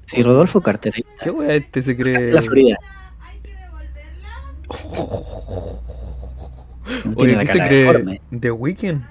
Sí, 0.06 0.22
Rodolfo 0.22 0.60
Carter. 0.60 0.94
¿Qué 1.22 1.30
weá 1.30 1.54
este 1.54 1.82
se 1.82 1.96
cree? 1.96 2.32
La 2.32 2.42
Florida. 2.42 2.76
No 7.04 7.12
Oye, 7.16 7.38
¿qué 7.38 7.46
se 7.46 7.58
cara 7.58 7.68
cree? 7.68 8.20
The 8.40 8.50
Weeknd. 8.50 9.02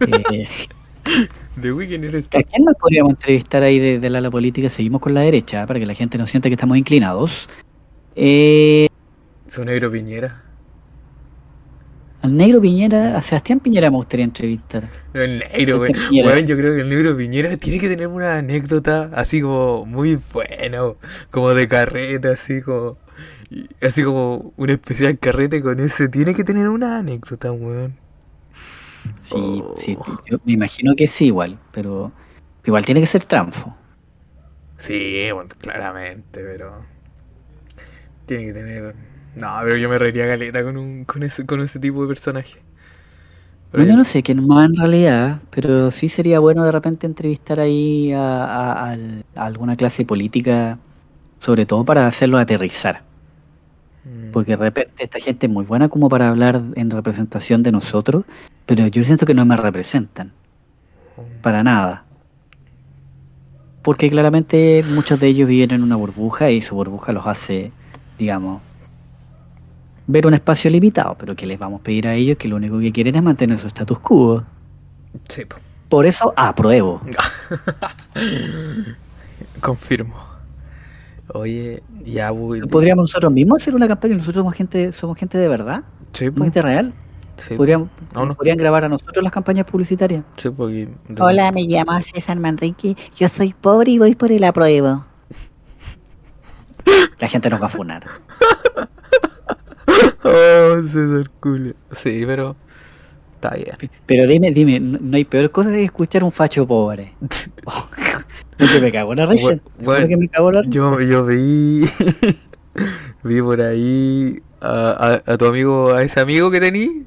Eh, 0.00 0.48
Eres 1.62 2.28
tú. 2.28 2.38
¿A 2.38 2.42
quién 2.42 2.64
más 2.64 2.74
podríamos 2.80 3.10
entrevistar 3.10 3.62
ahí 3.62 3.78
de, 3.78 3.98
del 3.98 4.16
ala 4.16 4.30
política? 4.30 4.68
Seguimos 4.68 5.00
con 5.00 5.14
la 5.14 5.22
derecha, 5.22 5.66
para 5.66 5.80
que 5.80 5.86
la 5.86 5.94
gente 5.94 6.18
no 6.18 6.26
sienta 6.26 6.48
que 6.48 6.54
estamos 6.54 6.76
inclinados. 6.76 7.48
Eh, 8.14 8.86
Su 9.46 9.64
negro 9.64 9.90
Piñera. 9.90 10.44
al 12.22 12.36
negro 12.36 12.60
Piñera, 12.60 13.16
a 13.16 13.22
Sebastián 13.22 13.60
Piñera 13.60 13.90
me 13.90 13.96
gustaría 13.96 14.24
entrevistar. 14.24 14.88
El 15.14 15.38
negro, 15.40 15.80
weón. 15.80 15.94
Este. 15.94 16.22
Weón, 16.22 16.46
yo 16.46 16.56
creo 16.56 16.74
que 16.74 16.80
el 16.82 16.88
negro 16.88 17.16
Piñera 17.16 17.56
tiene 17.56 17.80
que 17.80 17.88
tener 17.88 18.08
una 18.08 18.36
anécdota 18.38 19.10
así 19.14 19.40
como 19.40 19.86
muy 19.86 20.18
buena, 20.32 20.94
como 21.30 21.54
de 21.54 21.68
carrete, 21.68 22.28
así 22.28 22.60
como. 22.62 22.98
Así 23.80 24.04
como 24.04 24.52
un 24.56 24.70
especial 24.70 25.18
carrete 25.18 25.62
con 25.62 25.80
ese. 25.80 26.08
Tiene 26.08 26.34
que 26.34 26.44
tener 26.44 26.68
una 26.68 26.98
anécdota, 26.98 27.50
weón. 27.52 27.96
Sí, 29.16 29.36
Oh. 29.36 29.74
sí, 29.76 29.96
yo 30.26 30.38
me 30.44 30.52
imagino 30.54 30.94
que 30.96 31.06
sí 31.06 31.26
igual, 31.26 31.58
pero 31.72 32.12
igual 32.64 32.84
tiene 32.84 33.00
que 33.00 33.06
ser 33.06 33.24
tranfo. 33.24 33.74
Sí, 34.78 35.30
bueno, 35.32 35.50
claramente, 35.60 36.40
pero. 36.42 36.84
Tiene 38.26 38.46
que 38.46 38.52
tener. 38.52 38.94
No, 39.36 39.48
pero 39.62 39.76
yo 39.76 39.88
me 39.88 39.98
reiría 39.98 40.26
galeta 40.26 40.62
con, 40.62 40.76
un, 40.76 41.04
con, 41.04 41.22
ese, 41.22 41.46
con 41.46 41.60
ese 41.60 41.78
tipo 41.78 42.02
de 42.02 42.08
personaje. 42.08 42.58
Pero 43.70 43.84
Bueno, 43.84 43.92
yo 43.92 43.96
no 43.96 44.04
sé 44.04 44.22
quién 44.22 44.46
más 44.46 44.68
en 44.68 44.76
realidad, 44.76 45.40
pero 45.50 45.90
sí 45.90 46.08
sería 46.08 46.38
bueno 46.40 46.64
de 46.64 46.72
repente 46.72 47.06
entrevistar 47.06 47.60
ahí 47.60 48.12
a, 48.12 48.44
a- 48.44 48.90
al- 48.92 49.24
a 49.34 49.44
alguna 49.46 49.76
clase 49.76 50.04
política, 50.06 50.78
sobre 51.40 51.66
todo 51.66 51.84
para 51.84 52.06
hacerlo 52.08 52.38
aterrizar. 52.38 53.04
Mm, 54.08 54.30
Porque 54.30 54.52
de 54.52 54.56
repente 54.56 55.04
esta 55.04 55.20
gente 55.20 55.46
es 55.46 55.52
muy 55.52 55.64
buena 55.64 55.88
como 55.88 56.08
para 56.08 56.28
hablar 56.28 56.62
en 56.74 56.90
representación 56.90 57.62
de 57.62 57.72
nosotros, 57.72 58.24
pero 58.66 58.86
yo 58.86 59.04
siento 59.04 59.26
que 59.26 59.34
no 59.34 59.44
me 59.44 59.56
representan, 59.56 60.32
para 61.42 61.62
nada. 61.62 62.04
Porque 63.82 64.10
claramente 64.10 64.84
muchos 64.94 65.20
de 65.20 65.28
ellos 65.28 65.48
viven 65.48 65.72
en 65.72 65.82
una 65.82 65.96
burbuja 65.96 66.50
y 66.50 66.60
su 66.60 66.74
burbuja 66.74 67.12
los 67.12 67.26
hace, 67.26 67.72
digamos, 68.18 68.60
ver 70.06 70.26
un 70.26 70.34
espacio 70.34 70.70
limitado, 70.70 71.16
pero 71.18 71.36
que 71.36 71.46
les 71.46 71.58
vamos 71.58 71.80
a 71.80 71.84
pedir 71.84 72.08
a 72.08 72.14
ellos 72.14 72.38
que 72.38 72.48
lo 72.48 72.56
único 72.56 72.78
que 72.80 72.92
quieren 72.92 73.14
es 73.16 73.22
mantener 73.22 73.58
su 73.58 73.66
status 73.68 73.98
quo. 74.00 74.42
Sí, 75.28 75.44
po. 75.44 75.56
Por 75.88 76.06
eso 76.06 76.34
apruebo. 76.36 77.00
confirmo. 79.60 80.27
Oye, 81.34 81.82
ya 82.04 82.30
voy. 82.30 82.60
¿Podríamos 82.62 83.02
nosotros 83.04 83.32
mismos 83.32 83.60
hacer 83.62 83.74
una 83.74 83.86
campaña? 83.88 84.14
Nosotros 84.16 84.40
somos 84.42 84.54
gente, 84.54 84.92
somos 84.92 85.18
gente 85.18 85.36
de 85.38 85.48
verdad, 85.48 85.82
Sí, 86.12 86.26
somos 86.26 86.42
gente 86.44 86.62
real. 86.62 86.94
Sí, 87.36 87.50
po. 87.50 87.56
Podríamos, 87.58 87.88
No, 88.14 88.26
no. 88.26 88.34
podrían 88.34 88.56
grabar 88.56 88.84
a 88.84 88.88
nosotros 88.88 89.22
las 89.22 89.32
campañas 89.32 89.66
publicitarias. 89.66 90.24
Sí, 90.36 90.50
porque- 90.50 90.88
Hola, 91.20 91.52
me 91.52 91.62
llamo 91.62 92.00
César 92.00 92.38
Manrique. 92.40 92.96
Yo 93.16 93.28
soy 93.28 93.52
pobre 93.54 93.92
y 93.92 93.98
voy 93.98 94.14
por 94.14 94.32
el 94.32 94.42
apruebo. 94.44 95.04
La 97.18 97.28
gente 97.28 97.50
nos 97.50 97.60
va 97.62 97.66
a 97.66 97.70
funar. 97.70 98.04
Oh, 100.24 100.82
César 100.82 101.30
Julio. 101.40 101.74
Sí, 101.92 102.22
pero. 102.26 102.54
Está 103.36 103.50
bien. 103.54 103.76
Pero 104.04 104.26
dime, 104.26 104.50
dime, 104.50 104.78
no, 104.80 105.16
hay 105.16 105.24
peor 105.24 105.50
cosa 105.50 105.70
que 105.70 105.84
escuchar 105.84 106.24
un 106.24 106.32
facho 106.32 106.66
pobre. 106.66 107.14
que 108.66 108.80
me 108.80 108.90
la 108.90 109.26
risa. 109.26 109.60
Bueno, 109.78 110.08
me 110.18 110.28
la 110.32 110.50
risa. 110.52 110.70
Yo, 110.70 111.00
yo 111.00 111.26
vi. 111.26 111.84
vi 113.22 113.42
por 113.42 113.60
ahí 113.60 114.40
a, 114.60 115.20
a, 115.26 115.32
a 115.32 115.38
tu 115.38 115.46
amigo, 115.46 115.92
a 115.92 116.02
ese 116.02 116.20
amigo 116.20 116.50
que 116.50 116.60
tení. 116.60 117.06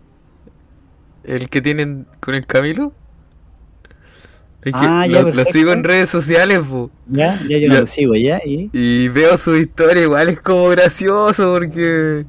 El 1.24 1.50
que 1.50 1.62
tienen 1.62 2.08
con 2.20 2.36
el 2.36 2.46
Camilo. 2.46 2.94
Es 4.64 4.76
que 4.76 4.88
Ah, 4.88 5.08
ya, 5.08 5.24
lo, 5.24 5.46
sigo 5.46 5.72
en 5.74 5.84
redes 5.84 6.10
sociales, 6.10 6.62
po. 6.64 6.92
Ya, 7.08 7.40
ya 7.48 7.58
yo 7.58 7.68
Ya. 7.68 7.80
lo 7.82 7.88
sigo, 7.88 8.16
ya. 8.16 8.40
Y... 8.46 8.70
Y 8.74 9.08
veo 9.10 9.36
su 9.38 9.56
historia, 9.56 10.04
igual 10.04 10.30
es 10.30 10.40
como 10.42 10.70
gracioso 10.70 11.52
porque. 11.52 12.26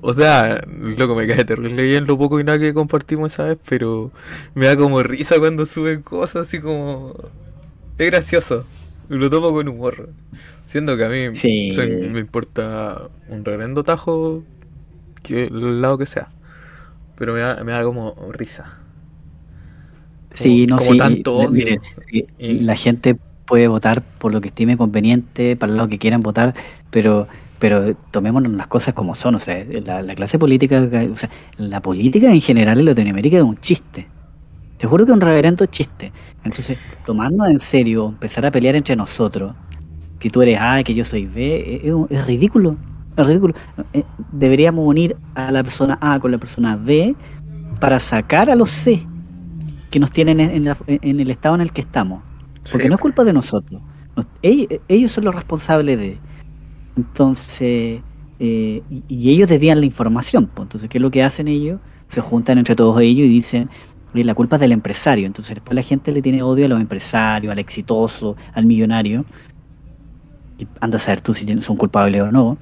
O 0.00 0.12
sea, 0.12 0.62
loco, 0.66 1.14
me 1.16 1.26
cae 1.26 1.44
terrible 1.44 1.82
bien 1.84 2.06
lo 2.06 2.16
poco 2.18 2.38
y 2.40 2.44
nada 2.44 2.58
que 2.58 2.72
compartimos 2.74 3.32
esa 3.32 3.44
vez, 3.46 3.58
pero 3.68 4.12
me 4.54 4.66
da 4.66 4.76
como 4.76 5.02
risa 5.02 5.38
cuando 5.38 5.66
suben 5.66 6.02
cosas 6.02 6.48
así 6.48 6.60
como. 6.60 7.14
Es 7.98 8.06
gracioso. 8.10 8.64
Lo 9.08 9.28
tomo 9.30 9.52
con 9.52 9.68
humor. 9.68 10.10
Siendo 10.66 10.96
que 10.96 11.04
a 11.04 11.08
mí 11.08 11.34
Sí. 11.36 11.72
soy- 11.72 11.88
me 12.10 12.18
importa 12.20 13.08
un 13.28 13.44
reverendo 13.44 13.82
tajo 13.82 14.44
que 15.22 15.44
el 15.44 15.80
lado 15.80 15.98
que 15.98 16.06
sea. 16.06 16.28
Pero 17.16 17.32
me 17.34 17.40
da, 17.40 17.62
me 17.64 17.72
da 17.72 17.82
como 17.82 18.14
risa. 18.32 18.78
Sí, 20.32 20.66
no, 20.66 20.76
como 20.76 20.92
sí. 20.92 20.98
tanto 20.98 21.34
odio. 21.36 21.50
mire, 21.50 21.80
sí, 22.06 22.26
Y- 22.38 22.60
La 22.60 22.76
gente 22.76 23.16
puede 23.46 23.66
votar 23.66 24.02
por 24.02 24.32
lo 24.32 24.40
que 24.40 24.48
estime 24.48 24.76
conveniente, 24.76 25.56
para 25.56 25.72
lado 25.72 25.88
que 25.88 25.98
quieran 25.98 26.20
votar, 26.22 26.54
pero 26.90 27.26
pero 27.58 27.96
tomémonos 28.12 28.52
las 28.52 28.68
cosas 28.68 28.94
como 28.94 29.16
son. 29.16 29.34
O 29.34 29.40
sea, 29.40 29.64
la, 29.84 30.00
la 30.02 30.14
clase 30.14 30.38
política, 30.38 30.80
o 31.12 31.16
sea, 31.16 31.28
la 31.56 31.82
política 31.82 32.30
en 32.32 32.40
general 32.40 32.78
en 32.78 32.84
Latinoamérica 32.84 33.36
es 33.38 33.42
un 33.42 33.56
chiste. 33.56 34.06
Te 34.78 34.86
juro 34.86 35.04
que 35.04 35.10
es 35.10 35.14
un 35.14 35.20
reverendo 35.20 35.66
chiste. 35.66 36.12
Entonces, 36.44 36.78
tomarnos 37.04 37.48
en 37.50 37.60
serio, 37.60 38.08
empezar 38.08 38.46
a 38.46 38.50
pelear 38.50 38.76
entre 38.76 38.94
nosotros, 38.96 39.54
que 40.18 40.30
tú 40.30 40.40
eres 40.42 40.58
A, 40.60 40.82
que 40.84 40.94
yo 40.94 41.04
soy 41.04 41.26
B, 41.26 41.80
es, 42.10 42.26
ridículo. 42.26 42.76
Es 43.16 43.26
ridículo. 43.26 43.54
Eh, 43.92 44.04
Deberíamos 44.32 44.86
unir 44.86 45.16
a 45.34 45.50
la 45.50 45.62
persona 45.64 45.98
A 46.00 46.18
con 46.20 46.30
la 46.30 46.38
persona 46.38 46.76
B 46.76 47.14
para 47.80 47.98
sacar 48.00 48.50
a 48.50 48.54
los 48.54 48.70
C 48.70 49.04
que 49.90 49.98
nos 49.98 50.10
tienen 50.10 50.38
en, 50.40 50.50
en 50.50 50.64
la- 50.64 50.76
en 50.86 51.18
el 51.20 51.30
estado 51.30 51.54
en 51.56 51.60
el 51.62 51.72
que 51.72 51.80
estamos. 51.80 52.22
Porque 52.70 52.84
Sí. 52.84 52.88
no 52.88 52.94
es 52.96 53.00
culpa 53.00 53.24
de 53.24 53.32
nosotros. 53.32 53.80
Nos- 54.16 54.26
ellos, 54.42 54.68
ellos 54.88 55.10
son 55.12 55.24
los 55.24 55.34
responsables 55.34 55.98
de. 55.98 56.18
Entonces, 56.96 58.00
eh, 58.40 58.82
y, 58.90 59.02
y 59.08 59.30
ellos 59.30 59.48
desvían 59.48 59.80
la 59.80 59.86
información. 59.86 60.46
pues. 60.46 60.66
Entonces, 60.66 60.88
¿qué 60.90 60.98
es 60.98 61.02
lo 61.02 61.10
que 61.10 61.22
hacen 61.22 61.48
ellos? 61.48 61.80
Se 62.08 62.20
juntan 62.20 62.58
entre 62.58 62.74
todos 62.74 63.00
ellos 63.00 63.26
y 63.26 63.30
dicen, 63.30 63.68
"Oye, 64.14 64.24
la 64.24 64.34
culpa 64.34 64.56
es 64.56 64.60
del 64.60 64.72
empresario. 64.72 65.26
Entonces, 65.26 65.54
después 65.54 65.74
la 65.74 65.82
gente 65.82 66.12
le 66.12 66.22
tiene 66.22 66.42
odio 66.42 66.66
a 66.66 66.68
los 66.68 66.80
empresarios, 66.80 67.52
al 67.52 67.58
exitoso, 67.58 68.36
al 68.54 68.66
millonario. 68.66 69.24
Y 70.58 70.66
anda 70.80 70.96
a 70.96 71.00
saber 71.00 71.20
tú 71.20 71.34
si 71.34 71.60
son 71.60 71.76
culpables 71.76 72.22
o 72.22 72.32
no. 72.32 72.58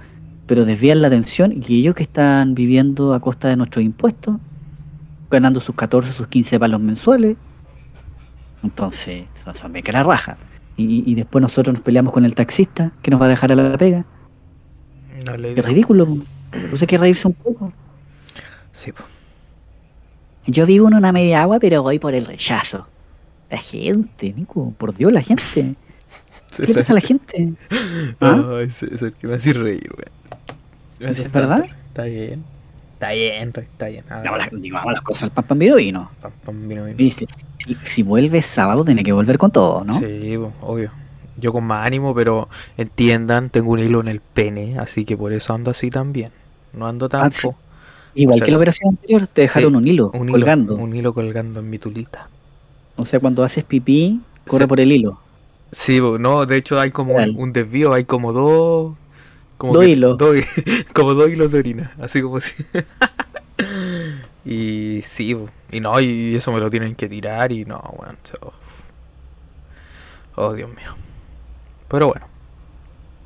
Pero 0.46 0.64
desvían 0.64 1.02
la 1.02 1.09
atención 1.09 1.52
y 1.52 1.80
ellos 1.80 1.94
que 1.94 2.04
están 2.04 2.54
viviendo 2.54 3.14
a 3.14 3.20
costa 3.20 3.48
de 3.48 3.56
nuestros 3.56 3.85
impuestos, 3.85 4.37
ganando 5.30 5.61
sus 5.61 5.74
14, 5.74 6.12
sus 6.12 6.28
15 6.28 6.61
palos 6.61 6.80
mensuales. 6.80 7.37
Entonces, 8.62 9.24
son, 9.54 9.72
bien 9.72 9.85
que 9.85 9.92
la 9.92 10.02
raja. 10.02 10.37
Y, 10.76 11.11
y 11.11 11.14
después 11.14 11.42
nosotros 11.42 11.74
nos 11.74 11.82
peleamos 11.82 12.12
con 12.12 12.24
el 12.24 12.35
taxista 12.35 12.92
que 13.02 13.11
nos 13.11 13.20
va 13.20 13.26
a 13.26 13.28
dejar 13.28 13.50
a 13.52 13.54
la 13.56 13.78
pega. 13.78 14.04
No 15.26 15.37
le 15.37 15.52
Es 15.52 15.64
ridículo. 15.64 16.06
Entonces 16.52 16.82
hay 16.82 16.87
que 16.87 16.98
reírse 16.98 17.26
un 17.26 17.35
poco. 17.35 17.72
Sí, 18.72 18.92
po. 18.92 19.02
Yo 20.46 20.66
vivo 20.66 20.88
en 20.88 20.94
una 20.94 21.12
media 21.12 21.42
agua, 21.42 21.59
pero 21.61 21.82
voy 21.82 21.98
por 21.98 22.14
el 22.14 22.26
rechazo. 22.26 22.87
La 23.50 23.59
gente, 23.59 24.32
Nico, 24.32 24.72
por 24.78 24.94
Dios, 24.94 25.12
la 25.12 25.22
gente. 25.22 25.74
¿Qué 26.57 26.66
le 26.66 26.74
pasa 26.74 26.92
a 26.92 26.94
la 26.94 27.01
gente? 27.01 27.53
¿Ah? 28.20 28.59
Ay, 28.61 28.68
César, 28.70 29.12
que 29.12 29.26
me 29.26 29.34
hace 29.34 29.53
reír, 29.53 29.90
hace 31.07 31.22
¿Es 31.26 31.32
verdad? 31.32 31.64
Está 31.88 32.05
bien. 32.05 32.44
Está 32.94 33.11
bien, 33.11 33.49
está- 33.49 33.61
está 33.61 33.86
bien. 33.88 34.05
Digamos 34.62 34.92
las, 34.92 35.03
cosas 35.03 35.24
al 35.24 35.30
pan 35.32 35.44
pan 35.44 35.59
vino 35.59 35.76
vino. 35.76 36.11
pam, 36.20 36.32
pam, 36.44 36.68
vino, 36.68 36.84
vino. 36.86 37.11
Si, 37.11 37.26
si 37.84 38.03
vuelve 38.03 38.40
sábado, 38.40 38.84
tiene 38.86 39.05
que 39.05 39.12
volver 39.12 39.36
con 39.36 39.51
todo, 39.51 39.84
¿no? 39.84 39.92
Sí, 39.92 40.36
obvio. 40.62 40.90
Yo 41.36 41.53
con 41.53 41.64
más 41.64 41.86
ánimo, 41.86 42.14
pero 42.14 42.49
entiendan, 42.78 43.51
tengo 43.51 43.72
un 43.72 43.80
hilo 43.80 44.01
en 44.01 44.09
el 44.09 44.20
pene, 44.20 44.78
así 44.78 45.05
que 45.05 45.14
por 45.14 45.34
eso 45.34 45.53
ando 45.53 45.70
así 45.72 45.90
también. 45.90 46.30
No 46.72 46.86
ando 46.86 47.11
tan 47.11 47.26
Ah, 47.26 47.30
Igual 48.16 48.34
O 48.34 48.38
sea, 48.38 48.44
que 48.46 48.50
la 48.52 48.56
operación 48.58 48.88
anterior, 48.90 49.26
te 49.28 49.42
dejaron 49.42 49.70
sí, 49.70 49.76
un 49.76 49.86
hilo 49.86 50.10
un 50.14 50.22
hilo, 50.28 50.32
colgando. 50.32 50.74
un 50.76 50.94
hilo 50.96 51.14
colgando 51.14 51.60
en 51.60 51.70
mi 51.70 51.78
tulita. 51.78 52.28
O 52.96 53.04
sea, 53.06 53.20
cuando 53.20 53.44
haces 53.44 53.62
pipí, 53.62 54.20
corre 54.46 54.64
Sí. 54.64 54.68
por 54.68 54.80
el 54.80 54.90
hilo. 54.90 55.20
Sí, 55.70 56.00
no, 56.00 56.46
de 56.46 56.56
hecho 56.56 56.80
hay 56.80 56.90
como 56.90 57.14
un, 57.14 57.52
desvío, 57.52 57.92
hay 57.92 58.04
como 58.04 58.32
dos... 58.32 58.96
Como 59.58 59.72
Dos 59.74 59.86
hilos. 59.86 60.18
como 60.94 61.14
dos 61.14 61.30
hilos 61.30 61.52
de 61.52 61.58
orina, 61.58 61.94
así 62.00 62.20
como 62.22 62.40
si... 62.40 62.54
y 64.44 65.00
sí, 65.02 65.36
y 65.72 65.80
no, 65.80 65.98
y 66.00 66.34
eso 66.36 66.52
me 66.52 66.60
lo 66.60 66.70
tienen 66.70 66.94
que 66.94 67.08
tirar 67.08 67.52
y 67.52 67.64
no, 67.64 67.78
weón. 67.98 68.16
so- 68.22 68.52
Oh, 70.38 70.52
Dios 70.52 70.68
mío. 70.68 70.94
Pero 71.88 72.08
bueno, 72.08 72.26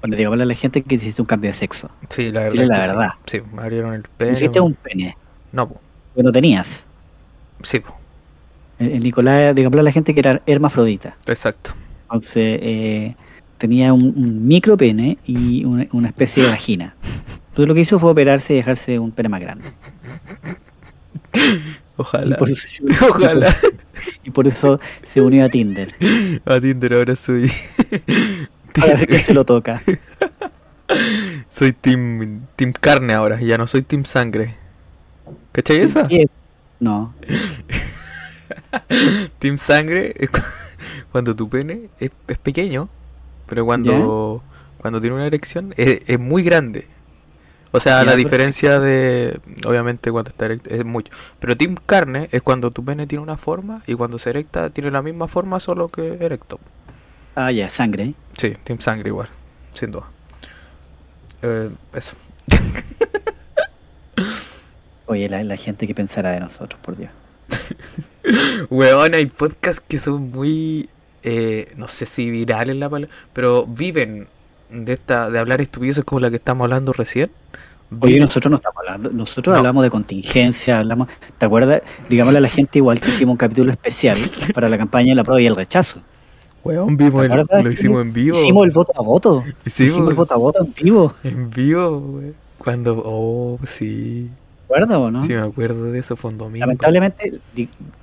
Bueno, 0.01 0.17
digámosle 0.17 0.45
a 0.45 0.47
la 0.47 0.55
gente 0.55 0.83
que 0.83 0.95
hiciste 0.95 1.21
un 1.23 1.27
cambio 1.27 1.51
de 1.51 1.55
sexo. 1.55 1.91
sí, 2.09 2.31
la 2.33 2.41
verdad. 2.45 2.53
Dile 2.53 2.63
es 2.65 2.69
la 2.69 2.77
que 2.77 2.83
sí. 2.83 2.89
verdad. 2.91 3.11
Sí, 3.27 3.41
me 3.55 3.63
abrieron 3.63 3.95
el 3.95 4.03
pene. 4.03 4.33
Hiciste 4.33 4.61
un 4.61 4.75
pene, 4.75 5.17
No, 5.53 5.69
po. 5.69 5.81
que 6.15 6.23
no 6.23 6.33
tenías. 6.33 6.87
sí, 7.63 7.81
po. 7.81 7.97
El, 8.79 8.93
el 8.93 9.01
Nicolás, 9.01 9.55
digámosle 9.55 9.81
a 9.81 9.85
la 9.85 9.93
gente 9.93 10.15
que 10.15 10.21
era 10.21 10.41
hermafrodita. 10.47 11.17
exacto. 11.27 11.73
Entonces, 12.05 12.59
eh, 12.63 13.15
tenía 13.59 13.93
un, 13.93 14.03
un 14.17 14.49
micro 14.49 14.77
pene 14.77 15.19
y 15.27 15.65
una, 15.67 15.87
una 15.93 16.09
especie 16.09 16.43
de 16.43 16.49
vagina. 16.49 16.95
Entonces 17.51 17.67
lo 17.69 17.75
que 17.75 17.81
hizo 17.81 17.99
fue 17.99 18.11
operarse 18.11 18.55
y 18.55 18.57
dejarse 18.57 18.99
un 18.99 19.11
pene 19.13 19.29
más 19.29 19.41
grande. 19.43 19.65
Y 21.35 21.39
Ojalá. 21.97 22.37
por 22.39 22.49
eso 22.49 22.83
Ojalá. 23.09 23.55
y 24.25 24.31
por 24.31 24.49
eso 24.49 24.81
se 25.03 25.21
unió 25.21 25.45
a 25.45 25.49
Tinder. 25.51 25.95
A 26.47 26.59
Tinder 26.61 26.95
ahora 26.95 27.15
soy. 27.15 27.51
Para 28.79 28.95
ver 28.95 29.07
que 29.07 29.19
se 29.19 29.35
lo 29.35 29.45
toca. 29.45 29.83
soy 31.49 31.73
team, 31.73 32.47
team 32.57 32.73
carne 32.73 33.15
ahora, 33.15 33.41
ya 33.41 33.59
no 33.59 33.67
soy 33.67 33.83
team 33.83 34.05
sangre. 34.05 34.57
¿Cachai 35.53 35.81
esa? 35.81 36.09
No. 36.79 37.15
Team 39.39 39.59
sangre 39.59 40.15
es 40.17 40.31
cuando 41.13 41.37
tu 41.37 41.49
pene 41.49 41.89
es, 41.99 42.11
es 42.27 42.39
pequeño, 42.39 42.89
pero 43.47 43.65
cuando, 43.65 44.43
cuando 44.79 45.01
tiene 45.01 45.17
una 45.17 45.27
erección 45.27 45.75
es, 45.77 46.01
es 46.07 46.19
muy 46.19 46.43
grande. 46.43 46.89
O 47.73 47.79
sea, 47.79 48.05
la 48.05 48.17
diferencia 48.17 48.81
de, 48.81 49.39
obviamente 49.65 50.11
cuando 50.11 50.31
está 50.31 50.47
erecto 50.47 50.71
es 50.71 50.85
mucho. 50.85 51.13
Pero 51.39 51.57
team 51.57 51.77
carne 51.87 52.29
es 52.33 52.43
cuando 52.43 52.73
tu 52.73 52.85
pene 52.85 53.07
tiene 53.07 53.23
una 53.23 53.37
forma 53.37 53.83
y 53.87 53.95
cuando 53.95 54.19
se 54.19 54.31
erecta 54.31 54.71
tiene 54.71 54.91
la 54.91 55.03
misma 55.03 55.29
forma 55.29 55.61
solo 55.61 55.89
que 55.89 56.19
erecto. 56.21 56.59
Ah, 57.37 57.53
ya, 57.53 57.71
sangre. 57.71 58.15
Sí, 58.41 58.55
team 58.65 58.81
sangre 58.81 59.09
igual, 59.11 59.29
sin 59.75 59.91
duda. 59.91 60.07
Eh, 61.43 61.69
eso. 61.93 62.17
Oye, 65.07 65.29
la, 65.29 65.45
la 65.45 65.57
gente 65.59 65.87
que 65.87 65.95
pensará 65.95 66.31
de 66.31 66.41
nosotros, 66.41 66.81
por 66.83 66.97
Dios. 66.97 67.11
Weón, 68.71 69.13
hay 69.13 69.27
podcasts 69.27 69.85
que 69.87 69.99
son 69.99 70.31
muy, 70.31 70.89
eh, 71.23 71.71
no 71.77 71.87
sé 71.87 72.07
si 72.07 72.31
virales 72.31 72.77
la 72.77 72.89
palabra, 72.89 73.15
pero 73.35 73.67
viven 73.67 74.27
de 74.71 74.95
esta, 74.95 75.29
de 75.29 75.39
hablar 75.39 75.61
estupideces 75.61 76.05
como 76.05 76.21
la 76.21 76.31
que 76.31 76.37
estamos 76.37 76.65
hablando 76.65 76.95
recién. 76.95 77.31
Oye, 78.01 78.19
nosotros 78.21 78.51
no 78.51 78.57
estamos 78.57 78.79
hablando, 78.79 79.11
nosotros 79.11 79.53
No. 79.53 79.59
hablamos 79.59 79.83
de 79.83 79.91
contingencia, 79.91 80.79
hablamos, 80.79 81.09
¿te 81.37 81.45
acuerdas? 81.45 81.83
Digámosle 82.09 82.39
a 82.39 82.41
la 82.41 82.49
gente 82.49 82.79
igual 82.79 83.01
que 83.03 83.11
hicimos 83.11 83.33
un 83.33 83.37
capítulo 83.37 83.71
especial 83.71 84.17
para 84.55 84.71
la 84.71 84.79
campaña 84.79 85.11
de 85.11 85.17
la 85.17 85.25
prueba 85.25 85.43
y 85.43 85.47
el 85.47 85.57
rechazo. 85.57 86.01
Weón, 86.63 86.97
vimos 86.97 87.27
¿Te 87.27 87.35
el- 87.59 87.65
lo 87.65 87.71
hicimos 87.71 88.03
en 88.03 88.13
vivo. 88.13 88.37
Hicimos 88.39 88.67
el 88.67 88.73
voto 88.73 88.93
a 88.97 89.03
voto. 89.03 89.45
Hicimos 89.65 89.91
Hicimos 89.93 90.11
el 90.11 90.15
voto 90.17 90.35
a 90.35 90.37
voto 90.37 90.65
en 90.65 90.75
vivo. 90.75 91.13
en 91.25 91.51
vivo, 91.51 91.99
weón. 91.99 92.35
Cuando, 92.59 93.03
oh, 93.05 93.59
sí, 93.65 94.29
¿Te 94.69 94.75
acuerdas 94.75 94.99
o 94.99 95.11
no? 95.11 95.21
sí 95.23 95.33
me 95.33 95.41
acuerdo 95.41 95.85
de 95.85 95.99
eso, 95.99 96.15
fue 96.17 96.31
un 96.31 96.39
domingo. 96.39 96.61
Lamentablemente 96.67 97.41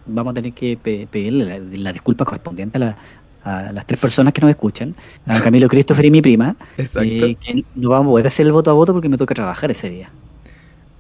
vamos 0.07 0.31
a 0.31 0.33
tener 0.33 0.53
que 0.53 0.75
pe- 0.81 1.07
pedirle 1.09 1.59
la, 1.59 1.77
la 1.77 1.93
disculpa 1.93 2.25
correspondiente 2.25 2.77
a, 2.77 2.79
la- 2.79 2.97
a 3.43 3.71
las 3.71 3.85
tres 3.85 3.99
personas 3.99 4.33
que 4.33 4.41
nos 4.41 4.49
escuchan, 4.49 4.95
a 5.27 5.39
Camilo 5.39 5.67
Christopher 5.69 6.05
y 6.05 6.11
mi 6.11 6.21
prima, 6.23 6.55
Exacto. 6.77 7.07
eh, 7.07 7.35
que 7.39 7.63
no 7.75 7.89
vamos 7.89 8.07
a 8.07 8.09
poder 8.13 8.27
hacer 8.27 8.45
el 8.47 8.51
voto 8.51 8.71
a 8.71 8.73
voto 8.73 8.91
porque 8.93 9.07
me 9.07 9.17
toca 9.17 9.35
trabajar 9.35 9.69
ese 9.71 9.89
día. 9.91 10.09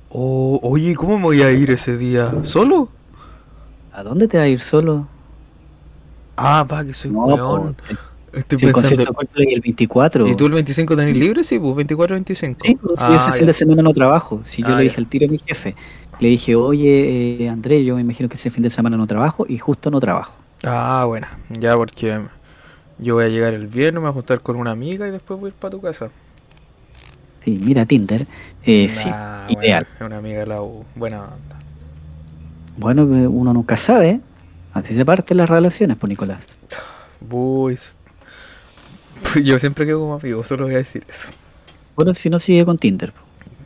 Oh, 0.09 0.59
oye, 0.63 0.95
¿cómo 0.95 1.17
me 1.17 1.23
voy 1.23 1.41
a 1.41 1.51
ir 1.51 1.69
ese 1.71 1.97
día? 1.97 2.31
¿Solo? 2.43 2.89
¿A 3.91 4.03
dónde 4.03 4.27
te 4.27 4.37
vas 4.37 4.45
a 4.45 4.49
ir 4.49 4.59
solo? 4.61 5.07
Ah, 6.37 6.65
pa, 6.67 6.85
que 6.85 6.93
soy 6.93 7.11
No, 7.11 7.25
weón. 7.25 7.75
Estoy 8.33 8.59
si 8.59 8.65
el 8.67 8.71
concierto 8.71 8.97
pensando. 8.97 9.13
Coldplay 9.17 9.53
el 9.55 9.61
24. 9.61 10.27
¿Y 10.27 10.35
tú 10.35 10.45
el 10.45 10.51
25 10.53 10.95
tenés 10.95 11.17
libre? 11.17 11.43
Sí, 11.43 11.57
pues 11.59 11.75
24-25. 11.75 12.57
Sí, 12.67 12.75
pues, 12.79 12.99
yo 12.99 13.05
Ah, 13.05 13.15
ese 13.17 13.31
ya. 13.31 13.37
fin 13.37 13.45
de 13.47 13.53
semana 13.53 13.81
no 13.81 13.93
trabajo. 13.93 14.41
Si 14.45 14.61
yo 14.61 14.73
Ah, 14.73 14.77
le 14.77 14.83
dije 14.83 14.97
al 14.99 15.07
tiro 15.07 15.25
a 15.27 15.29
mi 15.29 15.39
jefe, 15.39 15.75
le 16.19 16.27
dije, 16.29 16.55
oye, 16.55 17.43
eh, 17.45 17.49
Andrés, 17.49 17.83
yo 17.85 17.95
me 17.95 18.01
imagino 18.01 18.29
que 18.29 18.35
ese 18.35 18.49
fin 18.51 18.61
de 18.63 18.69
semana 18.69 18.95
no 18.97 19.07
trabajo 19.07 19.45
y 19.49 19.57
justo 19.57 19.89
no 19.89 19.99
trabajo. 19.99 20.33
Ah, 20.63 21.05
bueno, 21.07 21.27
ya 21.49 21.75
porque 21.75 22.19
yo 22.99 23.15
voy 23.15 23.25
a 23.25 23.29
llegar 23.29 23.53
el 23.53 23.67
viernes, 23.67 23.95
me 23.95 24.01
voy 24.01 24.09
a 24.09 24.13
juntar 24.13 24.41
con 24.41 24.57
una 24.57 24.71
amiga 24.71 25.07
y 25.07 25.11
después 25.11 25.39
voy 25.39 25.47
a 25.47 25.49
ir 25.49 25.55
para 25.55 25.71
tu 25.71 25.81
casa. 25.81 26.09
Sí, 27.43 27.59
mira 27.63 27.85
Tinder. 27.85 28.27
Eh, 28.63 28.87
sí, 28.89 29.09
Nah, 29.09 29.49
ideal. 29.51 29.85
bueno, 29.85 29.95
es 29.95 30.01
una 30.05 30.17
amiga 30.17 30.39
de 30.41 30.45
la 30.47 30.61
U, 30.61 30.83
buena 30.95 31.21
onda. 31.23 31.55
Bueno, 32.77 33.03
eh, 33.15 33.27
uno 33.27 33.53
nunca 33.53 33.77
sabe. 33.77 34.19
Así 34.77 34.93
se 34.95 35.05
parten 35.05 35.37
las 35.37 35.49
relaciones, 35.49 35.97
pues 35.97 36.09
Nicolás. 36.09 36.41
Boys. 37.19 37.93
Yo 39.43 39.57
siempre 39.59 39.85
quedo 39.85 39.99
como 40.01 40.15
amigo, 40.15 40.43
solo 40.43 40.65
voy 40.65 40.75
a 40.75 40.77
decir 40.79 41.03
eso. 41.07 41.29
Bueno, 41.95 42.13
si 42.13 42.29
no 42.29 42.39
sigue 42.39 42.63
con 42.65 42.77
Tinder. 42.77 43.13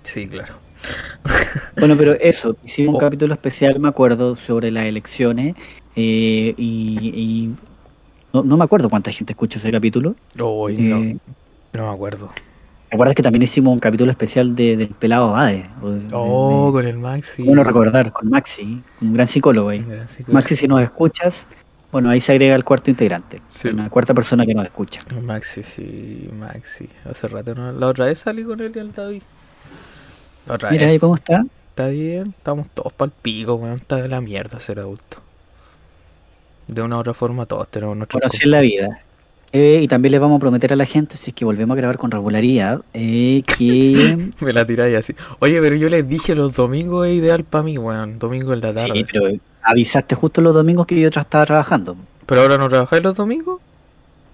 Sí, 0.04 0.26
claro. 0.26 0.56
Bueno, 1.78 1.96
pero 1.98 2.14
eso, 2.14 2.56
hicimos 2.64 2.92
un 2.92 2.96
Oh. 2.96 3.00
capítulo 3.00 3.34
especial, 3.34 3.78
me 3.80 3.90
acuerdo, 3.90 4.36
sobre 4.36 4.72
las 4.72 4.86
elecciones. 4.86 5.56
eh, 5.96 6.54
y 6.58 6.98
y 7.14 7.56
no, 8.34 8.44
no 8.44 8.56
me 8.58 8.64
acuerdo 8.64 8.90
cuánta 8.90 9.12
gente 9.12 9.34
escucha 9.34 9.60
ese 9.60 9.72
capítulo. 9.72 10.16
Hoy 10.40 10.76
Eh, 10.76 10.80
no, 10.80 11.00
no 11.84 11.90
me 11.90 11.94
acuerdo. 11.94 12.30
¿Te 12.92 12.96
acuerdas 12.98 13.16
que 13.16 13.24
también 13.24 13.42
hicimos 13.44 13.72
un 13.72 13.80
capítulo 13.80 14.12
especial 14.12 14.54
de, 14.54 14.76
del 14.76 14.90
pelado 14.90 15.30
Abade? 15.30 15.66
O 15.82 15.92
de- 15.92 16.00
de- 16.02 16.08
Oh, 16.12 16.66
de- 16.68 16.72
con 16.74 16.88
el 16.88 16.98
Maxi. 16.98 17.42
bueno 17.44 17.64
recordar, 17.64 18.12
con 18.12 18.30
Maxi, 18.30 18.84
un 19.00 19.14
gran 19.14 19.30
psicólogo 19.30 19.70
ahí. 19.70 19.86
Maxi, 20.28 20.58
si 20.58 20.68
nos 20.68 20.82
escuchas, 20.82 21.48
bueno, 21.94 22.10
ahí 22.10 22.20
se 22.20 22.34
agrega 22.34 22.54
el 22.54 22.66
cuarto 22.66 22.90
integrante, 22.90 23.42
Sí. 23.48 23.70
una 23.70 23.90
cuarta 23.90 24.14
persona 24.14 24.46
que 24.46 24.54
nos 24.54 24.66
escucha. 24.66 25.00
Maxi, 25.24 25.64
sí, 25.64 26.30
Maxi. 26.38 26.90
Hace 27.10 27.30
rato 27.30 27.56
no. 27.56 27.72
La 27.72 27.88
otra 27.88 28.08
vez 28.08 28.20
salí 28.20 28.44
con 28.44 28.60
él 28.60 28.74
y 28.76 28.80
el 28.80 28.92
David. 28.92 29.22
La 30.48 30.56
otra 30.56 30.72
Mira 30.72 30.84
vez. 30.84 30.92
ahí 30.92 31.00
cómo 31.00 31.16
está. 31.16 31.46
Está 31.70 31.88
bien, 31.88 32.36
estamos 32.38 32.68
todos 32.74 32.92
para 32.92 33.06
el 33.08 33.14
pico, 33.22 33.54
weón. 33.56 33.76
Está 33.78 33.96
de 34.02 34.10
la 34.10 34.20
mierda 34.20 34.60
ser 34.60 34.80
adulto. 34.80 35.20
De 36.68 36.82
una 36.82 36.98
u 36.98 37.00
otra 37.00 37.14
forma, 37.14 37.46
todos 37.46 37.70
tenemos 37.70 37.96
nuestros. 37.96 38.20
Bueno, 38.20 38.28
así 38.34 38.44
es 38.44 38.50
la 38.50 38.60
vida. 38.60 39.00
Eh, 39.54 39.82
y 39.84 39.88
también 39.88 40.12
le 40.14 40.20
vamos 40.20 40.38
a 40.38 40.40
prometer 40.40 40.72
a 40.72 40.76
la 40.78 40.86
gente, 40.86 41.18
si 41.18 41.32
es 41.32 41.36
que 41.36 41.44
volvemos 41.44 41.76
a 41.76 41.78
grabar 41.78 41.98
con 41.98 42.10
regularidad, 42.10 42.82
eh, 42.94 43.44
que... 43.46 44.30
Me 44.40 44.54
la 44.54 44.66
tiráis 44.66 44.96
así. 44.98 45.14
Oye, 45.40 45.60
pero 45.62 45.76
yo 45.76 45.90
les 45.90 46.08
dije 46.08 46.36
los 46.36 46.56
domingos 46.56 47.08
es 47.08 47.16
ideal 47.16 47.44
para 47.44 47.64
mí, 47.64 47.78
weón. 47.78 48.18
Domingo 48.18 48.54
en 48.54 48.62
la 48.62 48.74
tarde. 48.74 48.92
sí, 48.94 49.06
pero 49.12 49.36
avisaste 49.64 50.16
justo 50.16 50.42
los 50.42 50.54
domingos 50.54 50.88
que 50.88 51.00
yo 51.00 51.10
estaba 51.10 51.46
trabajando. 51.46 51.98
Pero 52.26 52.42
ahora 52.42 52.58
no 52.58 52.70
trabajáis 52.70 53.04
los 53.04 53.16
domingos. 53.16 53.60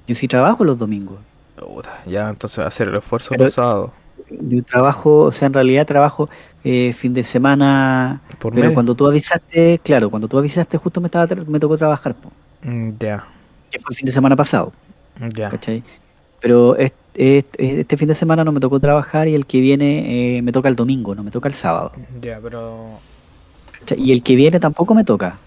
Yo 0.08 0.14
sí 0.16 0.28
trabajo 0.28 0.64
los 0.64 0.78
domingos. 0.78 1.18
Puta, 1.56 2.02
ya, 2.06 2.30
entonces 2.30 2.64
hacer 2.64 2.90
el 2.90 2.96
esfuerzo 2.98 3.30
Pero- 3.32 3.48
sábados. 3.48 3.92
Yo 4.30 4.62
trabajo, 4.62 5.20
o 5.20 5.32
sea, 5.32 5.46
en 5.48 5.54
realidad 5.54 5.86
trabajo 5.88 6.30
eh, 6.64 6.92
fin 6.92 7.14
de 7.14 7.24
semana, 7.24 8.20
Por 8.40 8.54
pero 8.54 8.74
cuando 8.74 8.94
tú 8.94 9.08
avisaste, 9.08 9.80
claro, 9.82 10.10
cuando 10.10 10.28
tú 10.28 10.38
avisaste 10.38 10.78
justo 10.78 11.00
me 11.00 11.08
estaba 11.08 11.28
me 11.48 11.60
tocó 11.60 11.78
trabajar, 11.78 12.14
Mm, 12.62 12.90
Ya, 13.00 13.24
que 13.72 13.80
fue 13.80 13.92
el 13.92 13.96
fin 13.96 14.06
de 14.06 14.12
semana 14.12 14.36
pasado, 14.36 14.74
ya. 15.34 15.50
¿cachai? 15.50 15.84
Pero 16.40 16.76
est- 16.78 16.94
est- 17.16 17.56
este, 17.58 17.98
fin 17.98 18.08
de 18.08 18.16
semana 18.16 18.44
no 18.44 18.52
me 18.52 18.60
tocó 18.60 18.80
trabajar 18.80 19.28
y 19.28 19.34
el 19.36 19.46
que 19.46 19.60
viene 19.60 20.38
eh, 20.38 20.42
me 20.42 20.52
toca 20.52 20.70
el 20.70 20.76
domingo, 20.76 21.16
no 21.16 21.24
me 21.24 21.32
toca 21.32 21.48
el 21.48 21.56
sábado. 21.56 21.92
Ya, 22.22 22.40
pero. 22.42 23.00
¿cachai? 23.80 24.02
Y 24.02 24.12
el 24.12 24.22
que 24.24 24.36
viene 24.36 24.60
tampoco 24.60 24.94
me 24.94 25.04
toca, 25.04 25.38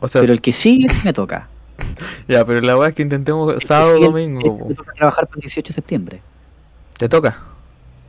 O 0.00 0.08
sea, 0.08 0.20
pero 0.20 0.32
el 0.32 0.40
que 0.40 0.52
sigue 0.52 0.88
sí 0.88 1.02
me 1.04 1.12
toca. 1.12 1.48
ya, 2.28 2.44
pero 2.44 2.60
la 2.60 2.76
weá 2.76 2.88
es 2.88 2.94
que 2.94 3.02
intentemos 3.02 3.54
El 3.54 3.60
sábado 3.62 3.94
sigue, 3.94 4.06
domingo. 4.06 4.66
Me 4.68 4.74
toca 4.74 4.92
trabajar 4.92 5.26
para 5.28 5.36
el 5.38 5.42
18 5.42 5.68
de 5.68 5.74
septiembre. 5.74 6.22
¿Te 6.96 7.08
toca? 7.08 7.38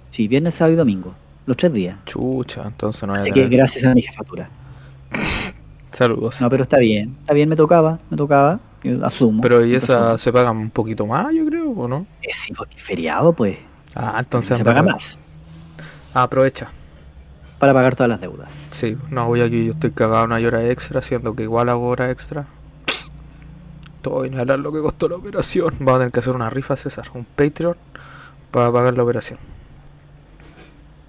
Sí, 0.10 0.28
viernes, 0.28 0.56
sábado 0.56 0.74
y 0.74 0.78
domingo, 0.78 1.14
los 1.46 1.56
tres 1.56 1.72
días. 1.72 1.96
Chucha, 2.06 2.64
entonces 2.66 3.04
no 3.04 3.14
Así 3.14 3.30
que 3.30 3.42
tener- 3.44 3.50
gracias 3.58 3.86
a 3.86 3.94
mi 3.94 4.02
jefatura. 4.02 4.50
Saludos. 5.92 6.40
No, 6.42 6.50
pero 6.50 6.64
está 6.64 6.78
bien, 6.78 7.16
está 7.22 7.34
bien, 7.34 7.50
me 7.50 7.56
tocaba, 7.56 8.00
me 8.10 8.18
tocaba, 8.18 8.60
asumo. 9.04 9.42
pero 9.42 9.66
y 9.66 9.74
esa 9.76 10.18
se 10.18 10.32
pagan 10.32 10.56
un 10.58 10.70
poquito 10.70 11.06
más, 11.08 11.34
yo 11.34 11.46
creo, 11.46 11.70
¿o 11.72 11.88
no? 11.88 12.06
Eh, 12.22 12.28
sí, 12.32 12.54
porque 12.54 12.76
es 12.78 12.84
feriado, 12.84 13.34
pues. 13.34 13.58
Ah, 13.96 14.18
entonces 14.20 14.58
se 14.58 14.64
paga 14.64 14.84
más 14.84 15.18
Ah, 16.14 16.24
aprovecha. 16.24 16.70
para 17.58 17.74
pagar 17.74 17.96
todas 17.96 18.10
las 18.10 18.22
deudas. 18.22 18.52
Sí, 18.72 18.96
no 19.10 19.28
voy 19.28 19.42
aquí, 19.42 19.66
yo 19.66 19.72
estoy 19.72 19.92
cagado 19.92 20.26
una 20.26 20.36
hora 20.36 20.68
extra, 20.70 21.02
siendo 21.02 21.36
que 21.36 21.44
igual 21.44 21.70
hago 21.70 21.88
hora 21.88 22.10
extra. 22.12 22.46
Todo 24.02 24.26
inhalar 24.26 24.60
lo 24.60 24.72
que 24.72 24.80
costó 24.82 25.10
la 25.10 25.16
operación. 25.18 25.74
Vamos 25.80 25.96
a 25.96 25.98
tener 26.00 26.12
que 26.12 26.20
hacer 26.22 26.36
una 26.36 26.50
rifa, 26.50 26.78
César, 26.78 27.08
un 27.14 27.26
Patreon 27.26 27.76
para 28.52 28.72
pagar 28.72 28.96
la 28.96 29.04
operación. 29.04 29.40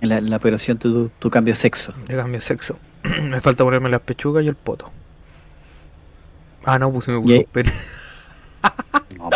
En 0.01 0.09
la, 0.09 0.18
en 0.18 0.28
la 0.31 0.37
operación 0.39 0.78
tu, 0.78 1.09
tu 1.18 1.31
cambio 1.31 1.55
de 1.55 1.61
sexo. 1.61 1.93
De 2.09 2.16
cambio 2.16 2.35
de 2.39 2.41
sexo. 2.41 2.76
me 3.30 3.40
falta 3.40 3.64
ponerme 3.64 3.88
las 3.88 4.01
pechugas 4.01 4.44
y 4.44 4.48
el 4.48 4.55
poto. 4.57 4.90
Ah, 6.64 6.78
no, 6.78 6.92
pues 6.92 7.09
me 7.09 7.18
puso 7.20 7.34
Y- 7.34 7.44
pene. 7.44 7.72
No, 9.16 9.30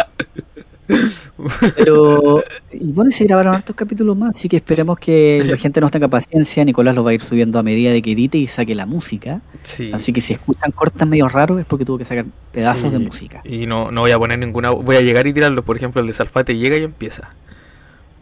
Pero, 1.77 2.43
y 2.73 2.93
bueno, 2.93 3.11
se 3.11 3.25
grabaron 3.25 3.55
hartos 3.55 3.75
capítulos 3.75 4.17
más, 4.17 4.37
así 4.37 4.49
que 4.49 4.57
esperemos 4.59 4.99
que 4.99 5.43
la 5.45 5.57
gente 5.57 5.81
nos 5.81 5.91
tenga 5.91 6.09
paciencia. 6.09 6.65
Nicolás 6.65 6.95
lo 6.95 7.03
va 7.03 7.11
a 7.11 7.15
ir 7.15 7.21
subiendo 7.23 7.59
a 7.59 7.63
medida 7.63 7.91
de 7.91 8.03
que 8.03 8.13
edite 8.13 8.39
y 8.39 8.47
saque 8.47 8.75
la 8.75 8.87
música. 8.87 9.41
Sí. 9.63 9.91
Así 9.93 10.13
que 10.13 10.21
si 10.21 10.35
escuchan 10.35 10.71
cortes 10.73 11.07
medio 11.07 11.29
raros 11.29 11.59
es 11.61 11.67
porque 11.67 11.85
tuvo 11.85 11.99
que 11.99 12.05
sacar 12.05 12.27
pedazos 12.53 12.83
Sí. 12.85 12.91
de 12.91 12.99
música. 12.99 13.41
Y 13.45 13.67
no, 13.67 13.91
no 13.91 14.03
voy 14.03 14.11
a 14.13 14.19
poner 14.19 14.39
ninguna. 14.39 14.71
Voy 14.71 14.97
a 14.97 15.01
llegar 15.01 15.27
y 15.27 15.33
tirarlos. 15.33 15.65
Por 15.65 15.77
ejemplo, 15.77 16.01
el 16.03 16.07
de 16.07 16.13
Salfate 16.13 16.57
llega 16.57 16.77
y 16.77 16.83
empieza. 16.85 17.31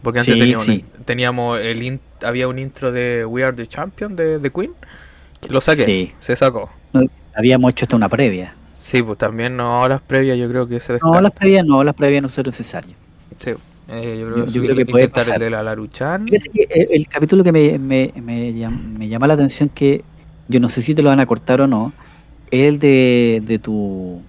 Porque 0.01 0.19
antes 0.19 0.33
Sí, 0.33 0.39
teníamos, 0.39 0.67
teníamos 1.05 1.59
el 1.59 1.83
in- 1.83 2.01
había 2.25 2.47
un 2.47 2.59
intro 2.59 2.91
de 2.91 3.25
We 3.25 3.43
Are 3.43 3.55
the 3.55 3.67
Champion 3.67 4.15
de 4.15 4.39
The 4.39 4.49
Queen. 4.49 4.71
Lo 5.49 5.61
saqué. 5.61 5.85
Sí. 5.85 6.11
Se 6.19 6.35
sacó. 6.35 6.69
No, 6.93 7.01
habíamos 7.35 7.71
hecho 7.71 7.85
hasta 7.85 7.95
una 7.95 8.09
previa. 8.09 8.55
Sí, 8.71 9.01
pues 9.01 9.17
también 9.17 9.55
no 9.55 9.81
horas 9.81 10.01
previas 10.05 10.37
yo 10.37 10.49
creo 10.49 10.67
que 10.67 10.79
se 10.79 10.89
No, 10.89 10.95
descarga. 10.95 11.21
las 11.21 11.31
previas 11.31 11.65
no, 11.65 11.83
las 11.83 11.95
previas 11.95 12.21
no 12.23 12.29
son 12.29 12.43
necesarias. 12.45 12.97
Sí. 13.39 13.51
Eh, 13.89 14.17
yo 14.19 14.27
creo 14.27 14.37
Yo- 14.37 14.45
que, 14.45 14.51
yo 14.51 14.61
creo 14.63 14.75
que 14.75 14.85
puede 14.85 15.03
intentar 15.05 15.23
pasar. 15.23 15.35
el 15.35 15.41
de 15.41 15.49
la 15.49 15.63
Laruchan. 15.63 16.27
El, 16.29 16.87
el 16.91 17.07
capítulo 17.07 17.43
que 17.43 17.51
me, 17.51 17.77
me, 17.79 18.11
me, 18.15 18.53
llam- 18.53 18.97
me 18.97 19.07
llama 19.07 19.27
la 19.27 19.33
atención 19.35 19.69
que 19.69 20.03
yo 20.47 20.59
no 20.59 20.69
sé 20.69 20.81
si 20.81 20.93
te 20.95 21.01
lo 21.01 21.09
van 21.09 21.19
a 21.19 21.25
cortar 21.25 21.61
o 21.61 21.67
no, 21.67 21.93
es 22.51 22.67
el 22.67 22.79
de, 22.79 23.41
de 23.45 23.59
tu 23.59 24.21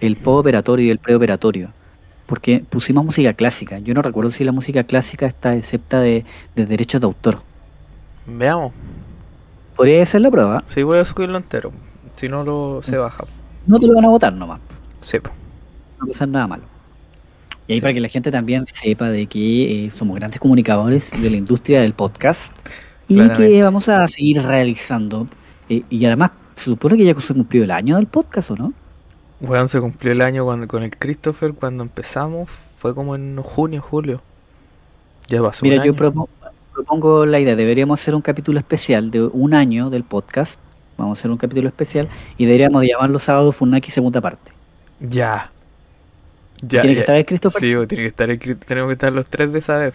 el 0.00 0.16
postoperatorio 0.16 0.86
y 0.86 0.90
el 0.90 0.98
preoperatorio. 0.98 1.70
Porque 2.26 2.64
pusimos 2.68 3.04
música 3.04 3.32
clásica. 3.34 3.78
Yo 3.80 3.92
no 3.94 4.02
recuerdo 4.02 4.30
si 4.30 4.44
la 4.44 4.52
música 4.52 4.84
clásica 4.84 5.26
está 5.26 5.54
excepta 5.56 6.00
de, 6.00 6.24
de 6.56 6.66
derechos 6.66 7.00
de 7.00 7.06
autor. 7.06 7.42
Veamos. 8.26 8.72
Podría 9.76 10.04
ser 10.06 10.20
la 10.22 10.30
prueba. 10.30 10.62
Sí, 10.66 10.82
voy 10.82 10.98
a 10.98 11.04
subirlo 11.04 11.36
entero. 11.36 11.72
Si 12.16 12.28
no, 12.28 12.44
lo 12.44 12.80
se 12.82 12.96
baja. 12.96 13.24
No 13.66 13.78
te 13.80 13.86
lo 13.86 13.94
van 13.94 14.04
a 14.04 14.08
votar 14.08 14.32
nomás. 14.32 14.60
Sí. 15.00 15.18
No 16.00 16.06
pasa 16.06 16.26
nada 16.26 16.46
malo. 16.46 16.62
Y 17.66 17.72
ahí 17.74 17.80
para 17.80 17.94
que 17.94 18.00
la 18.00 18.08
gente 18.08 18.30
también 18.30 18.66
sepa 18.66 19.08
de 19.10 19.26
que 19.26 19.86
eh, 19.86 19.90
somos 19.90 20.16
grandes 20.16 20.38
comunicadores 20.38 21.10
de 21.20 21.30
la 21.30 21.36
industria 21.36 21.80
del 21.80 21.94
podcast 21.94 22.52
y 23.08 23.14
Claramente. 23.14 23.48
que 23.48 23.62
vamos 23.62 23.88
a 23.88 24.06
seguir 24.06 24.42
realizando. 24.42 25.26
Eh, 25.68 25.82
y 25.88 26.04
además, 26.04 26.32
se 26.56 26.64
supone 26.66 26.96
que 26.96 27.04
ya 27.04 27.18
se 27.20 27.32
cumplió 27.34 27.64
el 27.64 27.70
año 27.70 27.96
del 27.96 28.06
podcast, 28.06 28.50
¿o 28.50 28.56
no? 28.56 28.72
Weón, 29.40 29.68
se 29.68 29.80
cumplió 29.80 30.12
el 30.12 30.20
año 30.20 30.44
cuando, 30.44 30.68
con 30.68 30.82
el 30.82 30.90
Christopher 30.96 31.54
cuando 31.54 31.82
empezamos. 31.82 32.50
Fue 32.76 32.94
como 32.94 33.14
en 33.14 33.36
junio, 33.42 33.80
julio. 33.82 34.20
Ya 35.28 35.42
pasó 35.42 35.64
Mira, 35.64 35.76
un 35.78 35.84
yo 35.84 35.92
año. 35.92 35.98
propo- 35.98 36.28
propongo 36.74 37.24
la 37.26 37.40
idea, 37.40 37.56
deberíamos 37.56 38.00
hacer 38.00 38.14
un 38.14 38.22
capítulo 38.22 38.58
especial 38.58 39.10
de 39.10 39.22
un 39.22 39.54
año 39.54 39.90
del 39.90 40.04
podcast. 40.04 40.60
Vamos 40.96 41.18
a 41.18 41.20
hacer 41.20 41.30
un 41.30 41.38
capítulo 41.38 41.68
especial 41.68 42.08
y 42.36 42.44
deberíamos 42.44 42.82
de 42.82 42.88
llamarlo 42.88 43.18
sábado 43.18 43.52
Funaki 43.52 43.90
segunda 43.90 44.20
parte. 44.20 44.52
Ya. 45.00 45.50
Ya, 46.62 46.80
Tiene 46.80 46.94
que 46.94 47.00
estar 47.00 47.16
el 47.16 47.26
Christopher. 47.26 47.60
Sí, 47.60 47.74
pues, 47.74 47.88
tiene 47.88 48.02
que 48.04 48.08
estar 48.08 48.30
el 48.30 48.38
tenemos 48.38 48.88
que 48.88 48.92
estar 48.92 49.12
los 49.12 49.26
tres 49.28 49.52
de 49.52 49.58
esa 49.58 49.78
vez. 49.78 49.94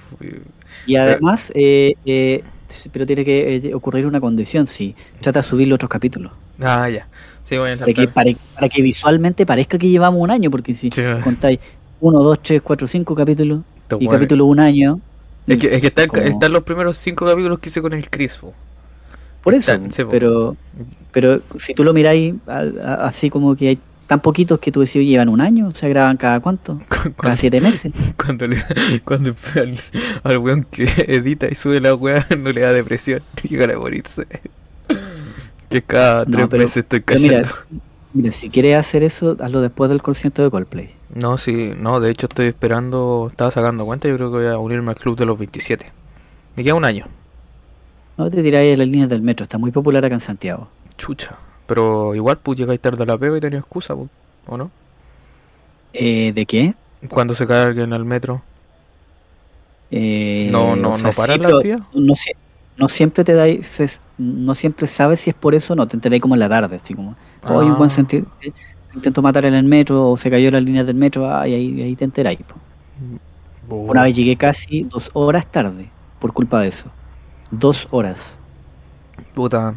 Y 0.86 0.96
además, 0.98 1.52
eh, 1.56 1.94
eh, 2.06 2.44
sí, 2.68 2.90
pero 2.90 3.06
tiene 3.06 3.26
que 3.26 3.56
eh, 3.56 3.74
ocurrir 3.74 4.06
una 4.06 4.20
condición, 4.20 4.68
sí. 4.68 4.96
Trata 5.22 5.42
de 5.42 5.48
subir 5.48 5.68
los 5.68 5.76
otros 5.76 5.90
capítulos. 5.90 6.32
Ah, 6.62 6.90
ya. 6.90 7.08
Sí, 7.44 7.56
a 7.56 7.62
Para 7.62 7.94
que, 7.94 8.08
para, 8.08 8.32
para 8.54 8.70
que 8.70 8.82
visualmente 8.82 9.46
parezca 9.46 9.78
que 9.78 9.90
llevamos 9.90 10.22
un 10.22 10.30
año, 10.30 10.52
porque 10.52 10.74
si 10.74 10.92
Sí. 10.92 11.02
contáis 11.24 11.60
1, 12.02 12.20
2, 12.22 12.40
3, 12.44 12.62
4, 12.62 12.88
5 12.88 13.16
capítulos 13.16 13.62
y 14.00 14.08
capítulo 14.08 14.46
un 14.46 14.60
año. 14.60 15.00
Es 15.54 15.58
que, 15.60 15.76
es 15.76 15.82
que 15.82 15.88
está 15.88 16.04
el- 16.04 16.10
como- 16.10 16.22
están 16.24 16.52
los 16.54 16.64
primeros 16.64 16.98
cinco 16.98 17.26
capítulos 17.26 17.60
que 17.60 17.70
hice 17.70 17.82
con 17.82 17.94
el 17.94 18.10
Chris. 18.10 18.38
po. 18.38 18.54
Por 19.44 19.54
eso, 19.54 19.72
pero 20.10 20.58
pero 21.12 21.42
si 21.58 21.74
tú 21.74 21.84
lo 21.84 21.94
miráis 21.94 22.36
así 23.02 23.30
como 23.30 23.56
que 23.56 23.70
hay 23.70 23.80
tan 24.06 24.20
poquitos 24.22 24.60
que 24.60 24.72
tú 24.72 24.82
decís, 24.82 24.98
"Oye, 24.98 25.06
llevan 25.06 25.30
un 25.30 25.40
año, 25.40 25.72
se 25.74 25.88
graban 25.88 26.18
cada 26.18 26.40
cuánto, 26.40 26.74
Cu- 26.90 26.96
cada 26.96 27.14
Cuando, 27.16 27.38
siete 27.38 27.62
meses. 27.62 27.92
cuando, 28.18 28.48
le, 28.48 28.58
cuando 29.06 29.34
al, 29.56 29.80
al 30.24 30.38
weón 30.40 30.64
que 30.70 30.84
edita 31.08 31.48
y 31.50 31.56
sube 31.56 31.80
la 31.80 31.96
weá 31.96 32.28
no 32.38 32.52
le 32.52 32.62
da 32.62 32.74
depresión. 32.74 33.22
Llega 33.48 33.74
a 33.74 33.78
morirse. 33.80 34.26
Que 35.70 35.82
cada 35.84 36.26
No, 36.26 36.32
tres 36.32 36.48
pero- 36.50 36.64
meses 36.64 36.78
estoy 36.78 37.00
mira, 37.00 37.44
cayendo. 37.44 37.50
Mira, 38.14 38.32
si 38.32 38.50
quieres 38.50 38.76
hacer 38.78 39.04
eso, 39.04 39.38
hazlo 39.40 39.62
después 39.62 39.90
del 39.90 40.02
concierto 40.02 40.44
de 40.44 40.50
Coldplay. 40.50 40.96
No, 41.14 41.38
sí, 41.38 41.74
no, 41.78 42.00
de 42.00 42.12
hecho 42.12 42.28
estoy 42.28 42.48
esperando, 42.48 43.28
estaba 43.30 43.52
sacando 43.52 43.86
cuenta, 43.86 44.08
yo 44.08 44.16
creo 44.16 44.32
que 44.32 44.38
voy 44.38 44.48
a 44.48 44.58
unirme 44.58 44.92
al 44.92 44.96
club 44.98 45.18
de 45.18 45.26
los 45.26 45.38
27. 45.38 45.92
Me 46.56 46.64
queda 46.64 46.76
un 46.76 46.86
año, 46.86 47.06
No 48.18 48.30
te 48.30 48.44
tiráis 48.44 48.74
en 48.74 48.80
las 48.80 48.88
líneas 48.88 49.10
del 49.10 49.22
metro, 49.22 49.44
está 49.44 49.58
muy 49.58 49.72
popular 49.72 50.04
acá 50.06 50.14
en 50.16 50.22
Santiago. 50.22 50.68
chucha. 50.98 51.38
Pero 51.68 52.16
igual, 52.16 52.38
pues 52.40 52.58
llegáis 52.60 52.80
tarde 52.82 53.04
a 53.04 53.06
la 53.06 53.18
pega 53.18 53.38
y 53.38 53.42
tenía 53.42 53.60
excusa, 53.60 53.96
pues, 53.96 54.10
¿o 54.48 54.58
no? 54.58 54.72
Eh, 55.94 56.32
¿De 56.34 56.46
qué? 56.46 56.74
Cuando 57.10 57.34
se 57.36 57.48
cae 57.48 57.64
alguien 57.66 57.94
al 57.94 58.06
metro. 58.06 58.42
Eh, 59.92 60.50
No, 60.52 60.76
no, 60.76 60.92
o 60.92 60.98
sea, 60.98 61.10
no 61.10 61.16
para 61.16 61.34
sí, 61.36 61.40
la 61.40 61.50
actividad. 61.50 61.80
no, 61.94 62.14
sie- 62.16 62.36
no 62.80 62.90
siempre 62.90 63.24
te 63.24 63.34
dais, 63.34 63.68
se- 63.68 64.00
no 64.18 64.56
siempre 64.56 64.88
sabes 64.88 65.20
si 65.22 65.30
es 65.30 65.36
por 65.36 65.54
eso 65.56 65.74
o 65.74 65.76
no, 65.76 65.88
te 65.88 65.96
enteráis 65.98 66.22
como 66.22 66.36
en 66.36 66.40
la 66.40 66.50
tarde, 66.50 66.76
así 66.78 66.94
como, 66.94 67.16
hoy 67.44 67.66
un 67.66 67.74
Ah. 67.74 67.76
buen 67.76 67.90
sentido, 67.90 68.26
intentó 68.94 69.22
matar 69.22 69.46
en 69.46 69.54
el 69.54 69.66
metro 69.66 70.10
o 70.12 70.18
se 70.18 70.30
cayó 70.32 70.50
las 70.52 70.64
líneas 70.64 70.86
del 70.88 70.96
metro, 70.96 71.30
ah, 71.32 71.48
y 71.48 71.54
ahí, 71.54 71.82
ahí 71.82 71.96
te 71.96 72.06
enteráis. 72.06 72.40
Oh, 73.70 73.76
Una 73.76 74.04
vez 74.04 74.16
llegué 74.16 74.36
casi 74.36 74.84
dos 74.84 75.10
horas 75.14 75.46
tarde 75.52 75.90
por 76.20 76.34
culpa 76.34 76.60
de 76.62 76.70
eso. 76.70 76.90
Dos 77.52 77.88
horas. 77.92 78.36
Puta. 79.36 79.76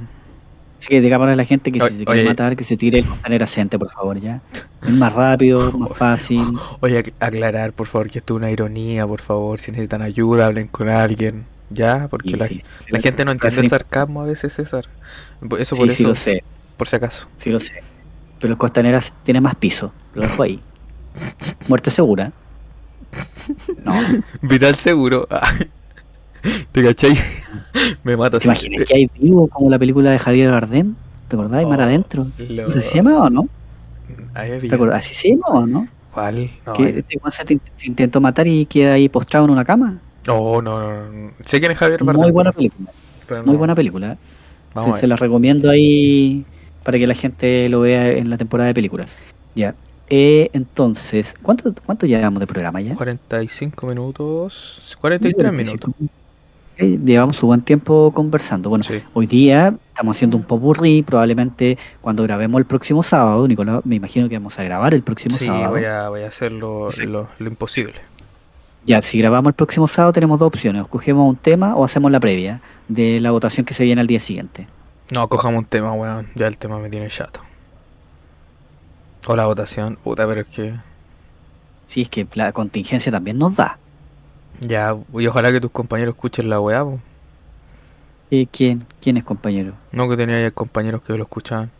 Así 0.78 0.88
que 0.88 1.00
digamos 1.00 1.28
a 1.28 1.36
la 1.36 1.44
gente 1.44 1.70
que 1.70 1.80
Oye, 1.80 1.90
si 1.90 1.98
se 1.98 2.04
quiere 2.04 2.20
oye. 2.22 2.28
matar, 2.30 2.56
que 2.56 2.64
se 2.64 2.76
tire 2.76 3.00
el 3.00 3.04
contenedor 3.04 3.44
acente, 3.44 3.78
por 3.78 3.90
favor, 3.90 4.18
ya. 4.18 4.40
Es 4.82 4.90
más 4.94 5.12
rápido, 5.12 5.70
más 5.78 5.96
fácil. 5.96 6.42
Oye, 6.80 7.04
ac- 7.04 7.12
aclarar, 7.20 7.72
por 7.72 7.86
favor, 7.86 8.10
que 8.10 8.18
esto 8.18 8.34
es 8.34 8.38
una 8.38 8.50
ironía, 8.50 9.06
por 9.06 9.20
favor. 9.20 9.60
Si 9.60 9.70
necesitan 9.70 10.02
ayuda, 10.02 10.46
hablen 10.46 10.66
con 10.66 10.88
alguien. 10.88 11.44
¿Ya? 11.74 12.08
Porque 12.08 12.30
Y 12.30 12.34
la, 12.34 12.46
sí, 12.46 12.60
la 12.88 13.00
gente 13.00 13.24
no 13.24 13.32
entiende 13.32 13.60
el 13.60 13.68
sarcasmo 13.68 14.22
a 14.22 14.24
veces, 14.26 14.52
César. 14.52 14.86
Eso 15.58 15.74
Sí, 15.76 15.80
por 15.80 15.88
sí 15.90 16.02
eso, 16.02 16.08
lo 16.08 16.14
sé, 16.14 16.44
por 16.76 16.88
si 16.88 16.96
acaso. 16.96 17.28
sí 17.36 17.50
lo 17.50 17.60
sé. 17.60 17.82
Pero 18.40 18.52
el 18.52 18.58
Costaneras 18.58 19.14
tiene 19.22 19.40
más 19.40 19.54
piso, 19.54 19.92
lo 20.14 20.22
dejo 20.22 20.42
ahí. 20.42 20.60
Muerte 21.68 21.90
segura. 21.90 22.32
No, 23.84 23.92
Viral 24.42 24.74
seguro. 24.74 25.28
¿Te 26.72 26.82
cachai? 26.82 27.16
Me 28.04 28.16
mata. 28.16 28.38
¿te 28.38 28.46
imaginas 28.46 28.84
que 28.86 28.94
hay 28.94 29.10
vivo 29.18 29.46
como 29.48 29.70
la 29.70 29.78
película 29.78 30.10
de 30.10 30.18
Javier 30.18 30.50
Bardem? 30.50 30.94
¿Te 31.28 31.36
acordás? 31.36 31.64
Mar 31.64 31.80
Oh, 31.80 31.84
adentro. 31.84 32.26
Lo- 32.48 32.66
¿Así 32.66 32.82
se 32.82 32.96
llama 32.96 33.18
o 33.24 33.30
no? 33.30 33.48
Ahí 34.34 34.58
¿Te 34.58 34.74
acordás? 34.74 35.00
¿Así 35.04 35.14
se 35.14 35.28
llama 35.30 35.46
o 35.48 35.66
no? 35.66 35.88
¿Cuál? 36.12 36.50
No, 36.66 36.72
que 36.74 36.98
este 36.98 37.16
weón 37.18 37.32
se, 37.32 37.44
te- 37.44 37.60
se 37.76 37.86
intentó 37.86 38.20
matar 38.20 38.46
y 38.48 38.66
queda 38.66 38.94
ahí 38.94 39.08
postrado 39.08 39.46
en 39.46 39.52
una 39.52 39.64
cama. 39.64 39.98
Oh, 40.28 40.62
no, 40.62 40.78
no, 40.80 41.10
no. 41.10 41.30
Sé 41.44 41.58
quién 41.60 41.72
es 41.72 41.78
Javier 41.78 42.02
Muy 42.04 42.14
Bardem, 42.14 42.32
buena 42.32 42.52
pero- 42.52 42.58
película. 42.70 42.90
pero 43.26 43.44
Muy 43.44 43.56
buena 43.56 43.74
película. 43.74 44.16
Se, 44.74 44.82
se 44.84 44.90
ver. 45.00 45.08
la 45.08 45.16
recomiendo 45.16 45.68
ahí 45.70 46.44
para 46.84 46.98
que 46.98 47.06
la 47.06 47.14
gente 47.14 47.68
lo 47.68 47.80
vea 47.80 48.10
en 48.12 48.30
la 48.30 48.38
temporada 48.38 48.68
de 48.68 48.74
películas. 48.74 49.18
Ya. 49.54 49.74
Eh, 50.08 50.50
entonces, 50.52 51.34
¿cuánto, 51.42 51.74
¿cuánto 51.86 52.06
llevamos 52.06 52.40
de 52.40 52.46
programa 52.46 52.80
ya? 52.80 52.94
45 52.94 53.86
minutos. 53.86 54.96
43 55.00 55.52
minutos. 55.52 55.90
Eh, 56.78 56.98
llevamos 57.04 57.42
un 57.42 57.48
buen 57.48 57.60
tiempo 57.62 58.12
conversando. 58.14 58.70
Bueno, 58.70 58.82
Sí. 58.84 59.02
hoy 59.12 59.26
día 59.26 59.74
estamos 59.88 60.16
haciendo 60.16 60.36
un 60.38 60.42
popurrí. 60.44 61.02
Probablemente 61.02 61.76
cuando 62.00 62.22
grabemos 62.22 62.58
el 62.58 62.64
próximo 62.64 63.02
sábado, 63.02 63.46
Nicolás, 63.46 63.82
me 63.84 63.96
imagino 63.96 64.28
que 64.28 64.36
vamos 64.36 64.58
a 64.58 64.64
grabar 64.64 64.94
el 64.94 65.02
próximo 65.02 65.36
Sí, 65.36 65.46
sábado. 65.46 65.70
voy 65.70 65.84
a, 65.84 66.08
voy 66.08 66.22
a 66.22 66.28
hacer 66.28 66.52
lo, 66.52 66.90
Sí. 66.90 67.04
lo, 67.06 67.28
lo 67.38 67.48
imposible. 67.48 67.94
Ya, 68.84 69.00
si 69.02 69.18
grabamos 69.18 69.50
el 69.50 69.54
próximo 69.54 69.86
sábado 69.86 70.12
tenemos 70.12 70.38
dos 70.38 70.48
opciones. 70.48 70.86
Cogemos 70.88 71.28
un 71.28 71.36
tema 71.36 71.76
o 71.76 71.84
hacemos 71.84 72.10
la 72.10 72.18
previa 72.18 72.60
de 72.88 73.20
la 73.20 73.30
votación 73.30 73.64
que 73.64 73.74
se 73.74 73.84
viene 73.84 74.00
al 74.00 74.08
día 74.08 74.18
siguiente. 74.18 74.66
No, 75.12 75.28
cojamos 75.28 75.58
un 75.58 75.64
tema, 75.66 75.92
weón. 75.92 76.28
Ya 76.34 76.48
el 76.48 76.58
tema 76.58 76.78
me 76.78 76.90
tiene 76.90 77.08
chato. 77.08 77.40
O 79.28 79.36
la 79.36 79.46
votación. 79.46 79.98
Puta, 80.02 80.26
pero 80.26 80.40
es 80.40 80.48
que. 80.48 80.74
Si 81.86 82.02
es 82.02 82.08
que 82.08 82.26
la 82.34 82.52
contingencia 82.52 83.12
también 83.12 83.38
nos 83.38 83.54
da. 83.54 83.78
Ya, 84.60 84.96
y 85.14 85.26
ojalá 85.26 85.52
que 85.52 85.60
tus 85.60 85.70
compañeros 85.70 86.14
escuchen 86.14 86.48
la 86.50 86.60
weá, 86.60 86.82
po. 86.82 86.98
Eh, 88.30 88.46
¿quién, 88.50 88.84
¿Quién 89.00 89.16
es 89.18 89.24
compañero? 89.24 89.74
No 89.92 90.08
que 90.08 90.16
tenía 90.16 90.50
compañeros 90.50 91.02
que 91.02 91.12
lo 91.12 91.22
escuchaban. 91.22 91.70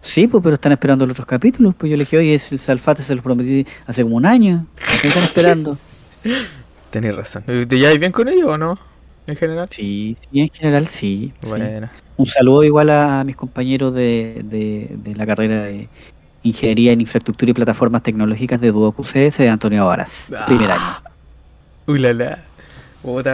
Sí, 0.00 0.28
pues, 0.28 0.42
pero 0.42 0.54
están 0.54 0.72
esperando 0.72 1.04
los 1.04 1.14
otros 1.14 1.26
capítulos. 1.26 1.74
Pues 1.76 1.90
yo 1.90 1.96
le 1.96 2.04
dije, 2.04 2.16
oye, 2.18 2.34
ese 2.34 2.56
Salfate 2.56 3.02
se 3.02 3.14
los 3.14 3.24
prometí 3.24 3.66
hace 3.86 4.04
como 4.04 4.16
un 4.16 4.24
año. 4.24 4.66
¿Qué 5.02 5.08
están 5.08 5.24
esperando? 5.24 5.76
Tenés 6.90 7.14
razón. 7.14 7.44
¿Te 7.44 7.78
lleváis 7.78 7.98
bien 8.00 8.12
con 8.12 8.28
ellos 8.28 8.48
o 8.48 8.58
no? 8.58 8.78
En 9.26 9.36
general. 9.36 9.68
Sí, 9.70 10.16
sí, 10.20 10.40
en 10.40 10.48
general 10.48 10.86
sí. 10.86 11.34
sí. 11.42 11.48
Buena. 11.48 11.92
Un 12.16 12.26
saludo 12.26 12.64
igual 12.64 12.90
a 12.90 13.24
mis 13.24 13.36
compañeros 13.36 13.94
de, 13.94 14.40
de, 14.44 14.88
de 14.96 15.14
la 15.14 15.26
carrera 15.26 15.64
de 15.64 15.88
Ingeniería 16.42 16.92
en 16.92 17.00
Infraestructura 17.02 17.50
y 17.50 17.54
Plataformas 17.54 18.02
Tecnológicas 18.02 18.60
de 18.60 18.72
Duoc 18.72 18.98
UCS 18.98 19.38
de 19.38 19.48
Antonio 19.50 19.86
Varas, 19.86 20.32
Ah, 20.36 20.46
primer 20.46 20.70
año. 20.70 20.96
Uy, 21.86 21.98
la 21.98 22.12
la. 22.14 22.48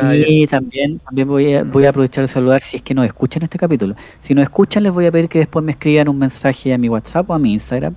Ya. 0.00 0.22
Y 0.26 0.46
también, 0.46 0.98
también 1.00 1.28
voy, 1.28 1.54
a, 1.54 1.64
voy 1.64 1.86
a 1.86 1.90
aprovechar 1.90 2.22
de 2.24 2.28
saludar 2.28 2.62
si 2.62 2.76
es 2.78 2.82
que 2.82 2.94
nos 2.94 3.06
escuchan 3.06 3.42
este 3.42 3.58
capítulo. 3.58 3.96
Si 4.20 4.34
nos 4.34 4.44
escuchan, 4.44 4.82
les 4.82 4.92
voy 4.92 5.06
a 5.06 5.12
pedir 5.12 5.28
que 5.28 5.38
después 5.40 5.64
me 5.64 5.72
escriban 5.72 6.08
un 6.08 6.18
mensaje 6.18 6.74
a 6.74 6.78
mi 6.78 6.88
WhatsApp 6.88 7.30
o 7.30 7.34
a 7.34 7.38
mi 7.38 7.52
Instagram. 7.54 7.94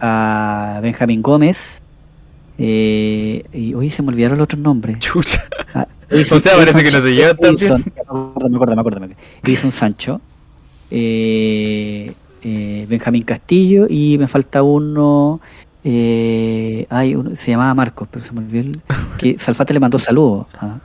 A 0.00 0.80
Benjamín 0.82 1.22
Gómez, 1.22 1.83
Eh, 2.58 3.44
y 3.52 3.74
hoy 3.74 3.90
se 3.90 4.02
me 4.02 4.08
olvidaron 4.10 4.38
los 4.38 4.44
otros 4.44 4.60
nombres. 4.60 4.98
Chucha. 5.00 5.42
Ah, 5.74 5.86
O 6.30 6.38
sea, 6.40 6.54
parece 6.56 6.84
que 6.84 6.90
no 6.90 7.00
se. 7.00 7.10
Edison, 7.20 7.82
Me 7.84 8.00
acuerdo, 8.02 8.48
me 8.48 8.56
acuerdo, 8.56 8.74
me 8.76 8.80
acuerdo. 9.06 9.14
Edison 9.42 9.72
Sancho. 9.72 10.20
eh, 10.90 12.12
eh, 12.42 12.86
Benjamín 12.88 13.22
Castillo 13.22 13.86
y 13.88 14.16
me 14.18 14.28
falta 14.28 14.62
uno. 14.62 15.40
Eh, 15.82 16.86
hay 16.90 17.14
uno, 17.14 17.34
se 17.36 17.50
llamaba 17.50 17.74
Marcos, 17.74 18.08
pero 18.10 18.24
se 18.24 18.32
me 18.32 18.40
olvidó. 18.40 18.60
el- 18.60 18.80
que 19.18 19.38
Salfate 19.38 19.74
le 19.74 19.80
mandó 19.80 19.98
saludos. 19.98 20.46
ah, 20.60 20.78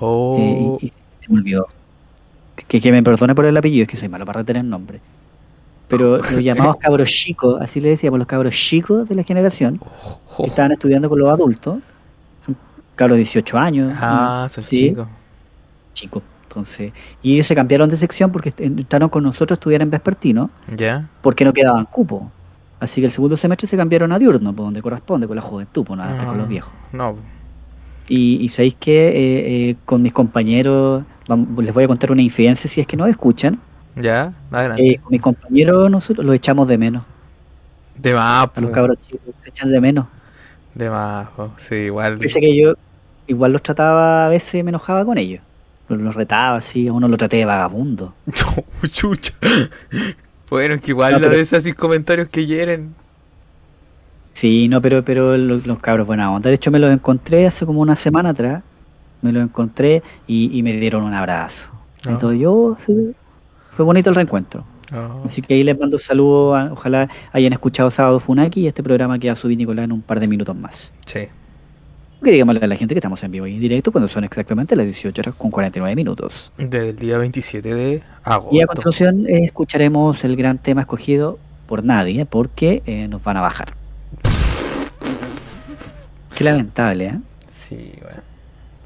Oh, 0.00 0.36
eh, 0.38 0.78
y, 0.82 0.86
y 0.86 0.92
se 1.20 1.30
me 1.32 1.38
olvidó. 1.38 1.68
Que, 2.66 2.80
que 2.80 2.90
me 2.92 3.02
perdone 3.02 3.34
por 3.34 3.44
el 3.44 3.56
apellido, 3.56 3.82
es 3.84 3.88
que 3.88 3.96
soy 3.96 4.08
malo 4.08 4.24
para 4.26 4.40
retener 4.40 4.64
nombre. 4.64 5.00
Pero 5.96 6.16
los 6.32 6.42
llamados 6.42 6.76
cabros 6.78 7.08
chicos, 7.10 7.60
así 7.60 7.80
le 7.80 7.90
decíamos, 7.90 8.18
los 8.18 8.26
cabros 8.26 8.54
chicos 8.54 9.08
de 9.08 9.14
la 9.14 9.22
generación, 9.22 9.78
que 10.36 10.44
estaban 10.46 10.72
estudiando 10.72 11.08
con 11.08 11.18
los 11.18 11.28
adultos, 11.30 11.78
son 12.44 12.56
cabros 12.96 13.16
de 13.16 13.24
18 13.24 13.58
años. 13.58 13.94
Ah, 14.00 14.46
son 14.50 14.64
Sí. 14.64 14.88
chicos. 14.88 15.06
chicos. 15.92 16.22
Entonces, 16.48 16.92
y 17.22 17.34
ellos 17.34 17.46
se 17.46 17.54
cambiaron 17.54 17.88
de 17.88 17.96
sección 17.96 18.30
porque 18.30 18.52
entraron 18.58 19.08
con 19.08 19.22
nosotros 19.22 19.52
a 19.52 19.58
estudiar 19.58 19.80
en 19.80 19.88
vespertino, 19.90 20.50
¿Ya? 20.76 21.08
porque 21.22 21.44
no 21.46 21.52
quedaban 21.54 21.86
cupo. 21.86 22.30
Así 22.78 23.00
que 23.00 23.06
el 23.06 23.10
segundo 23.12 23.36
semestre 23.38 23.66
se 23.68 23.76
cambiaron 23.76 24.12
a 24.12 24.18
diurno, 24.18 24.52
por 24.52 24.66
donde 24.66 24.82
corresponde, 24.82 25.26
con 25.26 25.36
la 25.36 25.40
juventud, 25.42 25.82
pues 25.84 25.96
nada, 25.98 26.22
con 26.22 26.36
los 26.36 26.46
viejos. 26.48 26.72
No. 26.92 27.16
Y, 28.08 28.36
y 28.42 28.48
sabéis 28.48 28.74
que 28.78 29.08
eh, 29.08 29.70
eh, 29.70 29.76
con 29.86 30.02
mis 30.02 30.12
compañeros, 30.12 31.04
vamos- 31.28 31.64
les 31.64 31.72
voy 31.72 31.84
a 31.84 31.86
contar 31.88 32.12
una 32.12 32.20
infidencia 32.20 32.68
si 32.68 32.80
es 32.82 32.86
que 32.86 32.96
no 32.98 33.06
escuchan. 33.06 33.58
¿Ya? 33.96 34.32
Adelante. 34.50 34.86
Eh, 34.88 34.98
con 35.02 35.10
mis 35.12 35.22
compañeros 35.22 35.90
nosotros 35.90 36.24
los 36.24 36.34
echamos 36.34 36.66
de 36.68 36.78
menos. 36.78 37.02
de 37.96 38.14
más, 38.14 38.48
A 38.54 38.60
los 38.60 38.70
po. 38.70 38.74
cabros 38.74 38.96
chicos 39.00 39.34
se 39.42 39.48
echan 39.50 39.70
de 39.70 39.80
menos. 39.80 40.06
De 40.74 40.88
más, 40.90 41.28
po. 41.30 41.50
Sí, 41.58 41.74
igual. 41.74 42.18
Pese 42.18 42.40
que 42.40 42.56
yo 42.56 42.74
igual 43.26 43.52
los 43.52 43.62
trataba, 43.62 44.26
a 44.26 44.28
veces 44.28 44.64
me 44.64 44.70
enojaba 44.70 45.04
con 45.04 45.18
ellos. 45.18 45.42
Los, 45.88 46.14
retaba 46.14 46.56
así, 46.56 46.88
a 46.88 46.92
uno 46.92 47.06
lo 47.06 47.16
traté 47.18 47.36
de 47.36 47.44
vagabundo. 47.44 48.14
Chucha. 48.90 49.34
Bueno, 50.48 50.74
es 50.74 50.80
que 50.80 50.92
igual 50.92 51.12
No, 51.14 51.20
pero- 51.20 51.32
de 51.34 51.40
esos 51.42 51.62
comentarios 51.74 52.28
que 52.28 52.46
hieren. 52.46 52.94
Sí, 54.32 54.68
no, 54.68 54.80
pero, 54.80 55.04
pero 55.04 55.36
los, 55.36 55.66
los 55.66 55.78
cabros 55.80 56.06
buena 56.06 56.32
onda. 56.32 56.48
De 56.48 56.54
hecho, 56.54 56.70
me 56.70 56.78
los 56.78 56.90
encontré 56.90 57.46
hace 57.46 57.66
como 57.66 57.80
una 57.80 57.96
semana 57.96 58.30
atrás. 58.30 58.62
Me 59.20 59.30
los 59.32 59.42
encontré 59.42 60.02
y, 60.26 60.56
y 60.58 60.62
me 60.62 60.72
dieron 60.72 61.04
un 61.04 61.12
abrazo. 61.12 61.68
Ah. 62.06 62.10
Entonces 62.12 62.40
yo, 62.40 62.76
sí, 62.84 63.14
fue 63.74 63.84
bonito 63.84 64.10
el 64.10 64.16
reencuentro. 64.16 64.64
Oh. 64.94 65.22
Así 65.24 65.40
que 65.42 65.54
ahí 65.54 65.62
les 65.64 65.78
mando 65.78 65.96
un 65.96 66.02
saludo. 66.02 66.54
a- 66.54 66.72
ojalá 66.72 67.08
hayan 67.32 67.52
escuchado 67.52 67.90
Sábado 67.90 68.20
Funaki 68.20 68.60
y 68.60 68.66
este 68.66 68.82
programa 68.82 69.18
que 69.18 69.28
va 69.28 69.32
a 69.32 69.36
subir 69.36 69.56
Nicolás 69.58 69.84
en 69.84 69.92
un 69.92 70.02
par 70.02 70.20
de 70.20 70.26
minutos 70.26 70.54
más. 70.56 70.92
Sí. 71.06 71.20
Quería 72.22 72.38
llamarle 72.38 72.64
a 72.64 72.68
la 72.68 72.76
gente 72.76 72.94
que 72.94 73.00
estamos 73.00 73.20
en 73.24 73.32
vivo 73.32 73.46
y 73.48 73.54
en 73.54 73.60
directo 73.60 73.90
cuando 73.90 74.08
son 74.08 74.22
exactamente 74.22 74.76
las 74.76 74.86
18 74.86 75.22
horas 75.22 75.34
con 75.34 75.50
49 75.50 75.96
minutos. 75.96 76.52
Del 76.56 76.94
día 76.94 77.18
27 77.18 77.74
de 77.74 78.02
agosto. 78.22 78.54
Y 78.54 78.62
a 78.62 78.66
continuación 78.66 79.26
eh, 79.26 79.40
escucharemos 79.44 80.22
el 80.24 80.36
gran 80.36 80.58
tema 80.58 80.82
escogido 80.82 81.38
por 81.66 81.82
nadie 81.82 82.24
porque 82.26 82.82
eh, 82.86 83.08
nos 83.08 83.24
van 83.24 83.38
a 83.38 83.40
bajar. 83.40 83.68
Qué 86.36 86.44
lamentable, 86.44 87.06
¿eh? 87.06 87.18
Sí, 87.68 87.92
bueno. 88.02 88.20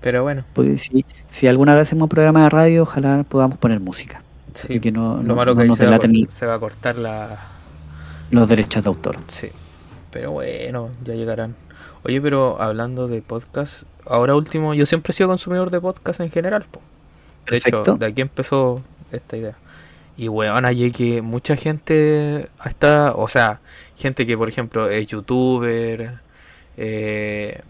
Pero 0.00 0.22
bueno, 0.22 0.44
Porque 0.52 0.78
si, 0.78 1.04
si 1.28 1.48
alguna 1.48 1.74
vez 1.74 1.82
hacemos 1.82 2.04
un 2.04 2.08
programa 2.10 2.44
de 2.44 2.50
radio, 2.50 2.82
ojalá 2.84 3.24
podamos 3.28 3.58
poner 3.58 3.80
música. 3.80 4.22
Sí. 4.56 4.80
No, 4.90 5.16
Lo 5.16 5.22
no- 5.22 5.34
malo 5.36 5.54
no 5.54 5.60
que 5.62 5.66
nos 5.68 5.78
se 5.78 5.84
va, 5.84 5.90
a 5.90 5.98
delaten 5.98 6.12
cort- 6.14 6.30
se 6.30 6.46
va 6.46 6.54
a 6.54 6.58
cortar 6.58 6.96
la. 6.98 7.38
los 8.30 8.48
derechos 8.48 8.82
de 8.82 8.88
autor. 8.88 9.18
Sí. 9.28 9.48
Pero 10.10 10.32
bueno, 10.32 10.90
ya 11.04 11.14
llegarán. 11.14 11.54
Oye, 12.04 12.20
pero 12.20 12.60
hablando 12.60 13.08
de 13.08 13.20
podcast, 13.22 13.82
ahora 14.06 14.34
último, 14.34 14.74
yo 14.74 14.86
siempre 14.86 15.10
he 15.10 15.14
sido 15.14 15.28
consumidor 15.28 15.70
de 15.70 15.80
podcast 15.80 16.20
en 16.20 16.30
general. 16.30 16.64
po. 16.70 16.80
De 17.44 17.52
Perfecto. 17.52 17.80
hecho, 17.82 17.94
de 17.96 18.06
aquí 18.06 18.20
empezó 18.22 18.82
esta 19.12 19.36
idea. 19.36 19.54
Y 20.16 20.28
weón, 20.28 20.64
hay 20.64 20.90
que 20.92 21.20
mucha 21.20 21.56
gente 21.56 22.48
está, 22.64 23.12
o 23.14 23.28
sea, 23.28 23.60
gente 23.96 24.26
que 24.26 24.36
por 24.38 24.48
ejemplo 24.48 24.88
es 24.88 25.06
youtuber, 25.08 26.20
eh, 26.78 27.60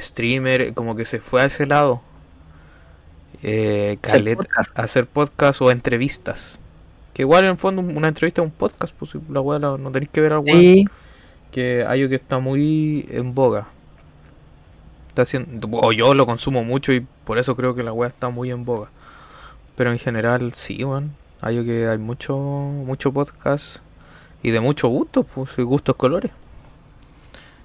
streamer, 0.00 0.72
como 0.74 0.96
que 0.96 1.04
se 1.04 1.20
fue 1.20 1.42
a 1.42 1.44
ese 1.44 1.66
lado. 1.66 2.00
Eh, 3.42 3.98
Hacer 4.02 4.20
calet- 4.22 4.36
podcast. 4.36 4.78
a 4.78 4.82
hacer 4.82 5.06
podcast 5.06 5.60
o 5.62 5.70
entrevistas. 5.70 6.60
Que 7.14 7.22
igual 7.22 7.44
en 7.44 7.50
el 7.50 7.58
fondo 7.58 7.82
una 7.82 8.08
entrevista 8.08 8.40
es 8.40 8.46
un 8.46 8.52
podcast, 8.52 8.94
pues 8.98 9.12
la 9.28 9.40
weá 9.40 9.58
no 9.58 9.76
tenéis 9.90 10.10
que 10.10 10.20
ver 10.20 10.32
al 10.32 10.38
weón 10.40 10.60
Sí, 10.60 10.86
que 11.50 11.84
hay 11.86 12.00
algo 12.00 12.08
que 12.10 12.16
está 12.16 12.38
muy 12.38 13.06
en 13.10 13.34
boga. 13.34 13.66
Está 15.08 15.22
haciendo, 15.22 15.68
o 15.70 15.92
yo 15.92 16.14
lo 16.14 16.24
consumo 16.24 16.64
mucho 16.64 16.92
y 16.92 17.06
por 17.24 17.38
eso 17.38 17.54
creo 17.54 17.74
que 17.74 17.82
la 17.82 17.92
web 17.92 18.08
está 18.08 18.30
muy 18.30 18.50
en 18.50 18.64
boga. 18.64 18.88
Pero 19.76 19.92
en 19.92 19.98
general 19.98 20.52
sí, 20.54 20.82
weón. 20.84 21.12
Hay 21.42 21.56
algo 21.58 21.66
que 21.66 21.86
hay 21.88 21.98
mucho 21.98 22.36
mucho 22.38 23.12
podcast 23.12 23.78
y 24.42 24.50
de 24.52 24.60
mucho 24.60 24.88
gusto, 24.88 25.24
pues 25.24 25.50
y 25.58 25.62
gustos 25.62 25.96
colores. 25.96 26.30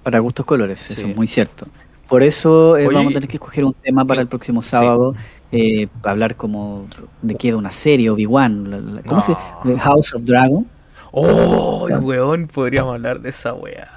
para 0.02 0.18
gustos 0.20 0.44
colores, 0.46 0.78
Sí. 0.80 0.94
eso 0.94 1.08
es 1.08 1.16
muy 1.16 1.26
cierto. 1.26 1.66
Por 2.08 2.22
eso 2.24 2.76
eh, 2.78 2.86
Oye, 2.86 2.94
vamos 2.96 3.10
a 3.12 3.14
tener 3.14 3.28
que 3.28 3.36
escoger 3.36 3.64
un 3.64 3.74
tema 3.74 4.04
para 4.04 4.22
el 4.22 4.26
próximo 4.26 4.62
sábado, 4.62 5.14
eh, 5.52 5.88
hablar 6.04 6.36
como 6.36 6.86
de 7.22 7.34
qué 7.34 7.48
de 7.48 7.54
una 7.56 7.70
serie, 7.70 8.10
Obi-Wan, 8.10 9.02
¿cómo 9.06 9.20
No. 9.20 9.22
se 9.26 9.36
The 9.64 9.78
House 9.78 10.14
of 10.14 10.22
Dragon. 10.24 10.66
¡Oh, 11.10 11.88
weón! 12.02 12.48
Podríamos 12.48 12.94
hablar 12.94 13.20
de 13.20 13.30
esa 13.30 13.54
weá. 13.54 13.88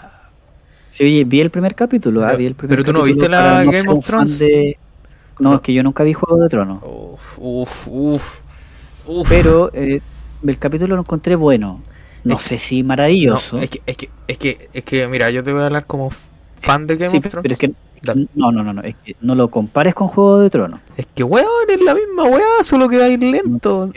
Sí, 0.89 1.03
oye, 1.05 1.23
vi 1.25 1.41
el 1.41 1.49
primer 1.49 1.75
capítulo, 1.75 2.23
ah, 2.23 2.27
Pero- 2.27 2.37
vi 2.37 2.45
el 2.47 2.55
primer 2.55 2.77
pero 2.77 2.85
tú 2.85 2.93
no 2.97 3.03
viste 3.03 3.27
la 3.29 3.63
Game 3.63 3.89
of 3.89 4.05
Thrones. 4.05 4.39
de- 4.39 4.77
No, 5.39 5.49
No. 5.51 5.55
es 5.55 5.61
que 5.61 5.73
yo 5.73 5.81
nunca 5.83 6.03
vi 6.03 6.13
Juego 6.13 6.37
de 6.43 6.49
Tronos. 6.49 6.83
Uf, 6.83 7.37
uf, 7.39 7.87
uf. 7.87 8.41
uf. 9.07 9.29
Pero 9.29 9.71
eh, 9.73 10.01
el 10.45 10.57
capítulo 10.59 10.95
lo 10.95 11.01
encontré 11.01 11.35
bueno. 11.35 11.81
No 12.23 12.35
Es 12.35 12.41
sé 12.43 12.57
si 12.59 12.83
maravilloso. 12.83 13.57
No, 13.57 13.63
es 13.63 13.69
que, 13.71 13.81
es 13.87 13.97
que, 13.97 14.09
es 14.27 14.37
que, 14.37 14.69
es 14.73 14.83
que, 14.83 15.07
mira, 15.07 15.29
yo 15.31 15.41
te 15.41 15.51
voy 15.51 15.61
a 15.61 15.65
hablar 15.65 15.85
como 15.87 16.11
fan 16.61 16.87
de 16.87 16.95
Game 16.97 17.09
Sí, 17.09 17.17
of 17.17 17.27
Thrones. 17.27 17.41
pero 17.43 17.53
es 17.53 17.59
que 17.59 17.71
Dale. 18.01 18.27
no, 18.35 18.51
no, 18.51 18.63
no, 18.63 18.73
no, 18.73 18.81
es 18.81 18.95
que 19.03 19.15
no 19.21 19.35
lo 19.35 19.49
compares 19.49 19.93
con 19.93 20.07
Juego 20.07 20.39
de 20.39 20.49
Tronos. 20.49 20.79
Es 20.97 21.05
que, 21.13 21.23
weón, 21.23 21.45
es 21.69 21.81
la 21.83 21.93
misma 21.93 22.23
weá, 22.23 22.63
solo 22.63 22.87
que 22.89 22.97
va 22.97 23.05
a 23.05 23.09
ir 23.09 23.21
lento. 23.21 23.91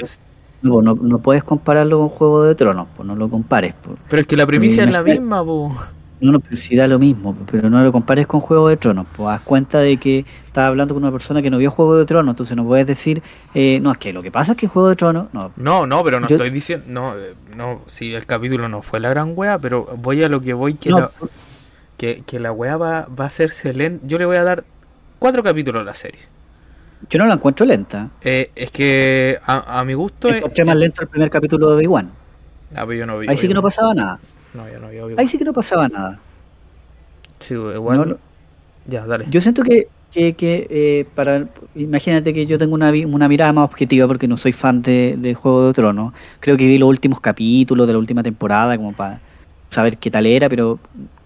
No, 0.62 0.80
no, 0.80 0.94
no 0.94 1.18
puedes 1.18 1.44
compararlo 1.44 1.98
con 1.98 2.08
Juego 2.08 2.42
de 2.44 2.54
Tronos, 2.54 2.88
pues 2.96 3.06
no 3.06 3.14
lo 3.16 3.28
compares. 3.28 3.74
pues. 3.82 3.98
Pero 4.08 4.20
es 4.22 4.26
que 4.26 4.36
la 4.36 4.46
primicia 4.46 4.84
es 4.84 4.92
la 4.92 5.02
misma, 5.02 5.44
po. 5.44 5.74
No, 6.20 6.32
no, 6.32 6.40
pero 6.40 6.56
sí 6.56 6.74
da 6.74 6.86
lo 6.86 6.98
mismo, 6.98 7.36
pero 7.50 7.68
no 7.68 7.82
lo 7.82 7.92
compares 7.92 8.26
con 8.26 8.40
Juego 8.40 8.68
de 8.68 8.78
Tronos. 8.78 9.04
Pues 9.14 9.28
haz 9.28 9.42
cuenta 9.42 9.80
de 9.80 9.98
que 9.98 10.24
estás 10.46 10.64
hablando 10.68 10.94
con 10.94 11.02
una 11.02 11.12
persona 11.12 11.42
que 11.42 11.50
no 11.50 11.58
vio 11.58 11.70
Juego 11.70 11.96
de 11.96 12.06
Tronos, 12.06 12.32
entonces 12.32 12.56
no 12.56 12.64
puedes 12.64 12.86
decir, 12.86 13.22
eh, 13.52 13.78
no, 13.82 13.92
es 13.92 13.98
que 13.98 14.12
lo 14.14 14.22
que 14.22 14.30
pasa 14.30 14.52
es 14.52 14.58
que 14.58 14.66
Juego 14.66 14.88
de 14.88 14.96
Tronos, 14.96 15.26
no, 15.34 15.50
No, 15.56 15.86
no, 15.86 16.02
pero 16.02 16.20
no 16.20 16.28
Yo- 16.28 16.36
estoy 16.36 16.48
diciendo. 16.48 16.86
No, 16.88 17.14
eh, 17.14 17.34
no, 17.56 17.80
sí, 17.86 18.14
el 18.14 18.24
capítulo 18.24 18.66
no 18.70 18.80
fue 18.80 19.00
la 19.00 19.10
gran 19.10 19.32
weá, 19.36 19.58
pero 19.58 19.86
voy 20.00 20.22
a 20.22 20.28
lo 20.30 20.40
que 20.40 20.54
voy, 20.54 20.74
que, 20.74 20.88
no, 20.90 21.00
la, 21.00 21.10
que, 21.96 22.22
que 22.26 22.38
la 22.40 22.52
weá 22.52 22.76
va, 22.76 23.06
va 23.06 23.24
a 23.24 23.26
hacerse 23.28 23.72
lenta. 23.74 24.06
Yo 24.06 24.18
le 24.18 24.26
voy 24.26 24.36
a 24.36 24.44
dar 24.44 24.64
cuatro 25.18 25.42
capítulos 25.42 25.82
a 25.82 25.84
la 25.84 25.94
serie. 25.94 26.20
yo 27.10 27.18
no 27.18 27.26
la 27.26 27.34
encuentro 27.34 27.64
lenta. 27.66 28.10
Eh, 28.22 28.50
es 28.54 28.70
que 28.70 29.38
a, 29.46 29.80
a 29.80 29.84
mi 29.84 29.94
gusto. 29.94 30.28
es- 30.28 30.36
Encontré 30.38 30.64
más 30.64 30.76
lento 30.76 31.02
el 31.02 31.08
primer 31.08 31.30
capítulo 31.30 31.70
de 31.70 31.76
Obi-Wan. 31.76 32.10
Ah, 32.74 32.84
pero 32.86 32.94
yo 32.94 33.06
no 33.06 33.18
vi. 33.18 33.28
Ahí 33.28 33.36
sí 33.36 33.46
que 33.48 33.54
no 33.54 33.62
pasaba 33.62 33.94
nada. 33.94 34.18
No, 34.54 34.68
yo 34.68 34.80
no 34.80 34.88
vi 34.88 34.98
Obi-Wan. 34.98 35.20
Ahí 35.20 35.28
sí 35.28 35.38
que 35.38 35.44
no 35.44 35.52
pasaba 35.52 35.88
nada. 35.88 36.18
Sí, 37.40 37.54
igual. 37.54 37.98
No, 37.98 38.04
no. 38.06 38.16
Ya, 38.86 39.06
dale. 39.06 39.26
Yo 39.30 39.40
siento 39.40 39.62
que, 39.62 39.88
que, 40.12 40.34
que 40.34 40.66
eh, 40.70 41.06
para 41.14 41.46
imagínate 41.74 42.32
que 42.34 42.46
yo 42.46 42.58
tengo 42.58 42.74
una, 42.74 42.90
una 43.06 43.28
mirada 43.28 43.52
más 43.52 43.64
objetiva 43.64 44.06
porque 44.06 44.28
no 44.28 44.36
soy 44.36 44.52
fan 44.52 44.82
de, 44.82 45.16
de 45.18 45.34
Juego 45.34 45.68
de 45.68 45.72
Tronos. 45.72 46.12
Creo 46.40 46.56
que 46.56 46.66
vi 46.66 46.78
los 46.78 46.88
últimos 46.88 47.20
capítulos 47.20 47.86
de 47.86 47.92
la 47.92 47.98
última 47.98 48.22
temporada 48.22 48.76
como 48.76 48.92
para 48.92 49.20
saber 49.70 49.96
qué 49.98 50.10
tal 50.10 50.26
era, 50.26 50.48
pero 50.48 50.78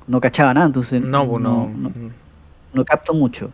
no 0.08 0.20
cachaba 0.20 0.52
nada, 0.54 0.66
entonces 0.66 1.02
no, 1.02 1.26
pues 1.28 1.42
no. 1.42 1.68
no, 1.76 1.92
no 2.72 2.84
capto 2.84 3.14
mucho. 3.14 3.50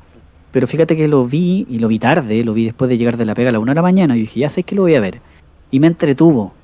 Pero 0.53 0.67
fíjate 0.67 0.97
que 0.97 1.09
lo 1.09 1.27
vi 1.27 1.67
y 1.69 1.79
lo 1.81 1.89
vi 1.89 1.99
tarde, 1.99 2.43
lo 2.45 2.53
vi 2.55 2.65
después 2.67 2.89
de 2.89 2.97
llegar 2.97 3.17
de 3.17 3.25
la 3.25 3.35
pega 3.35 3.49
a 3.49 3.53
la 3.53 3.59
una 3.59 3.73
de 3.73 3.77
la 3.77 3.83
mañana 3.83 4.17
y 4.17 4.21
dije, 4.21 4.41
ya 4.41 4.49
sé 4.49 4.63
que 4.63 4.75
lo 4.75 4.83
voy 4.83 4.95
a 4.95 5.01
ver. 5.01 5.21
Y 5.71 5.81
me 5.81 5.89
entretuvo, 5.89 6.55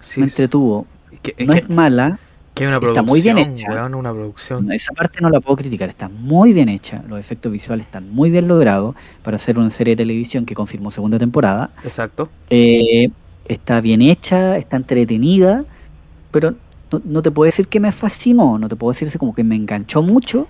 Sí, 0.00 0.20
me 0.20 0.26
entretuvo. 0.26 0.86
Es 1.10 1.18
que, 1.20 1.34
es 1.36 1.46
no 1.48 1.54
que- 1.54 1.58
es 1.60 1.68
mala, 1.68 2.18
que 2.54 2.66
una 2.68 2.76
está 2.76 3.02
muy 3.02 3.20
bien 3.20 3.36
hecha. 3.38 3.70
weón, 3.70 3.94
una 3.96 4.12
producción. 4.12 4.70
esa 4.72 4.92
parte 4.94 5.20
no 5.20 5.28
la 5.28 5.40
puedo 5.40 5.56
criticar, 5.56 5.88
está 5.88 6.08
muy 6.08 6.52
bien 6.52 6.68
hecha, 6.68 7.02
los 7.08 7.18
efectos 7.18 7.50
visuales 7.50 7.86
están 7.86 8.12
muy 8.14 8.30
bien 8.30 8.46
logrados 8.46 8.94
para 9.24 9.36
hacer 9.36 9.58
una 9.58 9.70
serie 9.70 9.92
de 9.96 10.04
televisión 10.04 10.46
que 10.46 10.54
confirmó 10.54 10.92
segunda 10.92 11.18
temporada. 11.18 11.70
Exacto. 11.82 12.28
Eh, 12.48 13.08
está 13.48 13.80
bien 13.80 14.00
hecha, 14.02 14.56
está 14.56 14.76
entretenida, 14.76 15.64
pero 16.30 16.54
no, 16.92 17.00
no 17.04 17.22
te 17.22 17.30
puedo 17.30 17.46
decir 17.46 17.68
que 17.68 17.80
me 17.80 17.92
fascinó, 17.92 18.58
no 18.58 18.68
te 18.68 18.76
puedo 18.76 18.92
decir 18.92 19.16
como 19.18 19.34
que 19.34 19.44
me 19.44 19.56
enganchó 19.56 20.02
mucho, 20.02 20.48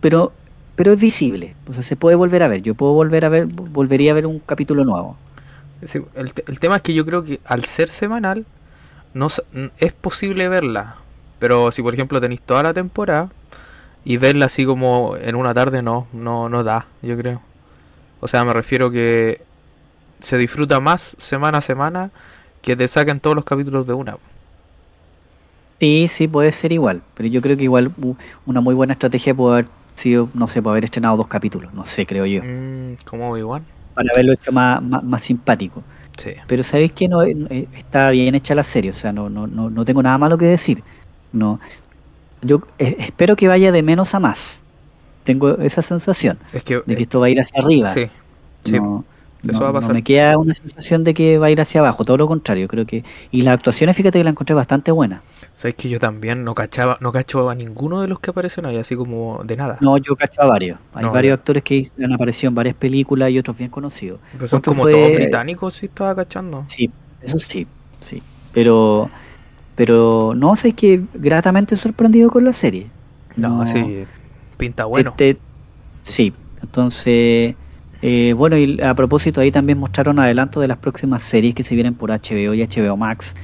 pero 0.00 0.32
pero 0.76 0.92
es 0.92 1.00
visible, 1.00 1.54
o 1.68 1.72
sea, 1.74 1.82
se 1.82 1.96
puede 1.96 2.16
volver 2.16 2.42
a 2.42 2.48
ver. 2.48 2.62
Yo 2.62 2.74
puedo 2.74 2.92
volver 2.94 3.24
a 3.24 3.28
ver, 3.28 3.46
volvería 3.46 4.12
a 4.12 4.14
ver 4.14 4.26
un 4.26 4.38
capítulo 4.40 4.84
nuevo. 4.84 5.16
El, 6.14 6.32
el 6.46 6.60
tema 6.60 6.76
es 6.76 6.82
que 6.82 6.94
yo 6.94 7.04
creo 7.04 7.24
que 7.24 7.40
al 7.44 7.64
ser 7.64 7.88
semanal 7.88 8.46
no 9.14 9.28
es 9.78 9.92
posible 9.92 10.48
verla. 10.48 10.96
Pero 11.38 11.72
si 11.72 11.82
por 11.82 11.94
ejemplo 11.94 12.20
tenéis 12.20 12.42
toda 12.42 12.62
la 12.62 12.72
temporada, 12.74 13.30
Y 14.04 14.16
verla 14.16 14.46
así 14.46 14.64
como 14.66 15.16
en 15.20 15.36
una 15.36 15.54
tarde 15.54 15.82
no, 15.82 16.08
no, 16.12 16.48
no 16.48 16.64
da, 16.64 16.86
yo 17.02 17.16
creo. 17.16 17.42
O 18.20 18.28
sea, 18.28 18.44
me 18.44 18.52
refiero 18.52 18.90
que 18.90 19.42
se 20.20 20.38
disfruta 20.38 20.80
más 20.80 21.16
semana 21.18 21.58
a 21.58 21.60
semana 21.60 22.10
que 22.62 22.76
te 22.76 22.88
saquen 22.88 23.20
todos 23.20 23.36
los 23.36 23.44
capítulos 23.44 23.86
de 23.86 23.94
una. 23.94 24.16
Sí, 25.82 26.06
sí, 26.06 26.28
puede 26.28 26.52
ser 26.52 26.70
igual, 26.70 27.02
pero 27.14 27.28
yo 27.28 27.42
creo 27.42 27.56
que 27.56 27.64
igual 27.64 27.90
una 28.46 28.60
muy 28.60 28.72
buena 28.72 28.92
estrategia 28.92 29.34
puede 29.34 29.54
haber 29.54 29.66
sido, 29.96 30.28
no 30.32 30.46
sé, 30.46 30.62
puede 30.62 30.74
haber 30.74 30.84
estrenado 30.84 31.16
dos 31.16 31.26
capítulos, 31.26 31.74
no 31.74 31.84
sé, 31.84 32.06
creo 32.06 32.24
yo, 32.24 32.40
Mm, 32.44 32.98
como 33.04 33.28
Obi-Wan. 33.32 33.64
para 33.92 34.08
haberlo 34.14 34.34
hecho 34.34 34.52
más, 34.52 34.80
más, 34.80 35.02
más 35.02 35.22
simpático. 35.22 35.82
Sí. 36.16 36.34
Pero 36.46 36.62
sabéis 36.62 36.92
que 36.92 37.08
no 37.08 37.24
eh, 37.24 37.66
está 37.76 38.10
bien 38.10 38.32
hecha 38.36 38.54
la 38.54 38.62
serie, 38.62 38.92
o 38.92 38.94
sea, 38.94 39.12
no, 39.12 39.28
no, 39.28 39.48
no, 39.48 39.70
no 39.70 39.84
tengo 39.84 40.00
nada 40.04 40.18
malo 40.18 40.38
que 40.38 40.44
decir. 40.46 40.84
No, 41.32 41.58
yo 42.42 42.60
eh, 42.78 42.94
espero 43.00 43.34
que 43.34 43.48
vaya 43.48 43.72
de 43.72 43.82
menos 43.82 44.14
a 44.14 44.20
más. 44.20 44.60
Tengo 45.24 45.58
esa 45.58 45.82
sensación 45.82 46.38
Es 46.52 46.62
que. 46.62 46.80
de 46.86 46.94
que 46.96 47.02
esto 47.02 47.18
va 47.18 47.26
a 47.26 47.30
ir 47.30 47.40
hacia 47.40 47.60
arriba. 47.60 47.88
sí. 47.92 48.06
Sí. 48.64 48.78
no, 48.78 49.04
eso 49.50 49.58
no- 49.58 49.64
va 49.64 49.68
a 49.68 49.72
no 49.72 49.80
pasar. 49.80 49.94
me 49.94 50.02
queda 50.04 50.38
una 50.38 50.54
sensación 50.54 51.04
de 51.04 51.14
que 51.14 51.38
va 51.38 51.46
a 51.46 51.50
ir 51.50 51.60
hacia 51.60 51.80
abajo, 51.80 52.04
todo 52.04 52.16
lo 52.16 52.26
contrario, 52.26 52.68
creo 52.68 52.86
que 52.86 53.04
y 53.30 53.42
las 53.42 53.54
actuaciones, 53.54 53.96
fíjate 53.96 54.18
que 54.18 54.24
la 54.24 54.30
encontré 54.30 54.54
bastante 54.54 54.90
buena. 54.92 55.22
Sabes 55.56 55.74
que 55.76 55.88
yo 55.88 55.98
también 56.00 56.42
no 56.44 56.54
cachaba, 56.54 56.96
no 57.00 57.12
cacho 57.12 57.48
a 57.50 57.54
ninguno 57.54 58.00
de 58.00 58.08
los 58.08 58.18
que 58.20 58.30
aparecen 58.30 58.66
ahí, 58.66 58.76
así 58.76 58.96
como 58.96 59.40
de 59.44 59.56
nada. 59.56 59.78
No, 59.80 59.96
yo 59.98 60.16
cacho 60.16 60.42
a 60.42 60.46
varios. 60.46 60.78
Hay 60.94 61.04
No, 61.04 61.12
varios 61.12 61.34
actores 61.38 61.62
que 61.62 61.88
han 62.02 62.12
aparecido 62.12 62.48
en 62.48 62.54
varias 62.56 62.74
películas 62.74 63.30
y 63.30 63.38
otros 63.38 63.56
bien 63.56 63.70
conocidos. 63.70 64.18
Pero 64.32 64.46
son 64.48 64.58
otro 64.58 64.72
como 64.72 64.82
fue- 64.84 64.92
todos 64.92 65.14
británicos, 65.14 65.74
sí 65.74 65.86
estaba 65.86 66.14
cachando. 66.16 66.64
Sí, 66.66 66.90
eso 67.20 67.38
sí, 67.38 67.66
sí. 68.00 68.22
Pero, 68.52 69.08
pero 69.74 70.34
no 70.36 70.54
sé, 70.56 70.68
es 70.68 70.74
que 70.74 71.02
gratamente 71.14 71.76
sorprendido 71.76 72.30
con 72.30 72.44
la 72.44 72.52
serie. 72.52 72.88
No, 73.36 73.66
sí, 73.66 74.04
pinta 74.56 74.84
bueno. 74.84 75.10
Este- 75.10 75.38
sí, 76.02 76.32
entonces, 76.60 77.54
eh, 78.02 78.34
bueno, 78.36 78.56
y 78.58 78.80
a 78.82 78.94
propósito, 78.94 79.40
ahí 79.40 79.50
también 79.52 79.78
mostraron 79.78 80.18
adelanto 80.18 80.60
de 80.60 80.68
las 80.68 80.78
próximas 80.78 81.22
series 81.22 81.54
que 81.54 81.62
se 81.62 81.74
vienen 81.74 81.94
por 81.94 82.10
HBO 82.10 82.52
y 82.54 82.62
HBO 82.66 82.96
Max. 82.96 83.34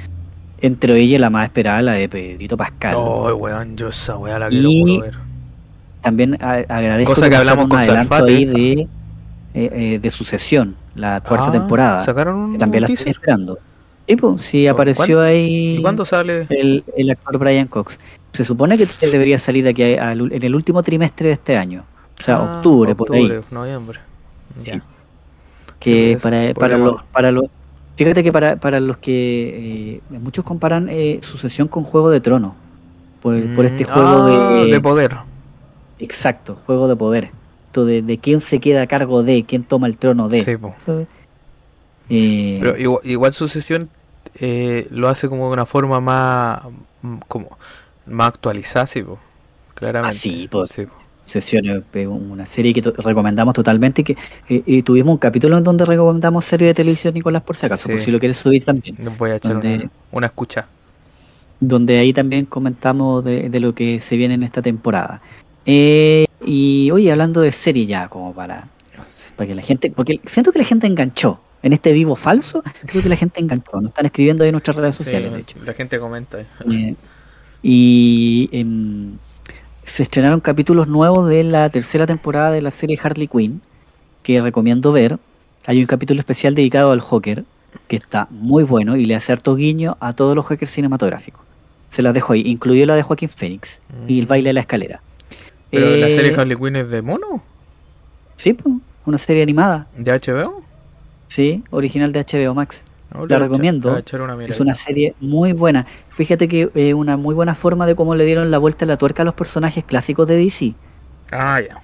Entre 0.61 0.99
ellas 1.01 1.21
la 1.21 1.31
más 1.31 1.45
esperada, 1.45 1.81
la 1.83 1.93
de 1.93 2.09
Pedrito 2.09 2.57
Pascal. 2.57 2.95
Oh, 2.99 3.33
weón, 3.37 3.77
yo 3.77 3.89
esa 3.89 4.17
weá 4.19 4.39
la 4.39 4.49
Y- 4.49 4.51
quiero 4.61 4.71
puro 4.71 5.01
ver. 5.03 5.15
También 6.03 6.37
agradezco 6.43 7.15
Cosa 7.15 7.29
que 7.31 7.37
hablamos 7.37 7.69
con 7.69 7.79
adelanto 7.79 8.09
Salfate. 8.17 8.33
ahí 8.37 8.45
de, 8.45 8.73
eh, 8.83 8.89
eh, 9.55 9.99
de 10.01 10.11
Sucesión, 10.11 10.75
la 10.95 11.21
cuarta 11.21 11.47
Ah, 11.49 11.53
temporada. 11.53 12.01
¿Sacaron 12.01 12.37
un, 12.37 12.53
que 12.53 12.59
también 12.59 12.85
un 12.85 12.89
la 12.89 12.95
estoy 12.95 13.11
esperando. 13.13 13.59
Sí, 14.09 14.17
pues, 14.17 14.45
sí, 14.45 14.65
¿Cu- 14.65 14.71
apareció 14.71 15.05
cuándo? 15.05 15.21
ahí 15.23 15.77
¿Y 15.79 15.83
cuándo 15.83 16.05
sale? 16.05 16.47
el, 16.51 16.83
el 16.97 17.11
actor 17.11 17.39
Brian 17.39 17.67
Cox. 17.69 17.99
Se 18.33 18.43
supone 18.45 18.79
que 18.79 18.87
debería 19.07 19.39
salir 19.39 19.65
de 19.65 19.71
aquí 19.71 19.83
a- 19.83 20.13
en 20.13 20.43
el 20.43 20.55
último 20.55 20.83
trimestre 20.83 21.29
de 21.29 21.35
este 21.35 21.57
año. 21.57 21.85
O 22.21 22.23
sea, 22.25 22.37
Ah, 22.37 22.57
octubre, 22.57 22.95
por 22.95 23.13
ahí. 23.15 23.23
octubre, 23.23 23.43
noviembre. 23.51 23.99
Ya. 24.55 24.83
que 25.79 26.19
para, 26.23 26.55
para 26.55 26.79
los 26.79 27.03
para 27.13 27.31
los 27.33 27.45
fíjate 27.97 28.23
que 28.23 28.33
para, 28.33 28.57
para 28.57 28.81
los 28.81 28.99
que 28.99 30.01
eh, 30.11 30.19
muchos 30.19 30.45
comparan 30.45 30.89
eh, 30.89 31.21
sucesión 31.23 31.69
con 31.69 31.85
Juego 31.85 32.11
de 32.11 32.21
Tronos 32.21 32.55
por, 33.21 33.51
por 33.51 33.67
este 33.67 33.85
Mm, 33.85 33.89
juego 33.89 34.19
ah, 34.19 34.23
de, 34.23 34.67
de 34.69 34.81
poder. 34.81 35.25
exacto 35.99 36.57
juego 36.67 36.89
de 36.89 36.97
poder 36.97 37.31
esto 37.67 37.85
de, 37.85 38.03
de 38.03 38.19
quién 38.19 38.41
se 38.41 38.61
queda 38.61 38.83
a 38.83 38.87
cargo 38.87 39.23
de 39.23 39.45
quién 39.45 39.65
toma 39.65 39.87
el 39.87 39.99
trono 39.99 40.29
de 40.29 40.43
Sí. 40.43 40.57
Eh, 42.09 42.59
Pero 42.61 42.77
igual, 42.79 43.01
igual 43.05 43.33
sucesión 43.35 43.91
eh, 44.35 44.87
lo 44.91 45.09
hace 45.09 45.29
como 45.29 45.47
de 45.49 45.53
una 45.53 45.67
forma 45.67 46.01
más 46.01 46.63
como 47.29 47.59
más 48.07 48.29
actualizada, 48.29 48.87
sí, 48.87 49.03
po. 49.03 49.19
claramente. 49.75 50.17
Ah, 50.17 50.19
sí, 50.19 50.49
po. 50.49 50.65
Sí, 50.65 50.87
po. 50.87 50.95
Sucesión 51.29 51.67
es 51.67 52.07
una 52.07 52.47
serie 52.47 52.73
que 52.73 52.81
recomendamos 52.81 53.53
totalmente 53.55 54.01
y 54.01 54.05
que 54.05 54.17
eh, 54.49 54.63
y 54.65 54.83
tuvimos 54.83 55.13
un 55.13 55.19
capítulo 55.19 55.59
en 55.59 55.65
donde 55.65 55.85
recomendamos 55.85 56.45
serie 56.47 56.69
de 56.69 56.75
televisión 56.75 57.13
Nicolás 57.15 57.43
por 57.43 57.55
si 57.57 57.67
acaso 57.67 57.89
por 57.89 57.99
Sí. 57.99 58.07
si 58.07 58.11
lo 58.11 58.19
quieres 58.19 58.39
subir 58.39 58.65
también 58.65 58.97
voy 59.19 59.31
a 59.31 59.37
echar 59.37 59.53
Donde- 59.53 59.75
una, 59.77 59.91
una 60.13 60.27
escucha. 60.29 60.67
donde 61.61 61.99
ahí 61.99 62.13
también 62.13 62.47
comentamos 62.47 63.25
de, 63.25 63.51
de 63.51 63.61
lo 63.61 63.75
que 63.75 64.01
se 64.01 64.17
viene 64.17 64.35
en 64.35 64.43
esta 64.43 64.63
temporada. 64.63 65.21
Eh, 65.67 66.25
y 66.47 66.91
oye, 66.93 67.11
hablando 67.13 67.41
de 67.43 67.53
serie 67.53 67.85
ya, 67.85 68.09
como 68.09 68.33
para, 68.33 68.69
para 69.37 69.49
que 69.49 69.55
la 69.55 69.63
gente, 69.63 69.91
porque 69.91 70.21
siento 70.25 70.51
que 70.53 70.61
la 70.61 70.65
gente 70.65 70.87
enganchó. 70.87 71.41
En 71.61 71.73
este 71.73 71.93
vivo 71.93 72.15
falso, 72.15 72.63
creo 72.87 73.03
que 73.03 73.09
la 73.09 73.17
gente 73.17 73.41
enganchó. 73.41 73.81
Nos 73.81 73.91
están 73.91 74.07
escribiendo 74.07 74.45
ahí 74.45 74.49
en 74.51 74.53
nuestras 74.53 74.77
redes 74.77 74.95
Sí, 74.97 75.03
sociales, 75.05 75.33
de 75.33 75.41
hecho. 75.41 75.59
la 75.65 75.73
gente 75.75 75.99
comenta. 75.99 76.39
ahí. 76.39 76.47
Eh, 76.73 76.95
y 77.63 78.49
em, 78.53 79.17
se 79.89 80.03
estrenaron 80.03 80.41
capítulos 80.41 80.89
nuevos 80.89 81.29
de 81.29 81.45
la 81.45 81.69
tercera 81.71 82.07
temporada 82.07 82.51
de 82.51 82.61
la 82.63 82.71
serie 82.71 82.99
Harley 83.03 83.27
Quinn, 83.29 83.61
que 84.23 84.41
recomiendo 84.41 84.93
ver. 84.93 85.19
Hay 85.67 85.81
un 85.81 85.87
capítulo 85.87 86.21
especial 86.21 86.55
dedicado 86.55 86.93
al 86.93 87.01
Joker, 87.01 87.45
que 87.89 87.97
está 87.97 88.27
muy 88.31 88.65
bueno 88.65 88.97
y 88.97 89.05
le 89.05 89.15
hace 89.15 89.33
harto 89.33 89.55
guiño 89.57 89.97
a 90.01 90.13
todos 90.13 90.35
los 90.37 90.47
Jokers 90.47 90.71
cinematográficos. 90.71 91.41
Se 91.91 92.03
las 92.03 92.15
dejo 92.15 92.33
ahí, 92.35 92.43
incluyó 92.47 92.85
la 92.87 92.95
de 92.97 93.03
Joaquín 93.03 93.29
Phoenix 93.29 93.81
y 94.07 94.19
el 94.21 94.27
baile 94.27 94.51
de 94.51 94.55
la 94.55 94.61
escalera. 94.61 95.01
Pero 95.71 95.97
la 95.97 96.09
Eh, 96.09 96.15
serie 96.15 96.35
Harley 96.35 96.57
Quinn 96.57 96.77
es 96.77 96.91
de 96.91 97.03
mono, 97.03 97.43
Sí, 98.37 98.57
una 99.05 99.19
serie 99.19 99.43
animada, 99.43 99.87
de 99.97 100.13
HBO. 100.13 100.63
sí, 101.29 101.65
original 101.71 102.13
de 102.13 102.21
HBO 102.21 102.55
Max. 102.55 102.85
No, 103.15 103.27
La 103.27 103.39
recomiendo. 103.39 103.97
echar 103.97 104.21
una. 104.23 104.43
Es 104.45 104.61
una 104.61 104.75
serie 104.75 105.15
muy 105.21 105.53
buena. 105.55 105.87
Fíjate 106.09 106.47
que 106.49 106.71
es 106.75 106.95
una 106.95 107.17
muy 107.17 107.35
buena 107.35 107.55
forma 107.55 107.87
de 107.87 107.95
cómo 107.97 108.15
le 108.15 108.25
dieron 108.27 108.51
la 108.51 108.59
vuelta 108.59 108.85
a 108.85 108.89
la 108.89 108.97
tuerca 108.99 109.23
a 109.23 109.25
los 109.25 109.35
personajes 109.35 109.85
clásicos 109.85 110.27
de 110.29 110.37
DC. 110.37 110.77
Ah, 111.33 111.61
ya. 111.61 111.83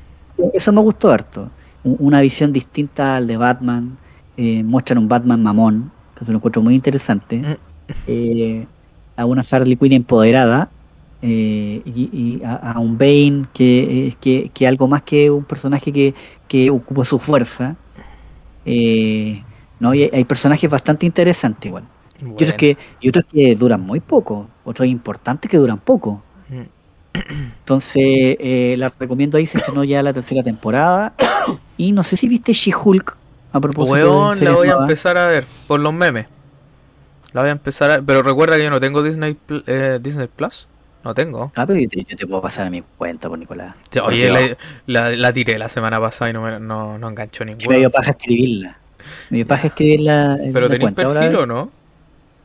Eso 0.52 0.72
me 0.72 0.80
gustó 0.80 1.10
harto. 1.10 1.50
Una 1.82 2.20
visión 2.20 2.52
distinta 2.52 3.16
al 3.16 3.26
de 3.26 3.36
Batman. 3.36 3.98
eh, 4.36 4.62
muestran 4.64 4.98
un 4.98 5.08
Batman 5.08 5.42
mamón, 5.42 5.92
que 6.14 6.24
se 6.24 6.32
lo 6.32 6.38
encuentro 6.38 6.60
muy 6.62 6.74
interesante. 6.74 7.38
Mm. 7.38 7.54
Eh, 8.06 8.68
a 9.16 9.26
una 9.26 9.42
Harley 9.50 9.76
Quinn 9.76 9.92
empoderada. 9.92 10.70
eh, 11.22 11.82
y, 11.84 12.10
y 12.12 12.42
a, 12.44 12.56
a 12.72 12.78
un 12.80 12.98
Bane 12.98 13.46
que, 13.54 14.08
eh, 14.08 14.14
que, 14.20 14.50
que 14.52 14.66
algo 14.66 14.88
más 14.88 15.02
que 15.04 15.30
un 15.30 15.44
personaje 15.44 15.92
que, 15.92 16.14
que 16.48 16.70
ocupa 16.70 17.04
su 17.04 17.18
fuerza. 17.18 17.76
Eh, 18.64 19.46
¿no? 19.80 19.94
y 19.94 20.10
hay, 20.12 20.24
personajes 20.24 20.70
bastante 20.70 21.06
interesantes 21.06 21.66
igual. 21.66 21.84
Y 22.22 22.32
otros, 22.32 22.52
que, 22.54 22.76
y 23.00 23.08
otros 23.08 23.24
que 23.32 23.54
duran 23.56 23.80
muy 23.80 24.00
poco, 24.00 24.48
otros 24.64 24.88
importantes 24.88 25.50
que 25.50 25.56
duran 25.56 25.78
poco. 25.78 26.22
Mm. 26.48 26.62
Entonces, 27.58 28.02
eh, 28.04 28.74
la 28.78 28.92
recomiendo 28.98 29.38
ahí, 29.38 29.46
se 29.46 29.58
estrenó 29.58 29.84
ya 29.84 30.02
la 30.02 30.12
tercera 30.12 30.42
temporada. 30.42 31.14
Y 31.76 31.90
no 31.90 32.04
sé 32.04 32.16
si 32.16 32.28
viste 32.28 32.52
She-Hulk 32.52 33.16
a 33.52 33.60
propósito. 33.60 34.34
de 34.36 34.44
la 34.44 34.52
voy 34.52 34.68
a 34.68 34.74
empezar 34.74 35.18
a 35.18 35.26
ver 35.26 35.44
por 35.66 35.80
los 35.80 35.92
memes. 35.92 36.26
La 37.32 37.40
voy 37.40 37.48
a 37.48 37.52
empezar 37.52 37.90
a 37.90 38.00
Pero 38.00 38.22
recuerda 38.22 38.56
que 38.56 38.62
yo 38.62 38.70
no 38.70 38.78
tengo 38.78 39.02
Disney, 39.02 39.36
eh, 39.66 39.98
Disney 40.00 40.28
Plus. 40.28 40.68
No 41.02 41.14
tengo. 41.14 41.52
Ah, 41.54 41.66
pero 41.66 41.78
yo 41.78 41.88
te, 41.88 42.04
yo 42.08 42.16
te 42.16 42.26
puedo 42.26 42.40
pasar 42.40 42.68
a 42.68 42.70
mi 42.70 42.82
cuenta, 42.96 43.28
por 43.28 43.38
Nicolás. 43.38 43.74
Oye, 44.04 44.30
la, 44.30 44.56
la, 44.86 45.16
la 45.16 45.32
tiré 45.32 45.58
la 45.58 45.68
semana 45.68 46.00
pasada 46.00 46.30
y 46.30 46.32
no, 46.32 46.42
me, 46.42 46.58
no, 46.60 46.96
no 46.96 47.08
enganchó 47.08 47.40
que 47.40 47.50
ninguno. 47.50 47.70
me 47.70 47.78
dio 47.78 47.90
paja 47.90 48.12
escribirla. 48.12 48.78
Dio 49.30 49.46
paja 49.46 49.72
en 49.78 50.52
Pero 50.52 50.60
la 50.66 50.68
tenéis 50.68 50.80
cuenta. 50.80 51.02
Ahora- 51.04 51.20
perfil 51.20 51.36
o 51.38 51.46
no? 51.46 51.70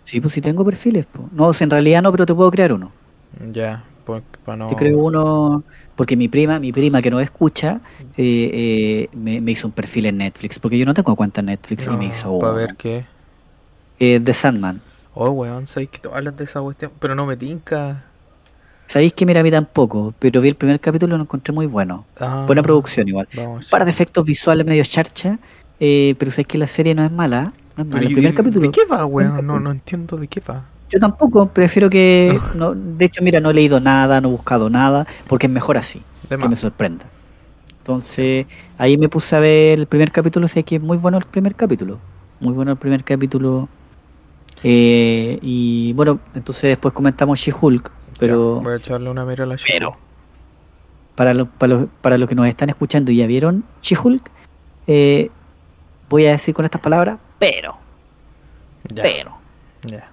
Sí, 0.04 0.20
pues 0.22 0.34
sí 0.34 0.42
tengo 0.42 0.66
perfiles. 0.66 1.06
po. 1.06 1.30
No, 1.32 1.52
en 1.60 1.70
realidad 1.70 2.02
no, 2.02 2.12
pero 2.12 2.26
te 2.26 2.34
puedo 2.34 2.50
crear 2.50 2.74
uno. 2.74 2.92
Ya, 3.52 3.84
pues 4.06 4.24
para 4.44 4.58
no. 4.58 4.68
Te 4.68 4.76
creo 4.76 4.98
uno. 4.98 5.64
Porque 5.96 6.16
mi 6.16 6.28
prima, 6.28 6.58
mi 6.60 6.72
prima 6.72 7.02
que 7.02 7.12
no 7.12 7.20
escucha, 7.20 7.80
eh, 8.18 8.50
eh, 8.54 9.10
me, 9.14 9.40
me 9.42 9.52
hizo 9.52 9.68
un 9.68 9.74
perfil 9.74 10.08
en 10.08 10.18
Netflix. 10.18 10.58
Porque 10.58 10.78
yo 10.78 10.86
no 10.86 10.94
tengo 10.96 11.16
cuenta 11.16 11.42
en 11.42 11.48
Netflix 11.48 11.86
y 11.86 11.90
me 11.92 12.06
hizo 12.08 12.40
Para 12.40 12.52
uno. 12.54 12.60
ver 12.60 12.76
qué. 12.76 13.06
Eh, 14.00 14.20
The 14.24 14.34
Sandman. 14.34 14.82
Oh, 15.14 15.30
weón, 15.32 15.68
sabéis 15.68 15.90
que 15.90 16.00
tú 16.00 16.10
hablas 16.14 16.36
de 16.38 16.46
esa 16.46 16.62
cuestión. 16.62 16.92
Pero 17.00 17.14
no 17.14 17.26
me 17.26 17.36
tinca. 17.38 18.06
Sabéis 18.88 19.14
que 19.14 19.26
mira 19.28 19.42
a 19.42 19.44
mí 19.44 19.52
tampoco, 19.52 20.16
pero 20.18 20.42
vi 20.42 20.50
el 20.50 20.56
primer 20.56 20.80
capítulo 20.80 21.14
y 21.14 21.18
lo 21.18 21.24
encontré 21.24 21.54
muy 21.54 21.68
bueno. 21.68 22.06
Ah, 22.20 22.46
Buena 22.48 22.64
producción 22.64 23.08
igual. 23.08 23.28
Vamos. 23.36 23.66
Un 23.66 23.70
par 23.70 23.84
de 23.86 23.92
efectos 23.92 24.26
visuales 24.26 24.66
medio 24.66 24.84
charcha, 24.86 25.38
eh, 25.80 26.16
pero 26.18 26.32
sabéis 26.32 26.48
que 26.48 26.58
la 26.58 26.68
serie 26.68 26.94
no 26.96 27.04
es 27.06 27.12
mala. 27.12 27.54
No 27.78 27.84
es 27.84 27.90
mala. 27.90 27.90
Pero, 27.92 28.06
El 28.06 28.12
¿y- 28.12 28.14
primer 28.16 28.34
y- 28.34 28.36
capítulo. 28.36 28.62
¿De 28.62 28.72
qué 28.72 28.82
va, 28.92 29.06
weón? 29.06 29.46
No, 29.46 29.60
no 29.60 29.72
entiendo 29.72 30.18
de 30.18 30.28
qué 30.28 30.42
va. 30.42 30.66
Yo 30.90 31.00
tampoco, 31.00 31.48
prefiero 31.48 31.90
que. 31.90 32.38
no, 32.56 32.74
de 32.74 33.06
hecho, 33.06 33.24
mira, 33.24 33.40
no 33.40 33.52
he 33.52 33.54
leído 33.54 33.80
nada, 33.80 34.20
no 34.22 34.30
he 34.30 34.32
buscado 34.32 34.70
nada, 34.70 35.06
porque 35.28 35.46
es 35.48 35.52
mejor 35.54 35.78
así, 35.78 36.02
De 36.24 36.30
que 36.30 36.38
más. 36.38 36.50
me 36.50 36.56
sorprenda. 36.56 37.06
Entonces, 37.80 38.46
ahí 38.78 38.98
me 38.98 39.08
puse 39.10 39.36
a 39.36 39.40
ver 39.40 39.80
el 39.80 39.86
primer 39.88 40.12
capítulo, 40.12 40.48
sé 40.48 40.64
que 40.64 40.76
es 40.78 40.82
muy 40.82 40.98
bueno 40.98 41.18
el 41.18 41.26
primer 41.26 41.56
capítulo. 41.56 42.00
Muy 42.40 42.54
bueno 42.54 42.72
el 42.72 42.78
primer 42.78 43.04
capítulo. 43.04 43.68
Eh, 44.64 45.40
y 45.42 45.94
bueno, 45.94 46.20
entonces 46.36 46.70
después 46.70 46.94
comentamos 46.94 47.40
She-Hulk, 47.40 47.92
pero. 48.20 48.58
Ya, 48.58 48.64
voy 48.64 48.74
a 48.74 48.78
echarle 48.78 49.10
una 49.10 49.26
mira 49.26 49.44
a 49.46 49.48
la. 49.48 49.56
Pero, 49.66 49.96
para 51.16 51.34
los 51.34 51.48
para 51.50 51.74
los 51.76 51.88
para 52.02 52.18
los 52.18 52.28
que 52.30 52.36
nos 52.36 52.48
están 52.48 52.70
escuchando 52.70 53.12
y 53.12 53.18
ya 53.18 53.28
vieron 53.28 53.64
She-Hulk, 53.82 54.30
eh, 54.88 55.30
voy 56.10 56.26
a 56.26 56.32
decir 56.32 56.54
con 56.54 56.66
estas 56.66 56.82
palabras, 56.82 57.18
pero, 57.38 57.78
Ya, 58.94 59.04
pero. 59.04 59.38
ya. 59.84 60.10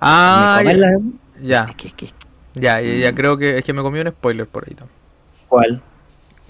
Ah, 0.00 0.60
ya. 0.62 0.62
comerla- 0.62 1.00
ya. 1.40 1.64
es 1.70 1.74
que, 1.76 1.88
es 1.88 1.94
que- 1.94 2.10
Ya, 2.54 2.80
ya, 2.80 2.92
ya 2.94 3.14
creo 3.14 3.36
que 3.36 3.58
es 3.58 3.64
que 3.64 3.72
me 3.72 3.82
comí 3.82 4.00
un 4.00 4.08
spoiler 4.08 4.46
por 4.46 4.64
ahí 4.68 4.74
también. 4.74 4.96
¿Cuál? 5.48 5.82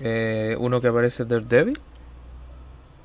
Eh, 0.00 0.56
uno 0.58 0.80
que 0.80 0.88
aparece 0.88 1.24
Daredevil. 1.24 1.78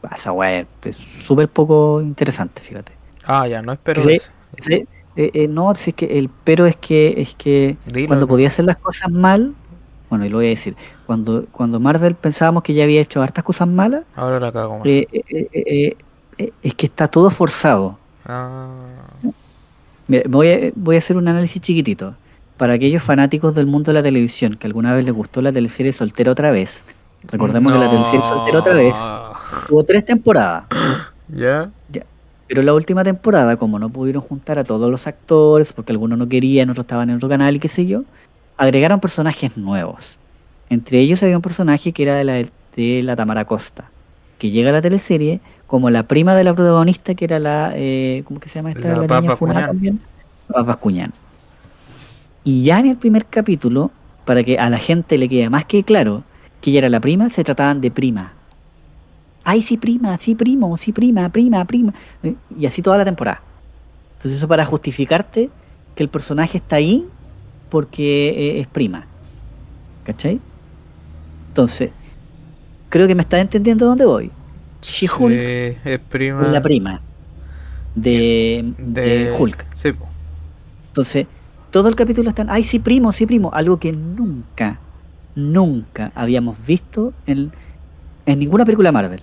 Ah, 0.03 0.13
Esa 0.15 0.31
weá 0.31 0.59
es 0.61 0.97
súper 1.25 1.49
poco 1.49 2.01
interesante, 2.01 2.61
fíjate. 2.61 2.93
Ah, 3.25 3.47
ya, 3.47 3.61
no 3.61 3.73
espero 3.73 4.01
Sí. 4.01 4.13
eso. 4.13 4.31
Sí, 4.61 4.87
eh, 5.17 5.31
eh, 5.33 5.47
no, 5.47 5.71
es 5.71 5.93
que 5.93 6.17
el 6.17 6.29
pero 6.43 6.65
es 6.67 6.75
que 6.77 7.15
es 7.21 7.35
que 7.35 7.75
Dilo, 7.85 8.07
cuando 8.07 8.27
podía 8.27 8.47
hacer 8.47 8.65
las 8.65 8.77
cosas 8.77 9.11
mal, 9.11 9.55
bueno, 10.09 10.25
y 10.25 10.29
lo 10.29 10.37
voy 10.37 10.47
a 10.47 10.49
decir, 10.49 10.75
cuando 11.05 11.45
cuando 11.51 11.79
Marvel 11.79 12.15
pensábamos 12.15 12.63
que 12.63 12.73
ya 12.73 12.83
había 12.83 13.01
hecho 13.01 13.21
hartas 13.21 13.43
cosas 13.43 13.67
malas, 13.67 14.03
Ahora 14.15 14.39
la 14.39 14.51
cago 14.51 14.81
eh, 14.85 15.07
eh, 15.11 15.47
eh, 15.51 15.97
eh, 16.37 16.51
es 16.61 16.73
que 16.73 16.85
está 16.85 17.07
todo 17.07 17.29
forzado. 17.29 17.97
Ah, 18.25 18.67
Mira, 20.07 20.23
voy 20.27 20.49
a, 20.49 20.71
voy 20.75 20.95
a 20.95 20.99
hacer 20.99 21.17
un 21.17 21.27
análisis 21.27 21.61
chiquitito. 21.61 22.15
Para 22.57 22.73
aquellos 22.73 23.03
fanáticos 23.03 23.53
del 23.53 23.65
mundo 23.65 23.91
de 23.91 23.95
la 23.95 24.03
televisión 24.03 24.55
que 24.55 24.67
alguna 24.67 24.93
vez 24.93 25.03
les 25.03 25.13
gustó 25.13 25.41
la 25.41 25.51
teleserie 25.51 25.91
Soltera 25.91 26.31
otra 26.31 26.51
vez, 26.51 26.83
recordemos 27.29 27.73
que 27.73 27.79
la 27.79 27.89
teleserie 27.89 28.21
Soltera 28.21 28.59
otra 28.59 28.73
vez 28.73 28.97
tuvo 29.67 29.83
tres 29.83 30.05
temporadas. 30.05 30.63
¿Ya? 31.27 31.69
Pero 32.47 32.61
la 32.61 32.73
última 32.73 33.03
temporada, 33.03 33.57
como 33.57 33.79
no 33.79 33.89
pudieron 33.89 34.21
juntar 34.21 34.59
a 34.59 34.63
todos 34.63 34.91
los 34.91 35.07
actores, 35.07 35.73
porque 35.73 35.91
algunos 35.91 36.19
no 36.19 36.29
querían, 36.29 36.69
otros 36.69 36.83
estaban 36.83 37.09
en 37.09 37.15
otro 37.15 37.27
canal 37.27 37.55
y 37.55 37.59
qué 37.59 37.67
sé 37.67 37.87
yo, 37.87 38.03
agregaron 38.57 38.99
personajes 38.99 39.57
nuevos. 39.57 40.17
Entre 40.69 40.99
ellos 40.99 41.21
había 41.23 41.35
un 41.35 41.41
personaje 41.41 41.91
que 41.91 42.03
era 42.03 42.15
de 42.15 42.23
la, 42.23 42.33
de 42.75 43.03
la 43.03 43.15
Tamara 43.15 43.45
Costa, 43.45 43.91
que 44.39 44.49
llega 44.51 44.69
a 44.69 44.73
la 44.73 44.81
teleserie 44.81 45.39
como 45.67 45.89
la 45.89 46.03
prima 46.03 46.35
de 46.35 46.43
la 46.43 46.53
protagonista, 46.53 47.15
que 47.15 47.25
era 47.25 47.39
la, 47.39 47.71
eh, 47.75 48.23
¿cómo 48.25 48.39
que 48.39 48.49
se 48.49 48.59
llama 48.59 48.71
esta? 48.71 48.87
La 48.89 48.95
La, 48.95 49.07
funada 49.07 49.27
Bascuñán. 49.27 49.67
también. 49.67 49.99
Y 52.43 52.63
ya 52.63 52.79
en 52.79 52.87
el 52.87 52.97
primer 52.97 53.25
capítulo, 53.25 53.91
para 54.25 54.43
que 54.43 54.57
a 54.59 54.69
la 54.69 54.77
gente 54.77 55.17
le 55.17 55.27
quede 55.29 55.49
más 55.49 55.65
que 55.65 55.83
claro 55.83 56.23
que 56.61 56.69
ella 56.71 56.79
era 56.79 56.89
la 56.89 56.99
prima, 56.99 57.29
se 57.29 57.43
trataban 57.43 57.81
de 57.81 57.91
prima. 57.91 58.33
Ay, 59.43 59.61
sí, 59.61 59.77
prima, 59.77 60.17
sí, 60.17 60.35
primo, 60.35 60.75
sí, 60.77 60.91
prima, 60.91 61.29
prima, 61.29 61.65
prima. 61.65 61.93
Eh, 62.23 62.35
Y 62.57 62.65
así 62.65 62.81
toda 62.81 62.97
la 62.97 63.05
temporada. 63.05 63.41
Entonces 64.17 64.37
eso 64.37 64.47
para 64.47 64.65
justificarte 64.65 65.49
que 65.95 66.03
el 66.03 66.09
personaje 66.09 66.57
está 66.57 66.77
ahí 66.77 67.07
porque 67.70 68.30
eh, 68.30 68.59
es 68.61 68.68
prima. 68.68 69.05
¿Cachai? 70.03 70.39
Entonces, 71.49 71.91
creo 72.89 73.07
que 73.07 73.16
me 73.16 73.22
estás 73.22 73.41
entendiendo 73.41 73.86
dónde 73.86 74.05
voy. 74.05 74.32
She-Hulk 74.82 75.32
Sí, 75.39 75.78
es 75.89 75.99
prima. 75.99 76.41
la 76.47 76.61
prima 76.61 77.01
de, 77.95 78.74
de, 78.78 79.24
de 79.26 79.36
Hulk. 79.38 79.66
Sí. 79.74 79.91
Entonces, 80.89 81.26
todo 81.72 81.88
el 81.89 81.95
capítulo 81.95 82.30
están, 82.30 82.49
ay, 82.49 82.63
sí, 82.63 82.80
primo, 82.80 83.11
sí, 83.13 83.26
primo. 83.26 83.49
Algo 83.53 83.78
que 83.80 83.91
nunca, 83.91 84.80
nunca 85.34 86.11
habíamos 86.13 86.63
visto 86.66 87.13
en, 87.26 87.51
en 88.26 88.39
ninguna 88.39 88.63
película 88.66 88.91
Marvel. 88.91 89.22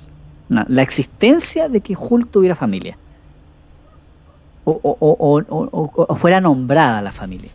La 0.49 0.83
existencia 0.83 1.69
de 1.71 1.81
que 1.81 1.97
Hulk 1.99 2.31
tuviera 2.31 2.55
familia. 2.55 2.99
O- 4.65 4.79
o- 4.83 4.97
o- 5.01 6.07
o 6.09 6.15
fuera 6.17 6.41
nombrada 6.41 7.01
la 7.03 7.11
familia. 7.13 7.51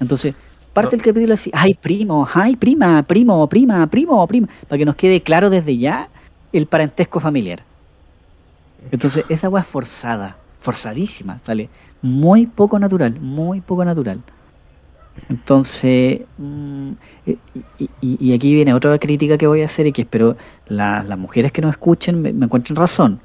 Entonces, 0.00 0.34
parte 0.72 0.96
No. 0.96 1.02
del 1.02 1.06
capítulo 1.12 1.34
así, 1.34 1.50
ay, 1.54 1.74
primo, 1.74 2.26
ay, 2.34 2.56
prima, 2.56 3.02
primo, 3.02 3.46
prima, 3.48 3.86
primo, 3.86 4.26
prima. 4.26 4.48
Para 4.68 4.78
que 4.78 4.84
nos 4.84 4.96
quede 4.96 5.20
claro 5.22 5.50
desde 5.50 5.76
ya 5.76 6.08
el 6.52 6.66
parentesco 6.66 7.20
familiar. 7.20 7.62
Entonces, 8.90 9.24
esa 9.28 9.48
weá 9.48 9.62
es 9.62 9.68
forzada, 9.68 10.36
forzadísima, 10.58 11.38
sale 11.44 11.68
muy 12.02 12.46
poco 12.46 12.78
natural, 12.78 13.20
muy 13.20 13.60
poco 13.60 13.84
natural. 13.84 14.20
Entonces, 15.28 16.20
mm, 16.38 16.90
y, 17.26 17.38
y- 18.00 18.16
y 18.30 18.32
aquí 18.32 18.54
viene 18.54 18.72
otra 18.72 18.98
crítica 18.98 19.36
que 19.36 19.46
voy 19.46 19.60
a 19.62 19.66
hacer 19.66 19.86
y 19.86 19.92
que 19.92 20.02
espero 20.02 20.36
la- 20.66 21.02
las 21.02 21.18
mujeres 21.18 21.52
que 21.52 21.60
nos 21.60 21.72
escuchen 21.72 22.22
me, 22.22 22.32
me 22.32 22.46
encuentren 22.46 22.76
razón. 22.76 23.20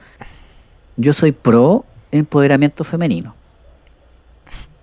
Yo 0.97 1.13
soy 1.13 1.32
pro 1.32 1.86
empoderamiento 2.11 2.84
femenino. 2.84 3.34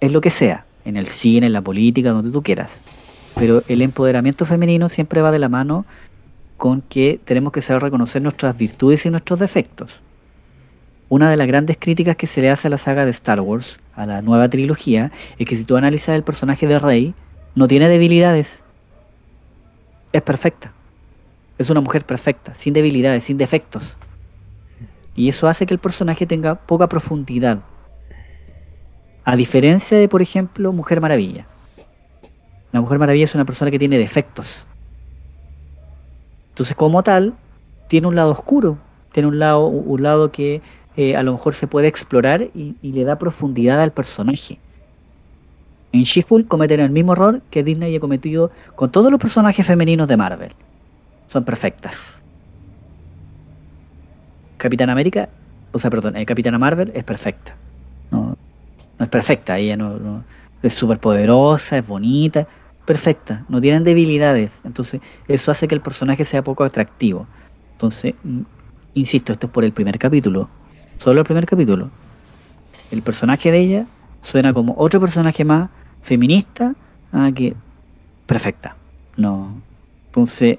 Es 0.01 0.11
lo 0.13 0.21
que 0.21 0.31
sea, 0.31 0.65
en 0.85 0.97
el 0.97 1.07
cine, 1.07 1.47
en 1.47 1.53
la 1.53 1.63
política, 1.63 2.11
donde 2.11 2.31
tú 2.31 2.43
quieras. 2.43 2.81
Pero 3.37 3.63
el 3.69 3.83
empoderamiento 3.83 4.45
femenino 4.45 4.89
siempre 4.89 5.23
va 5.23 5.31
de 5.31 5.39
la 5.39 5.49
mano 5.49 5.85
con 6.57 6.81
que 6.83 7.19
tenemos 7.25 7.53
que 7.53 7.63
saber 7.63 7.83
reconocer 7.83 8.23
nuestras 8.23 8.57
virtudes 8.57 9.05
y 9.07 9.11
nuestros 9.11 9.41
defectos. 9.41 9.91
Una 11.09 11.31
de 11.31 11.37
las 11.37 11.47
grandes 11.47 11.77
críticas 11.79 12.17
que 12.17 12.27
se 12.27 12.41
le 12.41 12.51
hace 12.51 12.69
a 12.69 12.71
la 12.71 12.79
saga 12.79 13.05
de 13.05 13.11
Star 13.11 13.41
Wars, 13.41 13.81
a 13.95 14.07
la 14.07 14.23
nueva 14.23 14.49
trilogía, 14.49 15.13
es 15.39 15.47
que 15.47 15.57
si 15.57 15.65
tú 15.65 15.77
analizas 15.77 16.15
el 16.15 16.23
personaje 16.23 16.67
de 16.67 16.79
Rey, 16.79 17.15
no 17.55 17.69
tiene 17.69 17.89
debilidades. 17.89 18.63
Es 20.13 20.23
perfecta. 20.23 20.73
Es 21.59 21.69
una 21.69 21.81
mujer 21.81 22.05
perfecta, 22.05 22.55
sin 22.55 22.73
debilidades, 22.73 23.25
sin 23.25 23.37
defectos. 23.37 23.99
Y 25.15 25.29
eso 25.29 25.49
hace 25.49 25.67
que 25.67 25.75
el 25.75 25.81
personaje 25.81 26.27
tenga 26.27 26.55
poca 26.55 26.89
profundidad. 26.89 27.59
A 29.25 29.37
diferencia 29.37 29.99
de, 29.99 30.09
por 30.09 30.23
ejemplo, 30.23 30.73
Mujer 30.73 31.01
Maravilla. 31.01 31.47
La 32.73 32.81
Mujer 32.81 32.99
Maravilla 32.99 33.25
es 33.25 33.35
una 33.35 33.45
persona 33.45 33.71
que 33.71 33.79
tiene 33.79 33.99
defectos. 33.99 34.67
Entonces, 36.51 36.75
como 36.75 37.03
tal, 37.03 37.35
tiene 37.89 38.09
un 38.09 38.17
lado 38.17 38.33
oscuro, 38.33 38.79
tiene 39.13 39.29
un 39.29 39.39
lado, 39.39 39.67
un 39.67 40.03
lado 40.03 40.33
que 40.33 40.63
eh, 40.97 41.17
a 41.17 41.23
lo 41.23 41.33
mejor 41.33 41.55
se 41.55 41.67
puede 41.67 41.89
explorar 41.89 42.43
y, 42.55 42.77
le 42.83 43.05
da 43.05 43.19
profundidad 43.19 43.81
al 43.81 43.93
personaje. 43.93 44.59
En 45.93 46.03
She-Hulk 46.03 46.49
cometen 46.49 46.81
el 46.81 46.91
mismo 46.91 47.13
error 47.13 47.43
que 47.51 47.63
Disney 47.63 47.95
ha 47.95 48.01
cometido 48.01 48.51
con 48.75 48.91
todos 48.91 49.11
los 49.11 49.21
personajes 49.21 49.67
femeninos 49.67 50.09
de 50.09 50.17
Marvel. 50.17 50.53
Son 51.29 51.45
perfectas. 51.45 52.23
Capitán 54.57 54.91
América, 54.91 55.29
o 55.73 55.79
sea, 55.79 55.91
perdón, 55.91 56.17
eh, 56.17 56.27
Capitana 56.27 56.59
Marvel 56.59 56.93
es 56.95 57.05
perfecta. 57.05 57.55
No, 58.99 59.05
es 59.05 59.09
perfecta, 59.11 59.59
ella 59.59 59.77
no, 59.77 59.99
no- 59.99 60.25
es 60.63 60.75
súper 60.75 60.99
poderosa, 60.99 61.79
es 61.79 61.87
bonita, 61.87 62.47
perfecta, 62.87 63.45
no 63.49 63.61
tienen 63.61 63.83
debilidades. 63.85 64.53
Entonces, 64.65 65.01
eso 65.29 65.51
hace 65.51 65.67
que 65.67 65.75
el 65.75 65.81
personaje 65.81 66.25
sea 66.25 66.43
poco 66.43 66.63
atractivo. 66.65 67.27
Entonces, 67.73 68.15
mm, 68.23 68.43
insisto, 68.95 69.33
esto 69.33 69.47
es 69.47 69.53
por 69.53 69.65
el 69.65 69.73
primer 69.73 69.99
capítulo, 69.99 70.49
solo 70.99 71.21
el 71.21 71.27
primer 71.27 71.47
capítulo. 71.47 71.91
El 72.93 73.03
personaje 73.03 73.51
de 73.51 73.59
ella 73.59 73.87
suena 74.21 74.53
como 74.53 74.75
otro 74.77 75.01
personaje 75.01 75.45
más 75.45 75.69
feminista, 76.03 76.75
ah, 77.13 77.31
que 77.35 77.55
perfecta. 78.27 78.77
No. 79.17 79.61
Entonces, 80.07 80.59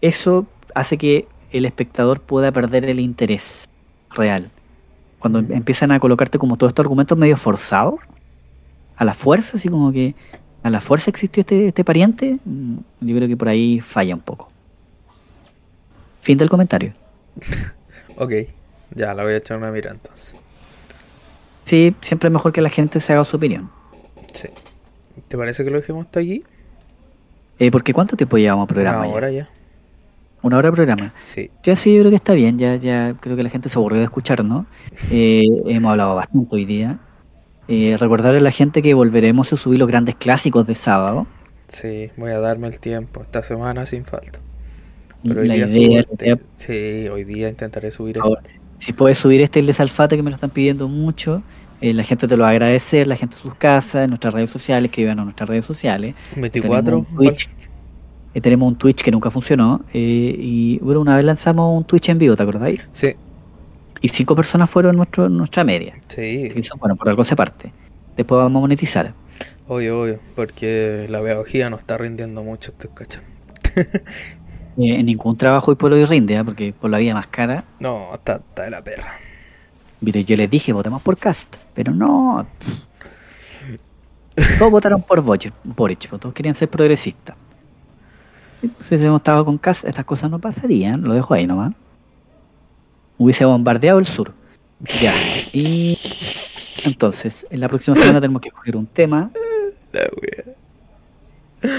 eso 0.00 0.46
hace 0.74 0.98
que 0.98 1.26
el 1.50 1.64
espectador 1.64 2.20
pueda 2.20 2.52
perder 2.52 2.84
el 2.84 3.00
interés 3.00 3.64
real. 4.10 4.50
Cuando 5.28 5.40
em- 5.40 5.58
empiezan 5.58 5.90
a 5.90 5.98
colocarte 5.98 6.38
como 6.38 6.56
todos 6.56 6.70
estos 6.70 6.84
argumentos 6.84 7.18
medio 7.18 7.36
forzados, 7.36 7.96
a 8.96 9.04
la 9.04 9.12
fuerza, 9.12 9.56
así 9.56 9.68
como 9.68 9.90
que 9.90 10.14
a 10.62 10.70
la 10.70 10.80
fuerza 10.80 11.10
existió 11.10 11.40
este, 11.40 11.68
este 11.68 11.84
pariente, 11.84 12.38
mm, 12.44 12.76
yo 13.00 13.16
creo 13.16 13.28
que 13.28 13.36
por 13.36 13.48
ahí 13.48 13.80
falla 13.80 14.14
un 14.14 14.20
poco. 14.20 14.48
Fin 16.22 16.38
del 16.38 16.48
comentario. 16.48 16.92
Ok, 18.18 18.32
ya 18.94 19.12
la 19.12 19.24
voy 19.24 19.34
a 19.34 19.36
echar 19.36 19.58
una 19.58 19.70
mira 19.70 19.90
entonces. 19.90 20.34
Sí, 21.66 21.94
siempre 22.00 22.28
es 22.28 22.32
mejor 22.32 22.50
que 22.50 22.62
la 22.62 22.70
gente 22.70 22.98
se 22.98 23.12
haga 23.12 23.26
su 23.26 23.36
opinión. 23.36 23.68
Sí. 24.32 24.48
¿Te 25.28 25.36
parece 25.36 25.64
que 25.64 25.70
lo 25.70 25.76
dejemos 25.80 26.06
hasta 26.06 26.20
aquí? 26.20 26.42
Eh, 27.58 27.70
porque 27.70 27.92
¿cuánto 27.92 28.16
tiempo 28.16 28.38
llevamos 28.38 28.66
programa? 28.68 29.06
ya? 29.06 29.12
Ahora 29.12 29.30
ya. 29.30 29.48
Una 30.46 30.58
hora 30.58 30.70
de 30.70 30.76
programa. 30.76 31.12
Sí. 31.24 31.50
Ya 31.64 31.74
sí, 31.74 31.92
yo 31.92 32.02
creo 32.02 32.10
que 32.10 32.16
está 32.16 32.32
bien, 32.32 32.56
ya, 32.56 32.76
ya 32.76 33.16
creo 33.18 33.34
que 33.34 33.42
la 33.42 33.48
gente 33.48 33.68
se 33.68 33.80
aburrió 33.80 33.98
de 33.98 34.04
escucharnos. 34.04 34.64
Eh, 35.10 35.42
hemos 35.66 35.90
hablado 35.90 36.14
bastante 36.14 36.54
hoy 36.54 36.64
día. 36.64 37.00
Eh, 37.66 37.96
recordarle 37.98 38.38
a 38.38 38.42
la 38.42 38.52
gente 38.52 38.80
que 38.80 38.94
volveremos 38.94 39.52
a 39.52 39.56
subir 39.56 39.80
los 39.80 39.88
grandes 39.88 40.14
clásicos 40.14 40.64
de 40.64 40.76
sábado. 40.76 41.26
Sí, 41.66 42.12
voy 42.16 42.30
a 42.30 42.38
darme 42.38 42.68
el 42.68 42.78
tiempo. 42.78 43.22
Esta 43.22 43.42
semana 43.42 43.86
sin 43.86 44.04
falta. 44.04 44.38
Pero 45.24 45.40
hoy 45.40 45.48
la 45.48 45.54
día 45.54 45.66
idea, 45.66 46.00
este. 46.00 46.38
Sí, 46.54 47.08
hoy 47.08 47.24
día 47.24 47.48
intentaré 47.48 47.90
subir 47.90 48.18
este. 48.18 48.60
si 48.78 48.92
puedes 48.92 49.18
subir 49.18 49.42
este 49.42 49.58
el 49.58 49.66
de 49.66 49.72
Salfate 49.72 50.14
que 50.14 50.22
me 50.22 50.30
lo 50.30 50.36
están 50.36 50.50
pidiendo 50.50 50.86
mucho, 50.86 51.42
eh, 51.80 51.92
la 51.92 52.04
gente 52.04 52.28
te 52.28 52.36
lo 52.36 52.44
va 52.44 52.50
a 52.50 52.52
agradecer, 52.52 53.08
la 53.08 53.16
gente 53.16 53.34
en 53.34 53.42
sus 53.42 53.56
casas, 53.56 54.04
en 54.04 54.10
nuestras 54.10 54.32
redes 54.32 54.50
sociales, 54.50 54.92
que 54.92 55.02
vivan 55.02 55.18
a 55.18 55.24
nuestras 55.24 55.48
redes 55.48 55.64
sociales. 55.64 56.14
24. 56.36 56.84
Tenemos 56.84 57.10
un 57.10 57.16
Twitch, 57.16 57.50
eh, 58.36 58.40
tenemos 58.42 58.68
un 58.68 58.76
Twitch 58.76 59.02
que 59.02 59.10
nunca 59.10 59.30
funcionó. 59.30 59.76
eh, 59.94 60.36
y 60.38 60.78
bueno, 60.80 61.00
una 61.00 61.16
vez 61.16 61.24
lanzamos 61.24 61.74
un 61.74 61.84
Twitch 61.84 62.10
en 62.10 62.18
vivo, 62.18 62.36
¿te 62.36 62.42
acordáis? 62.42 62.86
Sí, 62.92 63.14
Y 64.02 64.08
cinco 64.10 64.36
personas 64.36 64.68
fueron 64.68 64.94
nuestro, 64.96 65.28
nuestra 65.30 65.64
media. 65.64 65.94
sí. 66.08 66.48
Así 66.50 66.60
que 66.60 66.68
bueno, 66.78 66.96
por 66.96 67.08
algo 67.08 67.24
se 67.24 67.34
parte. 67.34 67.72
Después 68.14 68.36
vamos 68.38 68.60
a 68.60 68.60
monetizar. 68.60 69.14
Obvio, 69.68 70.02
obvio. 70.02 70.20
Porque 70.34 71.06
la 71.08 71.22
pedagogía 71.22 71.70
no 71.70 71.76
está 71.76 71.96
rindiendo 71.96 72.42
mucho, 72.42 72.72
estoy 72.72 72.90
cachando. 72.94 73.28
Eh, 74.78 75.02
ningún 75.02 75.38
trabajo 75.38 75.70
hoy 75.70 75.76
por 75.78 75.90
hoy 75.90 76.04
rinde, 76.04 76.36
¿ah? 76.36 76.44
porque 76.44 76.74
con 76.74 76.90
la 76.90 76.98
vida 76.98 77.14
más 77.14 77.28
cara. 77.28 77.64
No, 77.80 78.12
está, 78.12 78.34
está 78.34 78.64
de 78.64 78.70
la 78.70 78.84
perra. 78.84 79.14
Mire, 80.02 80.22
yo 80.22 80.36
les 80.36 80.50
dije, 80.50 80.74
votemos 80.74 81.00
por 81.00 81.16
cast. 81.16 81.56
Pero 81.72 81.94
no. 81.94 82.46
Todos 84.58 84.70
votaron 84.70 85.00
por 85.00 85.22
Boric, 85.22 86.10
todos 86.20 86.34
querían 86.34 86.54
ser 86.54 86.68
progresistas. 86.68 87.34
Si 88.60 88.68
hubiésemos 88.88 89.20
estado 89.20 89.44
con 89.44 89.58
Cas, 89.58 89.84
estas 89.84 90.04
cosas 90.04 90.30
no 90.30 90.38
pasarían, 90.38 91.02
lo 91.02 91.14
dejo 91.14 91.34
ahí 91.34 91.46
nomás. 91.46 91.72
Hubiese 93.18 93.44
bombardeado 93.44 93.98
el 93.98 94.06
sur. 94.06 94.32
Ya, 95.00 95.12
y 95.52 95.98
entonces, 96.84 97.46
en 97.50 97.60
la 97.60 97.68
próxima 97.68 97.96
semana 97.96 98.20
tenemos 98.20 98.42
que 98.42 98.48
escoger 98.48 98.76
un 98.76 98.86
tema. 98.86 99.30
La 99.92 100.00
wea. 100.20 100.54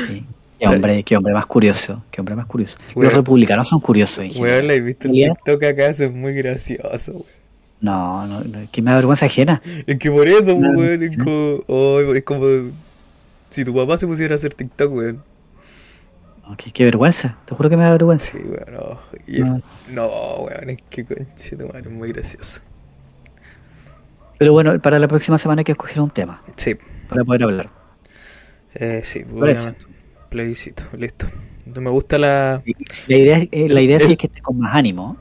Sí. 0.07 0.25
Qué 0.59 0.67
hombre, 0.67 1.03
qué 1.03 1.15
hombre 1.15 1.33
más 1.33 1.45
curioso, 1.45 2.03
qué 2.09 2.19
hombre 2.19 2.35
más 2.35 2.47
curioso. 2.47 2.77
Weón. 2.95 3.05
Los 3.05 3.13
republicanos 3.13 3.67
son 3.67 3.79
curiosos. 3.79 4.19
en. 4.19 4.41
Weón, 4.41 4.67
la 4.67 4.73
he 4.73 4.81
visto. 4.81 5.07
TikTok 5.07 5.63
acá, 5.63 5.87
eso 5.87 6.05
es 6.05 6.13
muy 6.13 6.33
gracioso, 6.33 7.11
weón. 7.11 7.25
No, 7.79 8.25
no, 8.25 8.41
no, 8.41 8.67
que 8.71 8.81
me 8.81 8.89
da 8.89 8.97
vergüenza 8.97 9.27
ajena. 9.27 9.61
Es 9.85 9.99
que 9.99 10.09
por 10.09 10.27
eso, 10.27 10.55
No, 10.55 10.71
weón, 10.71 11.03
es 11.03 11.17
como, 11.17 11.59
oh, 11.67 11.99
es 11.99 12.23
como 12.23 12.45
si 13.51 13.63
tu 13.63 13.73
papá 13.73 13.99
se 13.99 14.07
pusiera 14.07 14.33
a 14.33 14.37
hacer 14.37 14.53
TikTok, 14.53 14.91
weón. 14.91 15.23
Qué, 16.55 16.71
qué 16.71 16.83
vergüenza, 16.85 17.37
te 17.45 17.55
juro 17.55 17.69
que 17.69 17.77
me 17.77 17.83
da 17.83 17.91
vergüenza. 17.91 18.31
Sí, 18.31 18.37
weón, 18.43 18.73
no. 18.73 18.99
Y 19.27 19.41
es- 19.41 19.49
No. 19.93 20.07
weón, 20.45 20.69
es 20.69 20.81
que 20.89 21.03
madre, 21.65 21.79
es 21.81 21.89
muy 21.91 22.11
gracioso. 22.11 22.61
Pero 24.37 24.53
bueno, 24.53 24.79
para 24.79 24.99
la 24.99 25.07
próxima 25.07 25.37
semana 25.37 25.61
hay 25.61 25.65
que 25.65 25.71
escoger 25.71 25.99
un 25.99 26.09
tema 26.11 26.41
Sí, 26.55 26.75
para 27.09 27.23
poder 27.23 27.43
hablar. 27.43 27.69
eh, 28.75 29.01
sí, 29.03 29.23
obviamente. 29.33 29.85
Plebiscito, 30.29 30.83
listo. 30.97 31.25
No 31.73 31.81
me 31.81 31.89
gusta 31.89 32.17
la. 32.17 32.61
La 33.07 33.15
idea, 33.17 33.39
eh, 33.51 33.67
la 33.67 33.81
idea 33.81 33.97
sí 33.99 34.05
El- 34.05 34.11
es 34.11 34.17
que 34.17 34.27
estés 34.27 34.43
con 34.43 34.59
más 34.59 34.73
ánimo, 34.75 35.17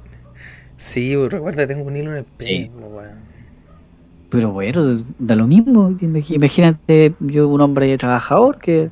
Sí, 0.76 1.16
weón, 1.16 1.30
recuerda, 1.30 1.66
tengo 1.66 1.84
un 1.84 1.96
hilo 1.96 2.10
en 2.12 2.18
el 2.18 2.26
Sí. 2.38 2.70
pelo, 2.74 2.88
weón. 2.88 3.26
pero 4.28 4.50
bueno, 4.52 5.02
da 5.18 5.34
lo 5.36 5.46
mismo. 5.46 5.90
Imag- 5.92 6.34
Imagínate 6.34 7.14
yo, 7.20 7.48
un 7.48 7.60
hombre 7.62 7.96
trabajador 7.96 8.58
que 8.58 8.90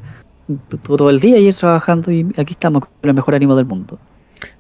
todo 0.87 1.11
el 1.11 1.21
día 1.21 1.37
ayer 1.37 1.55
trabajando 1.55 2.11
y 2.13 2.27
aquí 2.37 2.53
estamos 2.53 2.85
con 2.85 3.09
el 3.11 3.15
mejor 3.15 3.35
ánimo 3.35 3.57
del 3.57 3.67
mundo. 3.67 3.99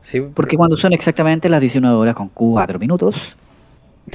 Sí, 0.00 0.22
Porque 0.34 0.56
cuando 0.56 0.76
son 0.76 0.92
exactamente 0.92 1.48
las 1.48 1.60
19 1.60 1.94
horas 1.96 2.14
con 2.14 2.28
4 2.28 2.78
minutos, 2.78 3.36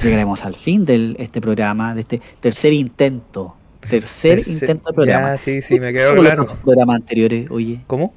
llegaremos 0.02 0.44
al 0.44 0.54
fin 0.56 0.84
de 0.84 1.14
este 1.18 1.40
programa, 1.40 1.94
de 1.94 2.00
este 2.02 2.20
tercer 2.40 2.72
intento. 2.72 3.54
Tercer, 3.88 4.38
tercer- 4.40 4.52
intento 4.52 4.90
de 4.90 4.94
programa. 4.94 5.28
Ya, 5.32 5.38
sí, 5.38 5.62
sí, 5.62 5.78
me 5.80 5.92
quedó 5.92 6.10
¿Cómo 6.10 6.22
los 6.22 6.26
claro. 6.26 6.42
otros 6.42 6.58
programas 6.58 6.96
anteriores, 6.96 7.50
oye, 7.50 7.80
¿Cómo? 7.86 8.12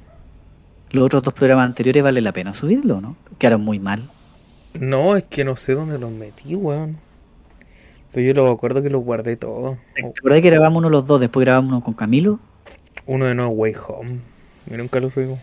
los 0.90 1.04
otros 1.06 1.22
dos 1.22 1.34
programas 1.34 1.66
anteriores 1.66 2.02
vale 2.02 2.20
la 2.20 2.32
pena 2.32 2.52
subirlo, 2.54 3.00
¿no? 3.00 3.16
Quedaron 3.38 3.62
muy 3.64 3.78
mal. 3.78 4.02
No, 4.78 5.16
es 5.16 5.24
que 5.24 5.44
no 5.44 5.56
sé 5.56 5.74
dónde 5.74 5.98
los 5.98 6.10
metí, 6.10 6.54
weón. 6.54 6.96
Pero 8.12 8.26
yo 8.26 8.34
lo 8.34 8.50
acuerdo 8.50 8.82
que 8.82 8.90
los 8.90 9.02
guardé 9.02 9.36
todos. 9.36 9.76
¿Te 9.94 10.06
acuerdas 10.06 10.42
que 10.42 10.50
grabamos 10.50 10.78
uno 10.78 10.90
los 10.90 11.06
dos, 11.06 11.18
después 11.20 11.44
grabamos 11.44 11.70
uno 11.70 11.80
con 11.82 11.94
Camilo? 11.94 12.38
Uno 13.06 13.26
de 13.26 13.34
No 13.34 13.48
Way 13.48 13.74
Home. 13.88 14.18
Y 14.70 14.74
nunca 14.74 15.00
lo 15.00 15.10
subimos. 15.10 15.38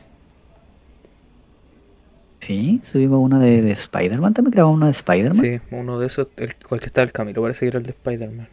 Sí, 2.40 2.82
subimos 2.84 3.20
uno 3.24 3.40
de, 3.40 3.62
de 3.62 3.72
Spider-Man, 3.72 4.34
también 4.34 4.52
grabamos 4.52 4.78
uno 4.78 4.86
de 4.88 4.92
Spider-Man. 4.94 5.42
Sí, 5.46 5.60
uno 5.72 6.00
de 6.00 6.08
esos, 6.08 6.28
el, 6.38 6.56
cual 6.68 6.80
que 6.80 6.88
está 6.88 7.04
el 7.04 7.12
Camilo, 7.12 7.42
parece 7.44 7.62
que 7.62 7.68
era 7.68 7.78
el 7.78 7.84
de 7.86 7.92
Spider-Man. 7.92 8.48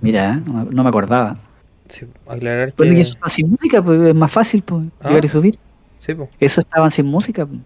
Mira, 0.00 0.36
no, 0.36 0.82
me- 0.84 0.88
acordaba. 0.88 1.36
Sí, 1.88 2.06
aclarar 2.28 2.68
y 2.68 2.72
que. 2.72 3.00
eso 3.00 3.16
sin 3.28 3.50
música, 3.50 3.82
pues 3.82 4.00
es 4.00 4.14
más 4.14 4.30
fácil 4.30 4.62
pues, 4.62 4.84
Ah. 5.00 5.08
llegar 5.08 5.24
y 5.24 5.28
subir. 5.28 5.58
Sí, 5.98 6.14
po. 6.14 6.28
Eso 6.38 6.60
estaban 6.60 6.90
sin 6.92 7.06
música. 7.06 7.44
pues. 7.46 7.60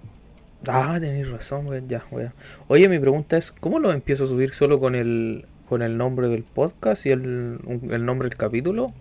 Ah, 0.68 0.98
tenéis 1.00 1.28
razón, 1.30 1.66
weón, 1.66 1.88
ya, 1.88 2.02
weón. 2.10 2.32
Oye, 2.68 2.88
mi 2.88 2.98
pregunta 2.98 3.36
es, 3.36 3.50
¿cómo 3.50 3.78
lo 3.78 3.92
empiezo 3.92 4.24
a 4.24 4.26
subir 4.26 4.52
solo 4.52 4.80
con 4.80 4.94
el 4.94 5.44
con 5.68 5.82
el 5.82 5.96
nombre 5.96 6.28
del 6.28 6.42
podcast 6.42 7.06
y 7.06 7.10
el, 7.10 7.58
el 7.90 8.04
nombre 8.04 8.28
del 8.28 8.36
capítulo? 8.38 8.92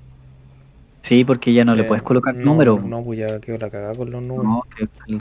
Sí, 1.02 1.24
porque 1.24 1.54
ya 1.54 1.64
no 1.66 1.76
le 1.76 1.84
puedes 1.86 2.04
colocar 2.04 2.36
no, 2.36 2.44
números. 2.46 2.84
No, 2.84 3.04
pues 3.04 3.20
ya 3.20 3.40
quedó 3.40 3.58
la 3.58 3.70
cagada 3.70 3.96
con 3.96 4.12
los 4.12 4.22
números. 4.22 4.46
No, 4.46 4.64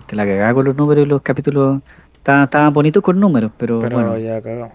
que, 0.06 0.16
la 0.16 0.24
cagada 0.26 0.54
con 0.54 0.64
los 0.66 0.76
números 0.76 1.06
y 1.06 1.08
los 1.08 1.22
capítulos 1.22 1.80
estaban, 2.16 2.72
bonitos 2.72 3.02
con 3.02 3.18
números, 3.20 3.52
pero, 3.56 3.78
Pero 3.78 3.96
bueno. 3.96 4.18
ya 4.18 4.40
cagado. 4.42 4.72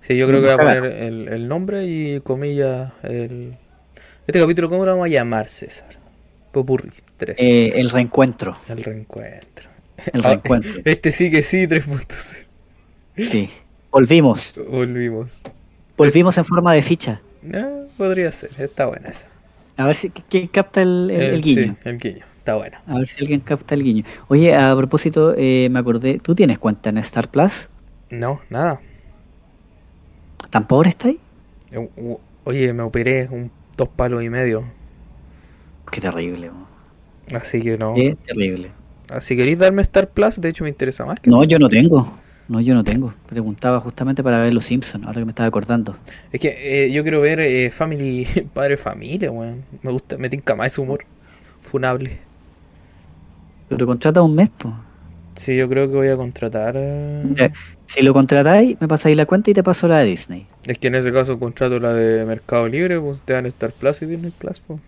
Sí, 0.00 0.16
yo 0.16 0.26
creo 0.28 0.40
que 0.40 0.46
voy 0.46 0.54
a 0.54 0.58
poner 0.58 0.84
el, 0.84 1.28
el 1.28 1.48
nombre 1.48 1.84
y 1.84 2.20
comillas 2.20 2.92
el... 3.02 3.56
Este 4.26 4.40
capítulo, 4.40 4.68
¿cómo 4.70 4.84
lo 4.84 4.92
vamos 4.92 5.06
a 5.06 5.10
llamar, 5.10 5.48
César? 5.48 5.88
Popurri 6.52 6.90
3. 7.16 7.36
eh, 7.38 7.72
el 7.80 7.90
reencuentro. 7.90 8.56
El 8.68 8.84
reencuentro. 8.84 9.70
El 10.12 10.24
Ah, 10.24 10.28
reencuentro. 10.30 10.82
Este 10.84 11.12
sí 11.12 11.30
que 11.30 11.42
sí, 11.42 11.66
3.0. 11.66 12.46
Sí. 13.16 13.50
Volvimos. 13.90 14.54
Volvimos. 14.70 15.42
Volvimos 15.96 16.38
en 16.38 16.44
forma 16.44 16.74
de 16.74 16.82
ficha. 16.82 17.22
Ah, 17.54 17.86
podría 17.96 18.32
ser, 18.32 18.50
está 18.58 18.86
buena 18.86 19.08
esa. 19.10 19.31
A 19.76 19.86
ver 19.86 19.94
si 19.94 20.10
quién 20.10 20.46
capta 20.48 20.82
el, 20.82 21.10
el- 21.10 21.22
el 21.34 21.42
guiño. 21.42 21.76
Sí, 21.82 21.88
el 21.88 21.98
guiño, 21.98 22.24
está 22.38 22.56
buena. 22.56 22.82
A 22.86 22.98
ver 22.98 23.06
si 23.06 23.20
alguien 23.22 23.40
capta 23.40 23.74
el 23.74 23.82
guiño. 23.82 24.04
Oye, 24.28 24.54
a 24.54 24.74
propósito, 24.76 25.34
eh, 25.36 25.68
me 25.70 25.78
acordé, 25.78 26.18
¿tú 26.18 26.34
tienes 26.34 26.58
cuenta 26.58 26.90
en 26.90 26.98
Star 26.98 27.28
Plus? 27.30 27.68
No, 28.10 28.40
nada. 28.50 28.80
¿Tan 30.50 30.66
pobre 30.66 30.90
estáis? 30.90 31.16
Eh, 31.70 31.88
Oye, 32.44 32.72
me 32.72 32.82
operé 32.82 33.28
un 33.30 33.50
dos 33.76 33.88
palos 33.88 34.22
y 34.22 34.28
medio. 34.28 34.64
Qué 35.90 36.00
terrible. 36.00 36.50
mo. 36.50 36.66
Así 37.36 37.62
que 37.62 37.78
no. 37.78 37.94
Qué 37.94 38.16
terrible. 38.26 38.72
Así 39.08 39.36
queréis 39.36 39.58
darme 39.58 39.82
Star 39.82 40.08
Plus, 40.10 40.40
de 40.40 40.48
hecho 40.48 40.64
me 40.64 40.70
interesa 40.70 41.04
más 41.04 41.20
que 41.20 41.30
No, 41.30 41.44
yo 41.44 41.58
no 41.58 41.68
tengo. 41.68 42.06
No, 42.48 42.60
yo 42.60 42.74
no 42.74 42.84
tengo. 42.84 43.14
Preguntaba 43.28 43.80
justamente 43.80 44.22
para 44.22 44.38
ver 44.38 44.52
Los 44.52 44.66
Simpsons, 44.66 45.06
ahora 45.06 45.20
que 45.20 45.24
me 45.24 45.30
estaba 45.30 45.48
acordando. 45.48 45.96
Es 46.32 46.40
que 46.40 46.84
eh, 46.84 46.92
yo 46.92 47.02
quiero 47.02 47.20
ver 47.20 47.40
eh, 47.40 47.70
Family, 47.70 48.26
Padre 48.54 48.76
Familia, 48.76 49.30
weón. 49.30 49.62
Me 49.82 49.90
gusta, 49.90 50.16
me 50.18 50.28
tinca 50.28 50.54
más 50.54 50.68
ese 50.68 50.80
humor. 50.80 51.04
Funable. 51.60 52.18
Pero 53.68 53.86
contrata 53.86 54.20
un 54.20 54.34
mes, 54.34 54.50
pues. 54.58 54.74
Sí, 55.34 55.56
yo 55.56 55.68
creo 55.68 55.88
que 55.88 55.94
voy 55.94 56.08
a 56.08 56.16
contratar. 56.16 56.76
Si 57.86 58.02
lo 58.02 58.12
contratáis, 58.12 58.78
me 58.80 58.88
pasáis 58.88 59.16
la 59.16 59.26
cuenta 59.26 59.50
y 59.50 59.54
te 59.54 59.62
paso 59.62 59.88
la 59.88 59.98
de 59.98 60.06
Disney. 60.06 60.46
Es 60.66 60.78
que 60.78 60.88
en 60.88 60.94
ese 60.94 61.12
caso 61.12 61.38
contrato 61.38 61.78
la 61.78 61.94
de 61.94 62.24
Mercado 62.26 62.68
Libre, 62.68 63.00
pues 63.00 63.20
te 63.20 63.32
dan 63.32 63.46
Star 63.46 63.72
Plus 63.72 64.02
y 64.02 64.06
Disney 64.06 64.30
Plus, 64.30 64.60
pues. 64.60 64.80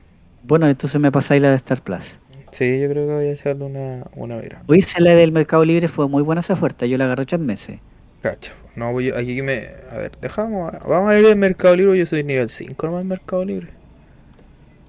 Bueno, 0.42 0.68
entonces 0.68 1.00
me 1.00 1.10
pasáis 1.10 1.40
la 1.40 1.50
de 1.50 1.56
Star 1.56 1.80
Plus. 1.80 2.18
Sí, 2.54 2.80
yo 2.80 2.88
creo 2.88 3.06
que 3.08 3.14
voy 3.14 3.26
a 3.26 3.32
echarle 3.32 3.64
una, 3.64 4.04
una 4.14 4.36
mira. 4.36 4.62
Hoy 4.68 4.80
se 4.80 5.00
la 5.00 5.10
del 5.16 5.32
Mercado 5.32 5.64
Libre 5.64 5.88
fue 5.88 6.06
muy 6.08 6.22
buena 6.22 6.40
esa 6.40 6.52
oferta, 6.52 6.86
yo 6.86 6.96
la 6.96 7.06
agarré 7.06 7.24
tres 7.24 7.40
meses. 7.40 7.80
Cacho. 8.22 8.52
No, 8.76 8.92
voy 8.92 9.10
a- 9.10 9.18
aquí 9.18 9.42
me. 9.42 9.66
A 9.90 9.98
ver, 9.98 10.12
dejamos. 10.20 10.72
Vamos 10.88 11.10
a 11.10 11.18
ir 11.18 11.26
al 11.26 11.34
Mercado 11.36 11.74
Libre. 11.74 11.98
Yo 11.98 12.06
soy 12.06 12.22
nivel 12.22 12.48
5 12.48 12.86
nomás 12.86 13.02
en 13.02 13.08
Mercado 13.08 13.44
Libre. 13.44 13.68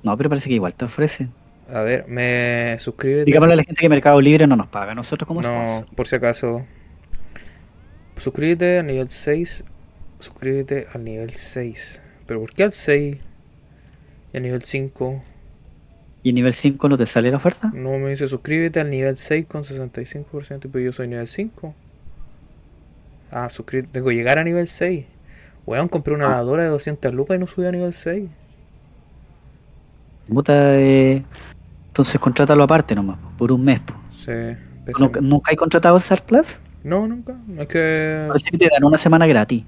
No, 0.04 0.16
pero 0.16 0.30
parece 0.30 0.48
que 0.50 0.56
igual 0.56 0.76
te 0.76 0.86
ofrecen. 0.86 1.32
A 1.68 1.82
ver, 1.82 2.06
me 2.08 2.78
suscribes. 2.78 3.26
Digámosle 3.26 3.54
a 3.54 3.58
la 3.58 3.64
gente 3.64 3.82
que 3.82 3.90
Mercado 3.90 4.22
Libre 4.22 4.46
no 4.46 4.56
nos 4.56 4.68
paga, 4.68 4.94
nosotros 4.94 5.28
como 5.28 5.42
No, 5.42 5.48
sponsor. 5.48 5.96
por 5.96 6.08
si 6.08 6.16
acaso. 6.16 6.64
Suscríbete 8.18 8.80
al 8.80 8.88
nivel 8.88 9.10
6. 9.10 9.64
Suscríbete 10.20 10.86
al 10.94 11.04
nivel 11.04 11.32
6. 11.32 12.02
¿Pero 12.28 12.40
por 12.42 12.54
qué 12.54 12.64
al 12.64 12.74
6? 12.74 13.18
Y 14.34 14.38
al 14.38 14.44
nivel 14.44 14.62
5. 14.64 15.24
¿Y 16.26 16.34
nivel 16.34 16.54
5 16.56 16.90
no 16.90 16.98
te 16.98 17.06
sale 17.06 17.30
la 17.30 17.38
oferta? 17.38 17.70
No 17.72 18.00
me 18.00 18.10
dice 18.10 18.28
suscríbete 18.28 18.80
al 18.80 18.90
nivel 18.90 19.16
6 19.16 19.46
con 19.46 19.64
65%. 19.64 20.70
Pero 20.72 20.84
yo 20.84 20.92
soy 20.92 21.08
nivel 21.08 21.28
5. 21.28 21.76
Ah, 23.30 23.48
suscríbete. 23.52 23.92
Tengo 23.92 24.10
que 24.10 24.16
llegar 24.16 24.40
a 24.40 24.44
nivel 24.44 24.68
6. 24.68 25.06
Weón, 25.68 25.88
compré 25.88 26.16
una 26.16 26.26
Ah. 26.26 26.30
lavadora 26.32 26.64
de 26.64 26.70
200 26.70 27.14
lucas 27.14 27.38
y 27.38 27.40
no 27.40 27.46
subí 27.46 27.68
a 27.68 27.72
nivel 27.72 27.94
6. 27.94 28.28
Puta, 30.28 30.80
eh, 30.80 31.24
entonces 31.90 32.20
contrátalo 32.20 32.64
aparte 32.64 32.96
nomás, 32.96 33.20
por 33.38 33.52
un 33.52 33.64
mes. 33.64 33.80
po. 33.82 33.94
Sí. 34.12 34.32
¿Nunca. 35.00 35.22
¿Nunca 35.22 35.52
hay 35.52 35.56
contratado 35.58 35.98
Star 35.98 36.24
Plus? 36.26 36.60
No, 36.84 37.08
nunca. 37.08 37.36
Es 37.60 37.68
que. 37.68 38.26
Parece 38.30 38.50
que 38.50 38.58
te 38.58 38.68
dan 38.72 38.84
una 38.84 38.98
semana 38.98 39.28
gratis. 39.28 39.64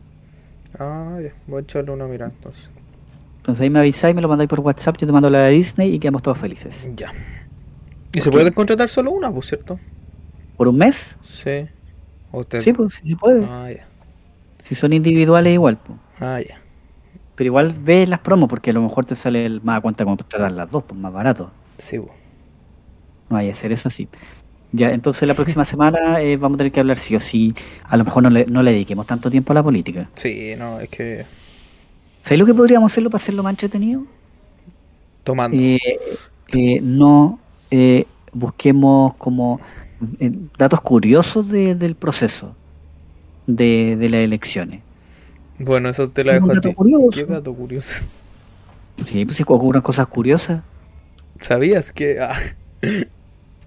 Ah, 0.80 1.20
ya. 1.22 1.30
Voy 1.45 1.60
a 1.60 1.62
echarle 1.62 1.91
una 1.91 2.08
mirada 2.08 2.32
entonces. 2.36 2.72
Entonces 3.48 3.62
ahí 3.62 3.70
me 3.70 3.80
avisáis, 3.80 4.14
me 4.14 4.22
lo 4.22 4.28
mandáis 4.28 4.50
por 4.50 4.60
WhatsApp, 4.60 4.98
yo 4.98 5.08
te 5.08 5.14
mando 5.14 5.30
la 5.30 5.43
de 5.43 5.52
Disney 5.52 5.93
y 5.93 6.00
quedamos 6.00 6.22
todos 6.22 6.38
felices. 6.38 6.89
Ya. 6.98 7.14
¿Y 8.14 8.20
se 8.20 8.30
puede 8.30 8.52
contratar 8.52 8.89
solo 8.89 9.12
una, 9.12 9.32
pues, 9.32 9.45
cierto? 9.48 9.80
¿Por 10.58 10.68
un 10.68 10.76
mes? 10.78 11.16
Sí. 11.24 11.66
¿O 12.32 12.41
usted- 12.41 12.60
Sí, 12.60 12.74
pues 12.74 12.95
sí 12.95 13.06
se 13.12 13.16
puede. 13.16 13.45
Ah, 13.50 13.72
ya. 13.72 13.88
Si 14.64 14.76
son 14.76 14.91
individuales 14.91 15.54
igual, 15.54 15.78
pues. 15.78 15.98
Ah, 16.20 16.41
ya. 16.45 16.60
Pero 17.36 17.45
igual 17.48 17.74
ves 17.80 18.10
las 18.10 18.20
promos 18.20 18.50
porque 18.50 18.72
a 18.72 18.74
lo 18.74 18.82
mejor 18.82 19.06
te 19.06 19.16
sale 19.16 19.45
el- 19.45 19.62
más 19.62 19.78
a 19.78 19.82
cuenta 19.82 20.04
contratar 20.04 20.52
las 20.52 20.70
dos, 20.70 20.84
pues 20.84 21.00
más 21.00 21.14
barato. 21.14 21.50
Sí, 21.78 22.00
bo. 22.00 22.10
No 23.30 23.38
hay 23.38 23.45
que 23.48 23.52
hacer 23.52 23.72
eso 23.72 23.88
así. 23.88 24.10
Ya, 24.74 24.91
entonces 24.91 25.26
la 25.26 25.36
próxima 25.36 25.64
semana 25.66 26.20
eh, 26.22 26.36
vamos 26.36 26.56
a 26.56 26.58
tener 26.58 26.74
que 26.74 26.82
hablar 26.82 26.98
sí 26.98 27.16
o 27.16 27.22
sí. 27.22 27.56
A 27.86 27.95
lo 27.95 28.04
mejor 28.04 28.24
no 28.24 28.30
le, 28.30 28.45
no 28.45 28.62
le 28.62 28.72
dediquemos 28.72 29.06
tanto 29.08 29.32
tiempo 29.32 29.54
a 29.54 29.56
la 29.56 29.64
política. 29.64 30.10
Sí, 30.16 30.54
no, 30.58 30.82
es 30.82 30.89
que. 30.89 31.26
¿Sabes 32.28 32.40
lo 32.40 32.46
que 32.46 32.54
podríamos 32.54 32.92
hacerlo 32.92 33.10
para 33.10 33.22
hacerlo 33.24 33.42
más 33.44 33.54
entretenido? 33.54 34.04
Tomando. 35.24 35.58
Eh, 35.58 35.78
eh, 36.54 36.80
no 36.82 37.40
eh, 37.72 38.06
busquemos 38.34 39.16
como 39.16 39.60
eh, 40.20 40.32
datos 40.58 40.82
curiosos 40.82 41.48
de- 41.50 41.76
del 41.76 41.96
proceso 41.96 42.56
de, 43.48 43.96
de 43.98 44.10
las 44.10 44.22
elecciones. 44.22 44.82
Bueno, 45.60 45.90
eso 45.90 46.10
te 46.10 46.24
lo 46.24 46.34
dejo 46.34 46.52
a 46.52 46.60
ti. 46.60 46.74
curioso. 46.74 47.10
¿Qué 47.10 47.26
dato 47.26 47.54
curioso? 47.54 48.06
Sí, 49.06 49.26
pues 49.26 49.38
sí, 49.38 49.44
ocurren 49.48 49.82
cosas 49.82 50.08
curiosas. 50.08 50.62
¿Sabías 51.40 51.92
que.? 51.92 52.20
Ah, 52.20 52.34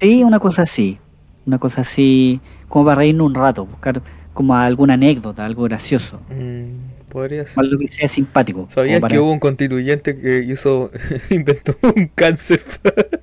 Sí, 0.01 0.25
una 0.25 0.41
cosa 0.41 0.63
así. 0.63 0.99
Una 1.47 1.59
cosa 1.59 1.83
así, 1.83 2.41
como 2.69 2.85
para 2.87 2.97
reírnos 2.97 3.27
un 3.27 3.35
rato, 3.35 3.67
buscar 3.67 4.03
como 4.35 4.55
alguna 4.55 4.95
anécdota, 4.95 5.45
algo 5.45 5.65
gracioso. 5.65 6.21
mm, 6.29 6.90
podría 7.11 7.47
ser. 7.47 7.63
Algo 7.63 7.79
que 7.79 7.89
sea 7.89 8.09
simpático. 8.09 8.65
¿Sabías 8.69 9.03
que 9.05 9.19
hubo 9.19 9.31
un 9.33 9.39
constituyente 9.39 10.19
que 10.19 10.39
hizo. 10.39 10.91
inventó 11.31 11.75
un 11.95 12.07
cáncer? 12.15 12.63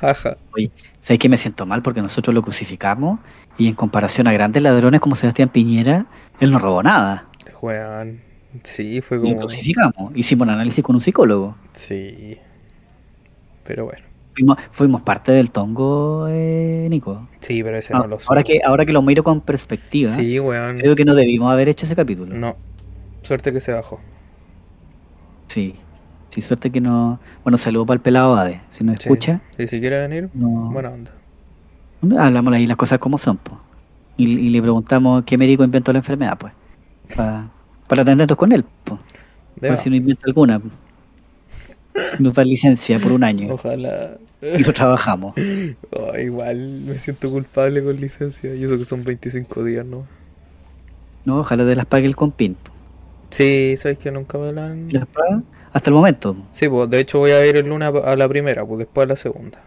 Jaja. 0.00 0.36
¿Sabes 1.00 1.18
que 1.18 1.28
me 1.28 1.36
siento 1.36 1.66
mal? 1.66 1.82
Porque 1.82 2.00
nosotros 2.00 2.32
lo 2.34 2.42
crucificamos 2.42 3.18
y 3.58 3.68
en 3.68 3.74
comparación 3.74 4.28
a 4.28 4.32
grandes 4.32 4.62
ladrones 4.62 5.00
como 5.00 5.16
Sebastián 5.16 5.48
Piñera, 5.48 6.06
él 6.38 6.52
no 6.52 6.58
robó 6.58 6.82
nada. 6.82 7.26
Juegan. 7.52 8.20
Sí, 8.62 9.00
fue 9.00 9.16
Lo 9.16 9.24
como. 9.24 9.36
crucificamos. 9.38 10.12
Hicimos 10.14 10.46
un 10.46 10.54
análisis 10.54 10.84
con 10.84 10.96
un 10.96 11.02
psicólogo. 11.02 11.56
Sí. 11.72 12.38
Pero 13.64 13.86
bueno. 13.86 14.11
Fuimos, 14.34 14.56
fuimos 14.70 15.02
parte 15.02 15.32
del 15.32 15.50
tongo, 15.50 16.26
eh, 16.28 16.86
Nico. 16.90 17.28
Sí, 17.40 17.62
pero 17.62 17.76
ese 17.76 17.92
Ah, 17.94 17.98
no 17.98 18.06
lo 18.06 18.18
ahora, 18.26 18.42
que, 18.42 18.60
ahora 18.64 18.86
que 18.86 18.92
lo 18.92 19.02
miro 19.02 19.22
con 19.22 19.40
perspectiva, 19.42 20.10
Sí, 20.10 20.40
weón. 20.40 20.78
creo 20.78 20.94
que 20.94 21.04
no 21.04 21.14
debimos 21.14 21.52
haber 21.52 21.68
hecho 21.68 21.84
ese 21.84 21.94
capítulo. 21.94 22.34
No. 22.34 22.56
Suerte 23.22 23.52
que 23.52 23.60
se 23.60 23.72
bajó. 23.72 24.00
Sí. 25.48 25.76
Sí, 26.30 26.40
suerte 26.40 26.70
que 26.70 26.80
no. 26.80 27.20
Bueno, 27.44 27.58
saludo 27.58 27.84
para 27.84 27.96
el 27.96 28.00
pelado 28.00 28.34
Ade. 28.36 28.62
Si 28.70 28.84
Sí. 28.84 28.90
escucha, 28.90 29.42
Y 29.58 29.66
si 29.66 29.80
quiere 29.80 29.98
venir, 30.08 30.30
no. 30.32 30.70
buena 30.72 30.90
onda. 30.90 31.12
Hablamos 32.18 32.54
ahí 32.54 32.66
las 32.66 32.76
cosas 32.78 32.98
como 32.98 33.18
son, 33.18 33.36
pues. 33.36 33.58
Y, 34.16 34.30
y 34.30 34.50
le 34.50 34.62
preguntamos 34.62 35.24
qué 35.24 35.36
médico 35.36 35.62
inventó 35.62 35.92
la 35.92 35.98
enfermedad, 35.98 36.38
pues. 36.38 36.52
Pa- 37.14 37.50
para 37.86 38.02
atendernos 38.02 38.36
con 38.38 38.50
él, 38.52 38.64
pues. 38.84 38.98
A 38.98 39.60
De 39.60 39.70
ver 39.70 39.78
si 39.78 39.90
no 39.90 39.96
inventa 39.96 40.22
alguna. 40.26 40.60
Nos 42.18 42.34
da 42.34 42.44
licencia 42.44 42.98
por 42.98 43.12
un 43.12 43.22
año 43.24 43.54
Ojalá. 43.54 44.16
y 44.40 44.62
lo 44.62 44.72
trabajamos. 44.72 45.34
Oh, 45.90 46.16
igual 46.18 46.56
me 46.86 46.98
siento 46.98 47.30
culpable 47.30 47.82
con 47.84 47.96
licencia. 47.96 48.54
Y 48.54 48.64
eso 48.64 48.78
que 48.78 48.84
son 48.84 49.04
25 49.04 49.62
días, 49.64 49.84
¿no? 49.84 50.06
No, 51.24 51.40
ojalá 51.40 51.66
te 51.66 51.76
las 51.76 51.86
pague 51.86 52.06
el 52.06 52.16
compin. 52.16 52.56
Sí, 53.30 53.74
sabes 53.78 53.98
que 53.98 54.10
nunca 54.10 54.38
me 54.38 54.52
la 54.52 54.66
han. 54.66 54.88
¿Las 54.90 55.06
paga? 55.06 55.42
Hasta 55.72 55.90
el 55.90 55.94
momento. 55.94 56.36
Sí, 56.50 56.68
pues 56.68 56.88
de 56.90 57.00
hecho 57.00 57.18
voy 57.18 57.30
a 57.30 57.46
ir 57.46 57.56
el 57.56 57.66
lunes 57.68 57.92
a 57.94 58.12
a 58.12 58.16
la 58.16 58.28
primera, 58.28 58.64
pues 58.64 58.78
después 58.80 59.04
a 59.04 59.08
la 59.08 59.16
segunda. 59.16 59.58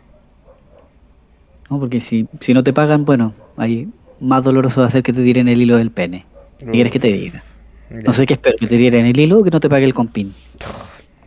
¿no? 1.70 1.80
Porque 1.80 2.00
si, 2.00 2.28
si 2.40 2.54
no 2.54 2.64
te 2.64 2.74
pagan, 2.74 3.06
bueno, 3.06 3.34
ahí 3.58 3.88
más 4.20 4.44
doloroso 4.44 4.82
va 4.82 4.88
a 4.88 4.92
ser 4.92 5.04
que 5.04 5.14
te 5.14 5.24
tiren 5.24 5.48
el 5.48 5.62
hilo 5.62 5.78
del 5.78 5.92
pene. 5.92 6.26
¿Qué 6.60 6.72
quieres 6.72 6.92
que 6.92 7.00
te 7.00 7.08
diga? 7.08 7.44
Ya. 7.90 7.98
No 8.06 8.14
sé 8.14 8.26
qué 8.26 8.34
espero, 8.34 8.56
que 8.60 8.68
te 8.68 8.78
tiren 8.78 9.06
el 9.06 9.20
hilo 9.20 9.40
o 9.40 9.44
que 9.44 9.52
no 9.52 9.60
te 9.60 9.70
pague 9.70 9.86
el 9.86 9.94
compin. 9.94 10.34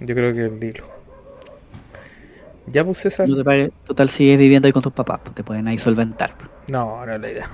Yo 0.01 0.15
creo 0.15 0.33
que 0.33 0.45
el 0.45 0.63
hilo. 0.63 0.85
Ya 2.67 2.85
pues 2.85 2.99
César. 2.99 3.29
No 3.29 3.37
te 3.37 3.45
pague, 3.45 3.71
total 3.85 4.09
sigues 4.09 4.39
viviendo 4.39 4.67
ahí 4.67 4.73
con 4.73 4.83
tus 4.83 4.93
papás, 4.93 5.21
pues, 5.23 5.35
te 5.35 5.43
pueden 5.43 5.67
ahí 5.69 5.79
solventar. 5.79 6.31
No, 6.69 7.05
no 7.05 7.15
es 7.15 7.21
la 7.21 7.31
idea. 7.31 7.51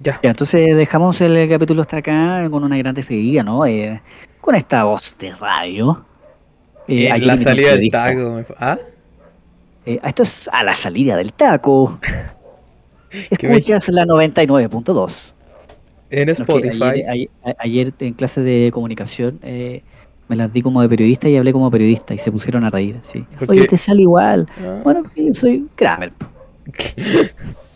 Ya. 0.00 0.18
Ya, 0.22 0.30
entonces 0.30 0.76
dejamos 0.76 1.20
el 1.20 1.48
capítulo 1.48 1.82
hasta 1.82 1.98
acá 1.98 2.48
con 2.50 2.64
una 2.64 2.76
gran 2.76 2.94
despedida, 2.94 3.42
¿no? 3.42 3.64
Eh, 3.64 4.02
con 4.40 4.54
esta 4.54 4.84
voz 4.84 5.16
de 5.18 5.32
radio. 5.32 6.04
Eh, 6.88 7.08
En 7.08 7.26
la 7.26 7.38
salida 7.38 7.76
del 7.76 7.90
taco. 7.90 8.42
¿Ah? 8.58 8.78
Eh, 9.86 10.00
esto 10.02 10.24
es 10.24 10.48
a 10.52 10.62
la 10.62 10.74
salida 10.74 11.16
del 11.16 11.32
taco. 11.32 11.98
Escuchas 13.30 13.88
la 13.88 14.04
99.2. 14.04 15.12
En 16.10 16.28
Spotify. 16.28 17.02
ayer, 17.08 17.28
ayer 17.58 17.92
en 17.98 18.14
clase 18.14 18.40
de 18.40 18.70
comunicación 18.72 19.40
eh, 19.42 19.82
me 20.28 20.36
las 20.36 20.52
di 20.52 20.62
como 20.62 20.80
de 20.82 20.88
periodista 20.88 21.28
y 21.28 21.36
hablé 21.36 21.52
como 21.52 21.70
periodista 21.70 22.14
y 22.14 22.18
se 22.18 22.32
pusieron 22.32 22.64
a 22.64 22.70
reír. 22.70 23.00
Sí. 23.04 23.24
¿Por 23.38 23.50
Oye, 23.50 23.66
te 23.66 23.76
sale 23.76 24.02
igual. 24.02 24.48
Ah. 24.58 24.80
Bueno, 24.82 25.02
porque 25.02 25.26
yo 25.26 25.34
soy 25.34 25.68
Kramer. 25.74 26.12
po. 26.12 26.26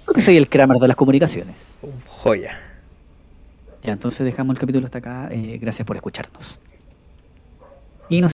Porque 0.07 0.23
soy 0.23 0.39
el 0.39 0.49
Kramer 0.49 0.79
de 0.79 0.89
las 0.89 0.97
comunicaciones. 0.97 1.67
Joya. 2.07 2.59
Ya, 3.83 3.93
entonces 3.93 4.25
dejamos 4.25 4.57
el 4.57 4.61
capítulo 4.61 4.87
hasta 4.87 4.99
acá. 4.99 5.29
Eh, 5.31 5.59
gracias 5.61 5.87
por 5.87 5.97
escucharnos. 5.97 6.59
Y 8.09 8.23
nos 8.23 8.33